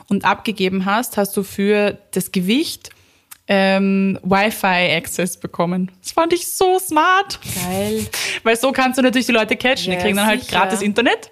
und 0.08 0.24
abgegeben 0.24 0.86
hast, 0.86 1.16
hast 1.16 1.36
du 1.36 1.42
für 1.42 1.98
das 2.12 2.32
Gewicht 2.32 2.90
ähm, 3.50 4.18
Wi-Fi-Access 4.22 5.38
bekommen. 5.38 5.90
Das 6.02 6.12
fand 6.12 6.32
ich 6.32 6.46
so 6.48 6.78
smart. 6.78 7.38
Geil. 7.66 8.06
Weil 8.42 8.56
so 8.56 8.72
kannst 8.72 8.98
du 8.98 9.02
natürlich 9.02 9.26
die 9.26 9.32
Leute 9.32 9.56
catchen. 9.56 9.92
Ja, 9.92 9.98
die 9.98 10.04
kriegen 10.04 10.16
dann 10.16 10.26
halt 10.26 10.42
sicher. 10.44 10.58
gratis 10.58 10.82
Internet, 10.82 11.30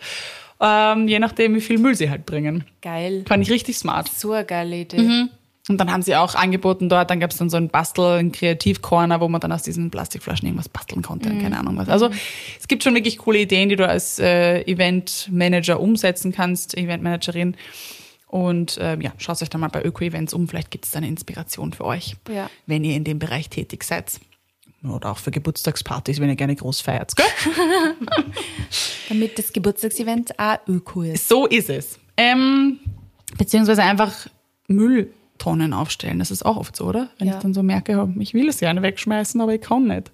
ähm, 0.61 1.09
je 1.09 1.19
nachdem, 1.19 1.55
wie 1.55 1.61
viel 1.61 1.79
Müll 1.79 1.95
sie 1.95 2.09
halt 2.09 2.25
bringen. 2.25 2.65
Geil. 2.81 3.25
Fand 3.29 3.43
ich 3.43 3.51
richtig 3.51 3.77
smart. 3.77 4.09
So 4.09 4.33
eine 4.33 4.45
geile 4.47 4.77
Idee. 4.77 4.99
Mhm. 4.99 5.29
Und 5.69 5.79
dann 5.79 5.91
haben 5.93 6.03
sie 6.03 6.15
auch 6.15 6.35
angeboten 6.37 6.89
dort, 6.89 7.11
dann 7.11 7.19
gab 7.19 7.33
es 7.33 7.39
dann 7.39 7.51
so 7.51 7.57
ein 7.57 7.69
Bastel, 7.69 8.19
ein 8.19 8.31
Kreativcorner, 8.31 9.21
wo 9.21 9.29
man 9.29 9.41
dann 9.41 9.51
aus 9.51 9.63
diesen 9.65 9.91
Plastikflaschen 9.91 10.47
irgendwas 10.47 10.69
basteln 10.69 11.03
konnte, 11.03 11.29
keine 11.39 11.59
Ahnung 11.59 11.77
was. 11.77 11.89
Also 11.89 12.09
es 12.61 12.69
gibt 12.69 12.85
schon 12.85 12.95
wirklich 12.95 13.19
coole 13.19 13.41
Ideen, 13.41 13.69
die 13.69 13.75
du 13.77 13.87
als 13.89 14.21
äh, 14.21 14.61
Eventmanager 14.63 15.81
umsetzen 15.81 16.31
kannst, 16.33 16.77
Eventmanagerin. 16.77 17.57
Und 18.29 18.79
ähm, 18.81 19.01
ja, 19.01 19.13
schaut 19.19 19.41
euch 19.43 19.51
da 19.51 19.59
mal 19.59 19.69
bei 19.69 19.83
Öko-Events 19.85 20.35
um, 20.35 20.47
vielleicht 20.49 20.71
gibt 20.71 20.85
es 20.85 20.91
da 20.93 20.99
eine 20.99 21.09
Inspiration 21.09 21.73
für 21.73 21.85
euch, 21.85 22.17
Ja. 22.29 22.49
wenn 22.67 22.85
ihr 22.85 22.95
in 22.95 23.05
dem 23.05 23.19
Bereich 23.19 23.49
tätig 23.51 23.83
seid. 23.85 24.21
Oder 24.85 25.11
auch 25.11 25.19
für 25.19 25.31
Geburtstagspartys, 25.33 26.21
wenn 26.21 26.29
ihr 26.29 26.37
gerne 26.37 26.55
groß 26.55 26.81
feiert. 26.81 27.17
Gell? 27.17 27.27
Damit 29.09 29.39
das 29.39 29.53
Geburtstagsevent 29.53 30.39
auch 30.39 30.59
öko 30.69 31.03
ist. 31.03 31.29
So 31.29 31.47
ist 31.47 31.71
es. 31.71 31.99
Ähm, 32.17 32.79
beziehungsweise 33.37 33.83
einfach 33.83 34.13
Mülltonnen 35.37 35.73
aufstellen. 35.73 36.19
Das 36.19 36.31
ist 36.31 36.45
auch 36.45 36.57
oft 36.57 36.77
so, 36.77 36.85
oder? 36.87 37.09
Wenn 37.19 37.29
Ja. 37.29 37.35
ich 37.37 37.41
dann 37.43 37.55
so 37.55 37.63
merke, 37.63 38.09
ich 38.19 38.35
will 38.35 38.49
es 38.49 38.59
gerne 38.59 38.83
wegschmeißen, 38.83 39.41
aber 39.41 39.55
ich 39.55 39.61
kann 39.61 39.87
nicht. 39.87 40.11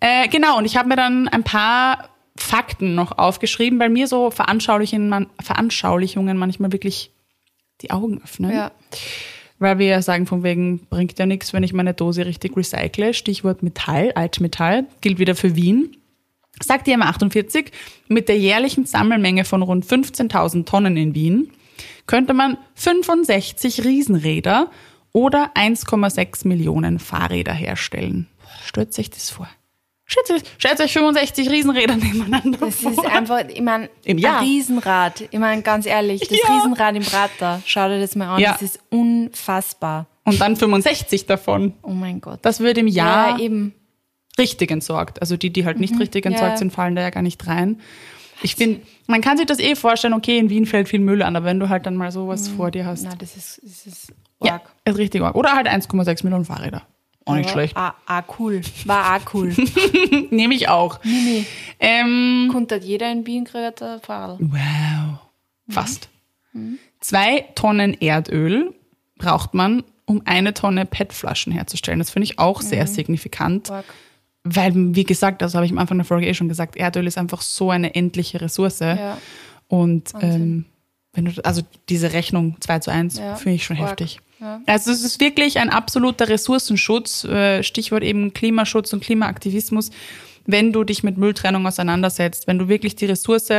Äh, 0.00 0.28
genau, 0.28 0.58
und 0.58 0.64
ich 0.64 0.76
habe 0.76 0.88
mir 0.88 0.96
dann 0.96 1.28
ein 1.28 1.44
paar 1.44 2.08
Fakten 2.36 2.94
noch 2.94 3.18
aufgeschrieben, 3.18 3.78
weil 3.78 3.90
mir 3.90 4.06
so 4.08 4.30
Veranschaulichungen, 4.30 5.26
Veranschaulichungen 5.40 6.36
manchmal 6.36 6.72
wirklich 6.72 7.10
die 7.82 7.90
Augen 7.90 8.20
öffnen. 8.22 8.50
Ja. 8.52 8.72
Weil 9.58 9.78
wir 9.78 9.86
ja 9.86 10.02
sagen, 10.02 10.26
von 10.26 10.42
wegen 10.42 10.80
bringt 10.86 11.18
ja 11.18 11.26
nichts, 11.26 11.52
wenn 11.52 11.62
ich 11.62 11.72
meine 11.72 11.94
Dose 11.94 12.26
richtig 12.26 12.56
recycle. 12.56 13.14
Stichwort 13.14 13.62
Metall, 13.62 14.12
Altmetall, 14.12 14.86
gilt 15.02 15.18
wieder 15.18 15.36
für 15.36 15.54
Wien. 15.54 15.96
Sagt 16.60 16.86
die 16.86 16.96
M48, 16.96 17.66
mit 18.08 18.28
der 18.28 18.38
jährlichen 18.38 18.86
Sammelmenge 18.86 19.44
von 19.44 19.62
rund 19.62 19.86
15.000 19.86 20.64
Tonnen 20.66 20.96
in 20.96 21.14
Wien 21.14 21.50
könnte 22.06 22.34
man 22.34 22.58
65 22.74 23.84
Riesenräder 23.84 24.70
oder 25.12 25.50
1,6 25.54 26.46
Millionen 26.48 26.98
Fahrräder 26.98 27.52
herstellen. 27.52 28.28
Stellt 28.64 28.92
sich 28.94 29.10
das 29.10 29.30
vor. 29.30 29.48
Stellt 30.04 30.30
euch, 30.30 30.42
stellt 30.58 30.80
euch 30.80 30.92
65 30.92 31.48
Riesenräder 31.50 31.96
nebeneinander 31.96 32.58
Das 32.60 32.76
vor. 32.76 32.92
ist 32.92 33.06
einfach, 33.06 33.44
ich 33.48 33.60
meine, 33.62 33.88
Jahr. 34.04 34.38
ein 34.40 34.44
Riesenrad. 34.44 35.22
Ich 35.30 35.38
meine, 35.38 35.62
ganz 35.62 35.86
ehrlich, 35.86 36.20
das 36.20 36.30
Ja. 36.38 36.54
Riesenrad 36.56 36.96
im 36.96 37.02
Prater, 37.02 37.62
schau 37.64 37.88
dir 37.88 38.00
das 38.00 38.14
mal 38.16 38.34
an, 38.34 38.40
Ja. 38.40 38.52
das 38.52 38.62
ist 38.62 38.80
unfassbar. 38.90 40.06
Und 40.24 40.40
dann 40.40 40.56
65 40.56 41.26
davon. 41.26 41.74
Oh 41.82 41.90
mein 41.90 42.20
Gott. 42.20 42.40
Das 42.42 42.60
wird 42.60 42.78
im 42.78 42.86
Jahr 42.88 43.38
ja, 43.38 43.44
eben. 43.44 43.74
richtig 44.38 44.70
entsorgt. 44.70 45.20
Also 45.20 45.36
die, 45.36 45.50
die 45.50 45.64
halt 45.64 45.80
nicht 45.80 45.98
richtig 45.98 46.26
entsorgt 46.26 46.54
Mhm. 46.54 46.58
Sind, 46.58 46.72
fallen 46.72 46.94
da 46.94 47.02
ja 47.02 47.10
gar 47.10 47.22
nicht 47.22 47.46
rein. 47.46 47.80
Ich 48.42 48.56
finde, 48.56 48.80
man 49.06 49.20
kann 49.20 49.36
sich 49.36 49.46
das 49.46 49.58
eh 49.58 49.74
vorstellen, 49.76 50.14
okay, 50.14 50.38
in 50.38 50.50
Wien 50.50 50.66
fällt 50.66 50.88
viel 50.88 51.00
Müll 51.00 51.22
an, 51.22 51.36
aber 51.36 51.46
wenn 51.46 51.60
du 51.60 51.68
halt 51.68 51.86
dann 51.86 51.96
mal 51.96 52.10
sowas 52.12 52.48
vor 52.48 52.70
dir 52.70 52.84
hast. 52.86 53.04
Na, 53.04 53.14
das 53.16 53.36
ist, 53.36 53.60
das 53.62 53.86
ist 53.86 54.12
Ja, 54.42 54.54
arg. 54.54 54.62
ist 54.84 54.98
richtig 54.98 55.22
arg. 55.22 55.34
Oder 55.36 55.52
halt 55.54 55.68
1,6 55.68 56.24
Millionen 56.24 56.44
Fahrräder. 56.44 56.82
Auch 57.24 57.36
nicht 57.36 57.50
schlecht. 57.50 57.76
Ah, 57.76 57.94
ah, 58.06 58.22
cool. 58.40 58.62
War 58.84 59.14
auch 59.16 59.34
cool. 59.34 59.54
Nehme 60.30 60.54
ich 60.54 60.68
auch. 60.68 60.98
Mimi. 61.04 61.46
Ähm, 61.78 62.48
Konnte 62.50 62.76
jeder 62.82 63.12
in 63.12 63.24
Wien 63.26 63.44
kriegt 63.44 63.80
ein 63.80 64.00
Fahrrad. 64.00 64.38
wow. 64.40 65.18
Fast. 65.68 66.08
Zwei 67.00 67.44
Tonnen 67.54 67.94
Erdöl 68.00 68.74
braucht 69.18 69.54
man, 69.54 69.84
um 70.04 70.22
eine 70.24 70.52
Tonne 70.52 70.84
PET-Flaschen 70.84 71.52
herzustellen. 71.52 72.00
Das 72.00 72.10
finde 72.10 72.24
ich 72.24 72.38
auch 72.40 72.60
sehr 72.60 72.86
signifikant. 72.88 73.70
Arg. 73.70 73.84
Weil, 74.44 74.72
wie 74.74 75.04
gesagt, 75.04 75.40
das 75.40 75.54
habe 75.54 75.64
ich 75.64 75.72
am 75.72 75.78
Anfang 75.78 75.98
der 75.98 76.04
Folge 76.04 76.26
eh 76.26 76.34
schon 76.34 76.48
gesagt, 76.48 76.76
Erdöl 76.76 77.06
ist 77.06 77.16
einfach 77.18 77.42
so 77.42 77.70
eine 77.70 77.94
endliche 77.94 78.40
Ressource. 78.40 78.80
Ja. 78.80 79.18
Und 79.68 80.12
ähm, 80.20 80.64
wenn 81.12 81.26
du, 81.26 81.44
also 81.44 81.62
diese 81.88 82.12
Rechnung 82.12 82.56
2 82.60 82.78
zu 82.80 82.90
1 82.90 83.18
Ja, 83.18 83.36
finde 83.36 83.56
ich 83.56 83.64
schon 83.64 83.76
arg. 83.76 83.90
heftig. 83.90 84.20
Ja. 84.40 84.60
Also 84.66 84.90
es 84.90 85.04
ist 85.04 85.20
wirklich 85.20 85.58
ein 85.58 85.70
absoluter 85.70 86.28
Ressourcenschutz, 86.28 87.24
äh, 87.24 87.62
Stichwort 87.62 88.02
eben 88.02 88.32
Klimaschutz 88.32 88.92
und 88.92 89.02
Klimaaktivismus, 89.04 89.90
wenn 90.46 90.72
du 90.72 90.82
dich 90.82 91.04
mit 91.04 91.16
Mülltrennung 91.16 91.66
auseinandersetzt, 91.66 92.48
wenn 92.48 92.58
du 92.58 92.66
wirklich 92.68 92.96
die 92.96 93.06
Ressource, 93.06 93.52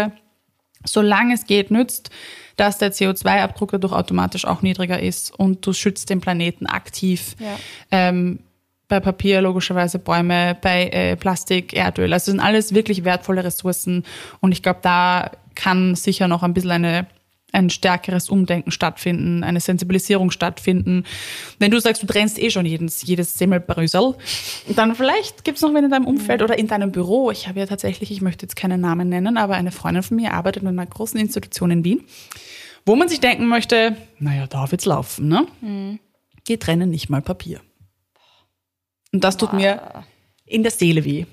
solange 0.86 1.36
es 1.36 1.46
geht, 1.46 1.72
nützt, 1.72 2.10
dass 2.58 2.78
der 2.78 2.92
CO2-Abdruck 2.92 3.72
dadurch 3.72 3.94
automatisch 3.94 4.46
auch 4.46 4.62
niedriger 4.62 5.02
ist 5.02 5.32
und 5.40 5.66
du 5.66 5.72
schützt 5.72 6.10
den 6.10 6.20
Planeten 6.20 6.66
aktiv. 6.66 7.36
Ja. 7.40 7.58
Ähm, 7.92 8.40
bei 8.88 9.00
Papier 9.00 9.42
logischerweise 9.42 10.00
Bäume, 10.00 10.58
bei 10.62 10.88
äh, 10.90 11.16
Plastik, 11.16 11.74
Erdöl. 11.74 12.14
Also 12.14 12.14
das 12.14 12.26
sind 12.26 12.40
alles 12.40 12.74
wirklich 12.74 13.04
wertvolle 13.04 13.44
Ressourcen 13.44 14.04
und 14.42 14.52
ich 14.52 14.62
glaube, 14.62 14.80
da 14.82 15.32
kann 15.56 15.96
sicher 15.96 16.28
noch 16.28 16.44
ein 16.44 16.54
bisschen 16.54 16.72
eine 16.72 17.08
ein 17.54 17.70
stärkeres 17.70 18.30
Umdenken 18.30 18.72
stattfinden, 18.72 19.44
eine 19.44 19.60
Sensibilisierung 19.60 20.32
stattfinden. 20.32 21.06
Wenn 21.60 21.72
du 21.72 21.80
sagst, 21.80 22.02
du 22.02 22.08
trennst 22.08 22.40
eh 22.40 22.50
schon 22.50 22.66
jedes, 22.66 23.04
jedes 23.04 23.38
Semmelbrösel, 23.38 24.16
dann 24.76 24.96
vielleicht 24.96 25.44
gibt's 25.44 25.62
noch 25.62 25.74
wen 25.74 25.86
in 25.86 25.92
deinem 25.92 26.08
Umfeld 26.08 26.42
oder 26.42 26.58
in 26.58 26.68
deinem 26.68 26.92
Büro. 26.92 27.30
Ich 27.30 27.48
habe 27.48 27.60
ja 27.60 27.68
tatsächlich, 27.68 28.12
ich 28.12 28.22
möchte 28.22 28.46
jetzt 28.46 28.56
keinen 28.56 28.82
Namen 28.82 29.08
nennen, 29.08 29.38
aber 29.38 29.54
eine 29.54 29.72
Freundin 29.72 30.04
von 30.04 30.18
mir 30.18 30.34
arbeitet 30.34 30.64
in 30.64 30.70
einer 30.70 30.86
großen 30.86 31.20
Institution 31.20 31.70
in 31.70 31.86
Wien, 31.86 32.04
wo 32.86 32.96
man 32.96 33.08
sich 33.08 33.20
denken 33.20 33.46
möchte, 33.46 33.96
naja, 34.18 34.48
da 34.48 34.72
wird's 34.72 34.86
laufen, 34.86 35.28
ne? 35.28 35.46
Die 36.48 36.58
trennen 36.58 36.90
nicht 36.90 37.10
mal 37.10 37.22
Papier. 37.22 37.62
Und 39.14 39.24
das 39.24 39.38
tut 39.38 39.54
mir 39.54 40.04
in 40.46 40.64
der 40.64 40.72
Seele 40.72 41.06
weh. 41.06 41.26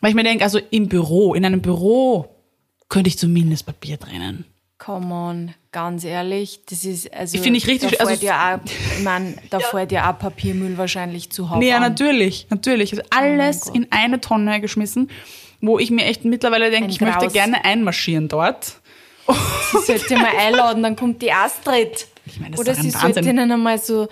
Weil 0.00 0.10
ich 0.10 0.14
mir 0.16 0.24
denke, 0.24 0.44
also 0.44 0.58
im 0.70 0.88
Büro, 0.88 1.34
in 1.34 1.44
einem 1.44 1.62
Büro 1.62 2.28
könnte 2.88 3.08
ich 3.08 3.18
zumindest 3.18 3.64
Papier 3.66 3.98
trennen. 3.98 4.44
Come 4.78 5.12
on, 5.12 5.54
ganz 5.72 6.04
ehrlich, 6.04 6.60
das 6.68 6.84
ist 6.84 7.12
also. 7.12 7.36
Ich 7.36 7.42
finde 7.42 7.58
ich 7.58 7.66
richtig- 7.66 7.90
Da 7.92 7.96
also- 7.98 8.10
fällt 8.10 8.22
ja 8.22 8.54
auch, 8.56 8.60
ich 8.98 9.02
mein, 9.02 9.36
da 9.50 9.58
fällt 9.58 9.90
ja 9.90 10.12
auch 10.12 10.18
Papiermüll 10.18 10.78
wahrscheinlich 10.78 11.30
zu 11.30 11.50
Hause. 11.50 11.58
Nee, 11.60 11.70
ja, 11.70 11.80
natürlich, 11.80 12.46
natürlich. 12.50 12.92
Also 12.92 13.02
alles 13.10 13.62
Gott. 13.62 13.74
in 13.76 13.86
eine 13.90 14.20
Tonne 14.20 14.60
geschmissen, 14.60 15.10
wo 15.60 15.80
ich 15.80 15.90
mir 15.90 16.04
echt 16.04 16.24
mittlerweile 16.24 16.70
denke, 16.70 16.84
Ein 16.86 16.90
ich 16.90 17.00
möchte 17.00 17.18
Graus. 17.24 17.32
gerne 17.32 17.64
einmarschieren 17.64 18.28
dort. 18.28 18.74
Sie 19.72 19.78
sollte 19.84 20.16
mal 20.16 20.30
einladen, 20.38 20.82
dann 20.82 20.94
kommt 20.96 21.20
die 21.22 21.32
Astrid. 21.32 22.06
Ich 22.24 22.38
meine, 22.40 22.52
das 22.52 22.60
Oder 22.60 22.72
ist 22.72 22.82
sie 22.82 22.90
sollte 22.90 23.20
ihnen 23.20 23.50
einmal 23.50 23.78
so 23.78 24.08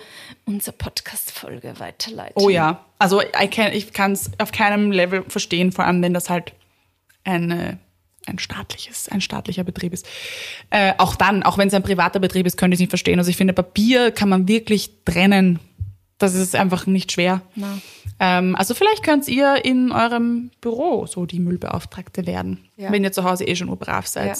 unsere 0.47 0.75
Podcast-Folge 0.75 1.79
weiterleiten. 1.79 2.33
Oh 2.41 2.49
ja, 2.49 2.83
also 2.97 3.21
I 3.21 3.47
can, 3.47 3.73
ich 3.73 3.93
kann 3.93 4.13
es 4.13 4.31
auf 4.39 4.51
keinem 4.51 4.91
Level 4.91 5.23
verstehen, 5.27 5.71
vor 5.71 5.85
allem 5.85 6.01
wenn 6.01 6.13
das 6.13 6.29
halt 6.29 6.53
eine, 7.23 7.77
ein 8.25 8.39
staatliches, 8.39 9.09
ein 9.09 9.21
staatlicher 9.21 9.63
Betrieb 9.63 9.93
ist. 9.93 10.07
Äh, 10.69 10.93
auch 10.97 11.15
dann, 11.15 11.43
auch 11.43 11.57
wenn 11.57 11.67
es 11.67 11.73
ein 11.73 11.83
privater 11.83 12.19
Betrieb 12.19 12.47
ist, 12.47 12.57
könnte 12.57 12.73
ich 12.73 12.77
es 12.77 12.81
nicht 12.81 12.89
verstehen. 12.89 13.19
Also 13.19 13.29
ich 13.29 13.37
finde, 13.37 13.53
Papier 13.53 14.11
kann 14.11 14.29
man 14.29 14.47
wirklich 14.47 15.03
trennen. 15.05 15.59
Das 16.17 16.33
ist 16.33 16.55
einfach 16.55 16.87
nicht 16.87 17.11
schwer. 17.11 17.41
Ähm, 18.19 18.55
also 18.55 18.73
vielleicht 18.73 19.03
könnt 19.03 19.27
ihr 19.27 19.63
in 19.63 19.91
eurem 19.91 20.49
Büro 20.61 21.05
so 21.05 21.25
die 21.27 21.39
Müllbeauftragte 21.39 22.25
werden, 22.25 22.67
Ja. 22.75 22.91
wenn 22.91 23.03
ihr 23.03 23.11
zu 23.11 23.23
Hause 23.23 23.45
eh 23.45 23.55
schon 23.55 23.69
urbrav 23.69 24.07
seid. 24.07 24.29
Ja. 24.29 24.35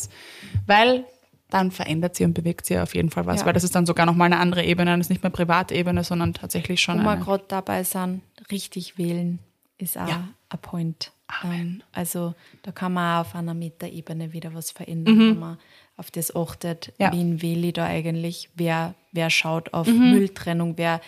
Weil 0.65 1.05
dann 1.49 1.71
verändert 1.71 2.15
sie 2.15 2.25
und 2.25 2.33
bewegt 2.33 2.65
sie 2.65 2.77
auf 2.77 2.93
jeden 2.95 3.09
Fall 3.09 3.25
was, 3.25 3.39
Ja. 3.41 3.45
weil 3.45 3.53
das 3.53 3.63
ist 3.63 3.73
dann 3.75 3.85
sogar 3.85 4.05
nochmal 4.05 4.25
eine 4.27 4.39
andere 4.39 4.63
Ebene. 4.65 4.91
Das 4.91 5.05
ist 5.07 5.09
nicht 5.09 5.23
mehr 5.23 5.29
Privatebene, 5.31 6.03
sondern 6.03 6.33
tatsächlich 6.33 6.81
schon 6.81 6.99
Wo 6.99 7.03
wir 7.05 7.15
gerade 7.17 7.45
dabei 7.47 7.83
sind, 7.83 8.21
richtig 8.51 8.97
wählen 8.97 9.39
ist 9.77 9.97
auch 9.97 10.07
Ja. 10.07 10.27
ein 10.49 10.59
Point. 10.59 11.11
Amen. 11.27 11.59
Ähm, 11.59 11.83
Also 11.93 12.33
da 12.63 12.71
kann 12.71 12.93
man 12.93 13.15
auch 13.17 13.21
auf 13.27 13.35
einer 13.35 13.53
Metaebene 13.53 14.33
wieder 14.33 14.53
was 14.53 14.71
verändern, 14.71 15.17
wenn 15.19 15.39
man 15.39 15.57
auf 15.97 16.11
das 16.11 16.35
achtet, 16.35 16.93
Mhm. 16.97 17.03
Ja. 17.05 17.11
wen 17.13 17.41
wähle 17.41 17.67
ich 17.67 17.73
da 17.73 17.85
eigentlich, 17.85 18.49
wer, 18.55 18.93
wer 19.11 19.29
schaut 19.29 19.73
auf 19.73 19.87
Mhm. 19.87 20.11
Mülltrennung, 20.11 20.77
wer, 20.77 21.01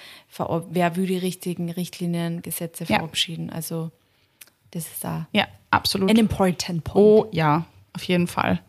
wer 0.71 0.95
will 0.95 1.05
die 1.07 1.17
richtigen 1.17 1.69
Richtlinien, 1.71 2.41
Gesetze 2.41 2.83
Ja. 2.85 2.97
verabschieden. 2.97 3.49
Also 3.49 3.91
das 4.71 4.87
ist 4.87 5.05
auch 5.05 5.21
Ja, 5.31 5.47
absolut. 5.71 6.09
ein 6.09 6.17
important 6.17 6.83
point. 6.83 6.95
Oh 7.25 7.29
ja, 7.31 7.65
auf 7.93 8.03
jeden 8.03 8.27
Fall. 8.27 8.59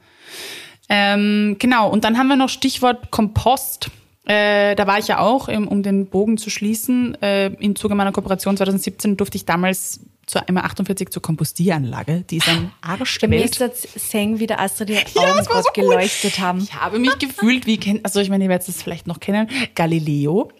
Ähm, 0.92 1.56
genau, 1.58 1.88
und 1.88 2.02
dann 2.04 2.18
haben 2.18 2.26
wir 2.28 2.36
noch 2.36 2.48
Stichwort 2.48 3.10
Kompost. 3.10 3.90
Äh, 4.26 4.74
da 4.74 4.86
war 4.86 4.98
ich 4.98 5.06
ja 5.08 5.20
auch, 5.20 5.48
ähm, 5.48 5.66
um 5.68 5.82
den 5.82 6.06
Bogen 6.06 6.36
zu 6.36 6.50
schließen. 6.50 7.16
Äh, 7.22 7.46
Im 7.54 7.76
Zuge 7.76 7.94
meiner 7.94 8.12
Kooperation 8.12 8.56
2017 8.56 9.16
durfte 9.16 9.36
ich 9.36 9.44
damals 9.46 10.00
zur 10.26 10.42
MA48 10.42 11.10
zur 11.10 11.22
Kompostieranlage. 11.22 12.24
Die 12.28 12.36
ist 12.36 12.48
ein 12.48 12.70
Arsch 12.82 13.18
der 13.18 13.28
Mir 13.28 13.40
Welt. 13.40 13.50
ist 13.52 13.60
das 13.60 13.82
sehen, 14.10 14.38
wie 14.38 14.46
der 14.46 14.60
Astrid 14.60 14.88
die 14.90 14.94
Ja, 15.18 15.32
Augen 15.32 15.44
so 15.44 15.62
geleuchtet 15.74 16.38
haben. 16.38 16.60
Ich 16.60 16.74
habe 16.74 16.98
mich 16.98 17.18
gefühlt 17.18 17.66
wie, 17.66 17.78
kennt, 17.78 18.04
also 18.04 18.20
ich 18.20 18.28
meine, 18.28 18.44
ihr 18.44 18.50
werdet 18.50 18.68
es 18.68 18.82
vielleicht 18.82 19.06
noch 19.06 19.20
kennen, 19.20 19.48
Galileo 19.74 20.50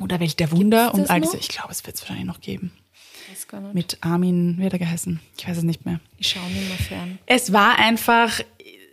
oder 0.00 0.18
Welt 0.18 0.40
der 0.40 0.50
Wunder 0.50 0.92
und 0.94 1.10
all 1.10 1.20
diese, 1.20 1.36
ich 1.36 1.48
glaube, 1.48 1.70
es 1.70 1.86
wird 1.86 1.94
es 1.94 2.02
wahrscheinlich 2.02 2.26
noch 2.26 2.40
geben. 2.40 2.72
Mit 3.72 3.98
Armin, 4.00 4.56
wie 4.58 4.64
hat 4.64 4.72
er 4.72 4.78
geheißen? 4.80 5.20
Ich 5.38 5.46
weiß 5.48 5.58
es 5.58 5.62
nicht 5.62 5.86
mehr. 5.86 6.00
Ich 6.16 6.30
schaue 6.30 6.48
nicht 6.50 6.68
mehr 6.68 6.76
fern. 6.78 7.18
Es 7.26 7.52
war 7.52 7.78
einfach, 7.78 8.40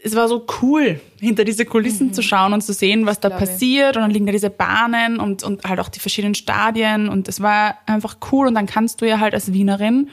es 0.05 0.15
war 0.15 0.27
so 0.27 0.45
cool, 0.61 1.01
hinter 1.19 1.43
diese 1.45 1.65
Kulissen 1.65 2.13
zu 2.13 2.21
schauen 2.21 2.53
und 2.53 2.61
zu 2.61 2.73
sehen, 2.73 3.07
was 3.07 3.19
da 3.19 3.29
Glaube 3.29 3.47
passiert. 3.47 3.95
Und 3.95 4.03
dann 4.03 4.11
liegen 4.11 4.27
da 4.27 4.31
diese 4.31 4.51
Bahnen 4.51 5.19
und, 5.19 5.41
und 5.41 5.63
halt 5.63 5.79
auch 5.79 5.89
die 5.89 5.99
verschiedenen 5.99 6.35
Stadien. 6.35 7.09
Und 7.09 7.27
es 7.27 7.41
war 7.41 7.79
einfach 7.87 8.17
cool. 8.31 8.45
Und 8.47 8.53
dann 8.53 8.67
kannst 8.67 9.01
du 9.01 9.07
ja 9.07 9.19
halt 9.19 9.33
als 9.33 9.51
Wienerin 9.51 10.09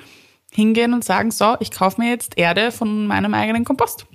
hingehen 0.50 0.94
und 0.94 1.04
sagen, 1.04 1.30
so, 1.30 1.56
ich 1.60 1.70
kaufe 1.70 2.00
mir 2.00 2.08
jetzt 2.08 2.38
Erde 2.38 2.72
von 2.72 3.06
meinem 3.06 3.34
eigenen 3.34 3.66
Kompost. 3.66 4.06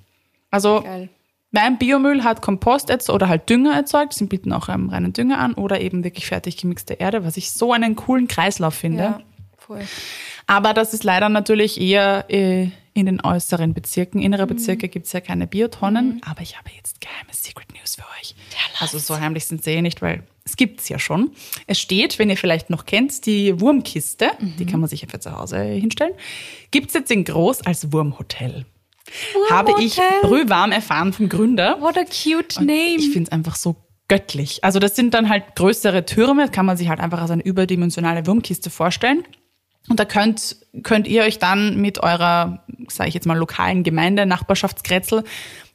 Also 0.49 0.81
Geil. 0.81 1.09
mein 1.51 1.77
Biomüll 1.77 2.23
hat 2.23 2.41
Kompost 2.41 2.89
oder 3.11 3.29
halt 3.29 3.47
Dünger 3.47 3.75
erzeugt. 3.75 4.13
Sie 4.13 4.25
bieten 4.25 4.53
auch 4.53 4.69
ähm, 4.69 4.89
reinen 4.89 5.13
Dünger 5.13 5.37
an 5.37 5.53
oder 5.53 5.79
eben 5.79 6.03
wirklich 6.03 6.25
fertig 6.25 6.57
gemixte 6.57 6.95
Erde, 6.95 7.23
was 7.23 7.37
ich 7.37 7.51
so 7.51 7.71
einen 7.71 7.95
coolen 7.95 8.27
Kreislauf 8.27 8.73
finde. 8.73 9.03
Ja, 9.03 9.19
voll. 9.57 9.81
Aber 10.47 10.73
das 10.73 10.95
ist 10.95 11.03
leider 11.03 11.29
natürlich 11.29 11.79
eher 11.79 12.25
äh, 12.29 12.69
in 12.97 13.05
den 13.05 13.21
äußeren 13.23 13.73
Bezirken. 13.73 14.21
Innere 14.21 14.43
Mhm. 14.45 14.49
Bezirke 14.49 14.89
gibt 14.89 15.05
es 15.05 15.13
ja 15.13 15.21
keine 15.21 15.47
Biotonnen. 15.47 16.21
Aber 16.25 16.41
ich 16.41 16.57
habe 16.57 16.69
jetzt 16.75 16.99
geheime 17.01 17.29
Secret 17.31 17.67
News 17.73 17.95
für 17.95 18.03
euch. 18.19 18.35
Also 18.79 18.97
so 18.99 19.19
heimlich 19.19 19.45
sind 19.45 19.63
sie 19.63 19.71
eh 19.71 19.81
nicht, 19.81 20.01
weil 20.01 20.23
es 20.43 20.55
gibt's 20.57 20.89
ja 20.89 20.97
schon. 20.99 21.31
Es 21.67 21.79
steht, 21.79 22.19
wenn 22.19 22.29
ihr 22.29 22.37
vielleicht 22.37 22.69
noch 22.69 22.85
kennt, 22.85 23.25
die 23.25 23.59
Wurmkiste. 23.59 24.31
Die 24.41 24.65
Mhm. 24.65 24.69
kann 24.69 24.79
man 24.79 24.89
sich 24.89 25.05
für 25.09 25.19
zu 25.19 25.31
Hause 25.37 25.61
hinstellen. 25.61 26.13
Gibt's 26.71 26.93
jetzt 26.93 27.11
in 27.11 27.23
groß 27.23 27.61
als 27.65 27.91
Wurmhotel. 27.91 28.65
Habe 29.49 29.71
ich 29.81 29.97
Wurmhotel? 29.97 30.21
brühwarm 30.29 30.71
erfahren 30.71 31.13
vom 31.13 31.29
Gründer. 31.29 31.79
What 31.81 31.97
a 31.97 32.03
cute 32.03 32.57
name. 32.59 32.95
Ich 32.97 33.09
finde 33.11 33.27
es 33.27 33.31
einfach 33.31 33.55
so 33.55 33.75
göttlich. 34.09 34.63
Also 34.63 34.79
das 34.79 34.95
sind 34.95 35.13
dann 35.13 35.27
halt 35.29 35.55
größere 35.55 36.05
Türme, 36.05 36.49
kann 36.49 36.65
man 36.65 36.77
sich 36.77 36.87
halt 36.89 36.99
einfach 36.99 37.19
als 37.21 37.31
eine 37.31 37.43
überdimensionale 37.43 38.25
Wurmkiste 38.25 38.69
vorstellen. 38.69 39.23
Und 39.89 39.99
da 39.99 40.05
könnt, 40.05 40.57
könnt 40.83 41.07
ihr 41.07 41.23
euch 41.23 41.39
dann 41.39 41.79
mit 41.79 42.03
eurer, 42.03 42.63
sage 42.89 43.09
ich 43.09 43.13
jetzt 43.13 43.25
mal, 43.25 43.37
lokalen 43.37 43.83
Gemeinde, 43.83 44.25
Nachbarschaftskretzel, 44.25 45.23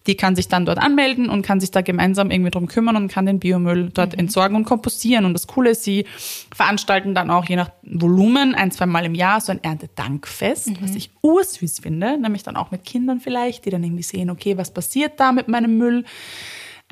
die 0.06 0.16
kann 0.16 0.34
sich 0.34 0.48
dann 0.48 0.66
dort 0.66 0.78
anmelden 0.78 1.28
und 1.28 1.42
kann 1.46 1.60
sich 1.60 1.70
da 1.70 1.80
gemeinsam 1.80 2.30
irgendwie 2.30 2.50
drum 2.50 2.66
kümmern 2.66 2.96
und 2.96 3.08
kann 3.08 3.26
den 3.26 3.38
Biomüll 3.38 3.90
dort 3.94 4.18
entsorgen 4.18 4.56
und 4.56 4.64
kompostieren. 4.64 5.24
Und 5.24 5.34
das 5.34 5.46
Coole 5.46 5.70
ist, 5.70 5.84
sie 5.84 6.06
veranstalten 6.54 7.14
dann 7.14 7.30
auch 7.30 7.44
je 7.44 7.56
nach 7.56 7.70
Volumen 7.82 8.54
ein, 8.54 8.70
zwei 8.72 8.86
Mal 8.86 9.04
im 9.04 9.14
Jahr 9.14 9.40
so 9.40 9.52
ein 9.52 9.62
Erntedankfest, 9.62 10.82
was 10.82 10.96
ich 10.96 11.10
ursüß 11.22 11.78
finde, 11.80 12.18
nämlich 12.18 12.42
dann 12.42 12.56
auch 12.56 12.70
mit 12.70 12.84
Kindern 12.84 13.20
vielleicht, 13.20 13.64
die 13.64 13.70
dann 13.70 13.84
irgendwie 13.84 14.02
sehen, 14.02 14.30
okay, 14.30 14.56
was 14.56 14.72
passiert 14.72 15.20
da 15.20 15.30
mit 15.30 15.48
meinem 15.48 15.78
Müll? 15.78 16.04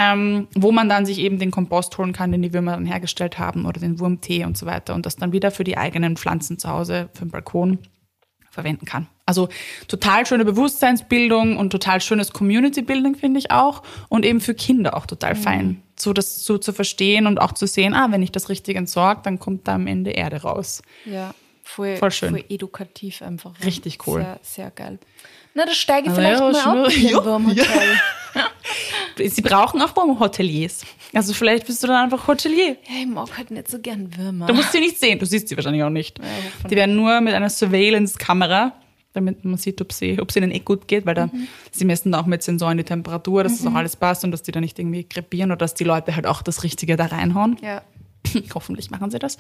Ähm, 0.00 0.48
wo 0.54 0.72
man 0.72 0.88
dann 0.88 1.04
sich 1.04 1.18
eben 1.18 1.38
den 1.38 1.50
Kompost 1.50 1.96
holen 1.98 2.14
kann, 2.14 2.32
den 2.32 2.40
die 2.40 2.54
Würmer 2.54 2.72
dann 2.72 2.86
hergestellt 2.86 3.38
haben 3.38 3.66
oder 3.66 3.80
den 3.80 4.00
Wurmtee 4.00 4.46
und 4.46 4.56
so 4.56 4.64
weiter 4.64 4.94
und 4.94 5.04
das 5.04 5.16
dann 5.16 5.32
wieder 5.32 5.50
für 5.50 5.62
die 5.62 5.76
eigenen 5.76 6.16
Pflanzen 6.16 6.58
zu 6.58 6.70
Hause, 6.70 7.10
für 7.12 7.26
den 7.26 7.30
Balkon 7.30 7.78
verwenden 8.50 8.86
kann. 8.86 9.08
Also 9.26 9.50
total 9.88 10.24
schöne 10.24 10.46
Bewusstseinsbildung 10.46 11.58
und 11.58 11.70
total 11.70 12.00
schönes 12.00 12.32
Community-Building 12.32 13.14
finde 13.14 13.38
ich 13.38 13.50
auch 13.50 13.82
und 14.08 14.24
eben 14.24 14.40
für 14.40 14.54
Kinder 14.54 14.96
auch 14.96 15.04
total 15.04 15.36
fein, 15.36 15.82
so 15.96 16.14
das 16.14 16.44
so 16.44 16.56
zu 16.56 16.72
verstehen 16.72 17.26
und 17.26 17.38
auch 17.38 17.52
zu 17.52 17.66
sehen, 17.66 17.92
ah, 17.92 18.08
wenn 18.10 18.22
ich 18.22 18.32
das 18.32 18.48
richtig 18.48 18.76
entsorge, 18.76 19.20
dann 19.22 19.38
kommt 19.38 19.68
da 19.68 19.74
am 19.74 19.86
Ende 19.86 20.12
Erde 20.12 20.40
raus. 20.42 20.82
Ja, 21.04 21.34
voll, 21.62 21.96
Voll 21.98 22.10
schön. 22.10 22.30
voll 22.30 22.44
edukativ 22.48 23.20
einfach. 23.20 23.52
Richtig 23.62 24.06
cool. 24.06 24.22
Sehr, 24.22 24.40
sehr 24.42 24.70
geil. 24.70 24.98
Na, 25.54 25.66
das 25.66 25.76
steige 25.76 26.08
ich 26.08 26.14
vielleicht 26.14 26.40
ja, 26.40 26.74
mal 26.74 26.88
dem 26.88 27.02
ja, 27.08 27.24
Wurmhotel. 27.24 28.00
Sie 29.18 29.42
brauchen 29.42 29.82
auch 29.82 29.94
Hoteliers. 30.20 30.82
Also 31.12 31.34
vielleicht 31.34 31.66
bist 31.66 31.82
du 31.82 31.86
dann 31.88 32.04
einfach 32.04 32.26
Hotelier. 32.26 32.76
Ja, 32.88 33.00
ich 33.00 33.06
mag 33.06 33.36
halt 33.36 33.50
nicht 33.50 33.68
so 33.68 33.78
gern 33.78 34.16
Würmer. 34.16 34.46
Du 34.46 34.54
musst 34.54 34.72
sie 34.72 34.80
nicht 34.80 34.98
sehen, 34.98 35.18
du 35.18 35.26
siehst 35.26 35.48
sie 35.48 35.56
wahrscheinlich 35.56 35.82
auch 35.82 35.90
nicht. 35.90 36.18
hoffentlich. 36.20 36.70
die 36.70 36.76
werden 36.76 36.96
nur 36.96 37.20
mit 37.20 37.34
einer 37.34 37.50
Surveillance-Kamera, 37.50 38.72
damit 39.12 39.44
man 39.44 39.56
sieht, 39.58 39.80
ob 39.80 39.92
sie, 39.92 40.20
ob 40.20 40.30
es 40.30 40.36
ihnen 40.36 40.52
eh 40.52 40.60
gut 40.60 40.86
geht, 40.88 41.04
weil 41.04 41.14
da, 41.14 41.26
Mhm. 41.26 41.48
sie 41.72 41.84
messen 41.84 42.14
auch 42.14 42.26
mit 42.26 42.42
Sensoren 42.42 42.78
die 42.78 42.84
Temperatur, 42.84 43.42
dass 43.42 43.58
das 43.58 43.66
auch 43.66 43.74
alles 43.74 43.96
passt 43.96 44.24
und 44.24 44.30
dass 44.30 44.42
die 44.42 44.52
da 44.52 44.60
nicht 44.60 44.78
irgendwie 44.78 45.04
krepieren 45.04 45.50
oder 45.50 45.58
dass 45.58 45.74
die 45.74 45.84
Leute 45.84 46.14
halt 46.14 46.26
auch 46.26 46.42
das 46.42 46.62
Richtige 46.62 46.96
da 46.96 47.06
reinhauen. 47.06 47.56
ja. 47.62 47.82
Hoffentlich 48.54 48.90
machen 48.90 49.10
sie 49.10 49.18
das. 49.18 49.38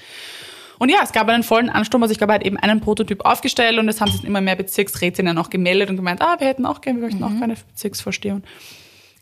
Und 0.78 0.88
ja, 0.90 1.00
es 1.04 1.12
gab 1.12 1.28
einen 1.28 1.42
vollen 1.42 1.68
Ansturm, 1.68 2.02
also 2.02 2.12
ich 2.12 2.16
glaube, 2.18 2.32
er 2.32 2.36
hat 2.36 2.44
eben 2.46 2.56
einen 2.56 2.80
Prototyp 2.80 3.26
aufgestellt 3.26 3.78
und 3.78 3.86
es 3.90 4.00
haben 4.00 4.10
sich 4.10 4.24
immer 4.24 4.40
mehr 4.40 4.56
Bezirksrätinnen 4.56 5.36
auch 5.36 5.50
gemeldet 5.50 5.90
und 5.90 5.96
gemeint, 5.96 6.22
ah, 6.22 6.36
wir 6.40 6.46
hätten 6.46 6.64
auch 6.64 6.80
gerne, 6.80 6.98
wir 7.00 7.06
möchten 7.08 7.22
auch 7.22 7.36
gerne 7.38 7.54
Bezirksvorsteher. 7.68 8.40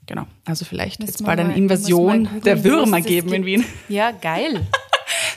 Genau, 0.09 0.26
also 0.46 0.64
vielleicht 0.64 1.00
wird 1.00 1.11
es 1.11 1.20
Mhm. 1.20 1.26
Müssen 1.26 1.26
wir 1.26 1.36
bald 1.36 1.40
eine 1.40 1.56
Invasion 1.56 2.28
der 2.42 2.64
Würmer 2.64 3.00
geben 3.02 3.32
in. 3.32 3.44
Wien. 3.44 3.64
Ja, 3.88 4.11
geil. 4.11 4.66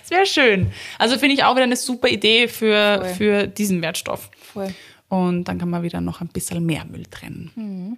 Das 0.02 0.10
wäre 0.10 0.26
schön. 0.26 0.72
Also 1.00 1.18
finde 1.18 1.36
ich 1.36 1.44
auch 1.46 1.56
wieder 1.56 1.64
eine 1.64 1.78
super 1.78 2.10
Idee 2.10 2.48
für, 2.50 2.98
Voll. 3.00 3.14
für 3.14 3.48
diesen 3.48 3.82
Wertstoff. 3.82 4.30
Voll. 4.42 4.74
Und 5.08 5.46
dann 5.46 5.58
kann 5.60 5.70
man 5.70 5.84
wieder 5.84 6.02
noch 6.02 6.20
ein 6.20 6.28
bisschen 6.28 6.66
mehr 6.66 6.84
Müll 6.84 7.06
trennen. 7.06 7.98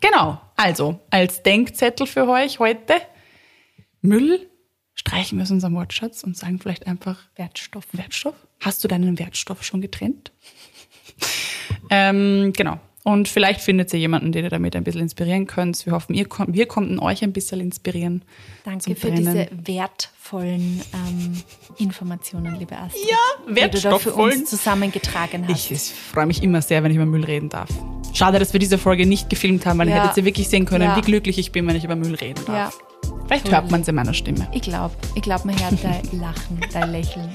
Genau. 0.00 0.38
Also, 0.56 1.00
als 1.08 1.42
Denkzettel 1.42 2.06
für 2.06 2.28
euch 2.28 2.58
heute, 2.58 2.94
Müll 4.02 4.46
streichen 4.94 5.38
wir 5.38 5.44
aus 5.44 5.50
unserem 5.50 5.74
Wortschatz 5.74 6.22
und 6.24 6.36
sagen 6.36 6.58
vielleicht 6.58 6.86
einfach 6.86 7.18
Wertstoff. 7.36 7.86
Wertstoff. 7.92 8.34
Hast 8.60 8.84
du 8.84 8.88
deinen 8.88 9.18
Wertstoff 9.18 9.62
schon 9.64 9.80
getrennt? 9.80 10.32
ähm, 11.90 12.52
genau. 12.54 12.78
Und 13.06 13.28
vielleicht 13.28 13.60
findet 13.60 13.92
ihr 13.92 13.98
jemanden, 14.00 14.32
den 14.32 14.44
ihr 14.44 14.50
damit 14.50 14.74
ein 14.74 14.82
bisschen 14.82 15.02
inspirieren 15.02 15.46
könnt. 15.46 15.84
Wir 15.84 15.92
hoffen, 15.92 16.14
ihr 16.14 16.26
wir 16.48 16.66
konnten 16.66 16.98
euch 16.98 17.22
ein 17.22 17.34
bisschen 17.34 17.60
inspirieren. 17.60 18.22
Danke 18.64 18.96
für 18.96 19.10
diese 19.10 19.46
wertvollen 19.52 20.80
ähm, 20.94 21.42
Informationen, 21.76 22.58
liebe 22.58 22.74
Astrid. 22.78 23.02
Ja, 23.10 23.16
die 23.46 23.52
du 23.52 23.54
da 23.54 23.68
für 23.68 23.90
wertstoffvollen. 23.90 24.40
uns 24.40 24.48
zusammengetragen 24.50 25.46
hast. 25.46 25.70
Ich, 25.70 25.70
ich 25.70 25.92
freue 26.12 26.24
mich 26.24 26.42
immer 26.42 26.62
sehr, 26.62 26.82
wenn 26.82 26.90
ich 26.92 26.96
über 26.96 27.04
Müll 27.04 27.24
reden 27.24 27.50
darf. 27.50 27.68
Schade, 28.14 28.38
dass 28.38 28.54
wir 28.54 28.60
diese 28.60 28.78
Folge 28.78 29.04
nicht 29.04 29.28
gefilmt 29.28 29.66
haben, 29.66 29.78
weil 29.78 29.90
Ja. 29.90 29.96
ihr 29.96 30.02
hättet 30.04 30.16
ihr 30.16 30.24
wirklich 30.24 30.48
sehen 30.48 30.64
können, 30.64 30.84
Ja. 30.84 30.96
wie 30.96 31.02
glücklich 31.02 31.38
ich 31.38 31.52
bin, 31.52 31.66
wenn 31.66 31.76
ich 31.76 31.84
über 31.84 31.96
Müll 31.96 32.14
reden 32.14 32.42
ja, 32.48 32.54
darf. 32.54 32.78
Vielleicht 33.26 33.50
hört 33.50 33.70
man 33.70 33.82
es 33.82 33.88
in 33.88 33.96
meiner 33.96 34.14
Stimme. 34.14 34.48
ich 34.52 34.62
glaube, 34.62 34.94
ich 35.14 35.20
glaube, 35.22 35.46
man 35.46 35.60
hört 35.60 35.74
dein 35.84 36.02
Lachen, 36.20 36.58
dein 36.72 36.90
Lächeln. 36.90 37.28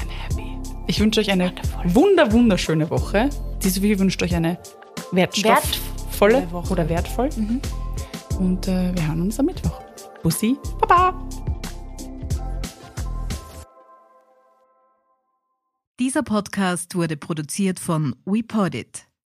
I'm 0.00 0.08
happy. 0.10 0.56
Ich 0.88 0.98
wünsche 0.98 1.20
euch 1.20 1.30
eine 1.30 1.52
wunder, 1.84 2.32
wunderschöne 2.32 2.90
Woche. 2.90 3.30
Die 3.62 3.68
Sophie 3.70 3.96
wünscht 3.98 4.20
euch 4.24 4.34
eine 4.34 4.58
wertstoffvolle 5.12 6.34
Wertvolle 6.34 6.52
Woche. 6.52 6.72
oder 6.72 6.88
wertvoll. 6.88 7.30
Und 8.38 8.68
äh, 8.68 8.94
wir 8.94 9.08
hören 9.08 9.22
uns 9.22 9.38
am 9.38 9.46
Mittwoch. 9.46 9.80
Bussi, 10.22 10.56
Baba. 10.80 11.14
Dieser 15.98 16.22
Podcast 16.22 16.94
wurde 16.94 17.16
produziert 17.16 17.80
von 17.80 18.14
WePodit. 18.24 19.07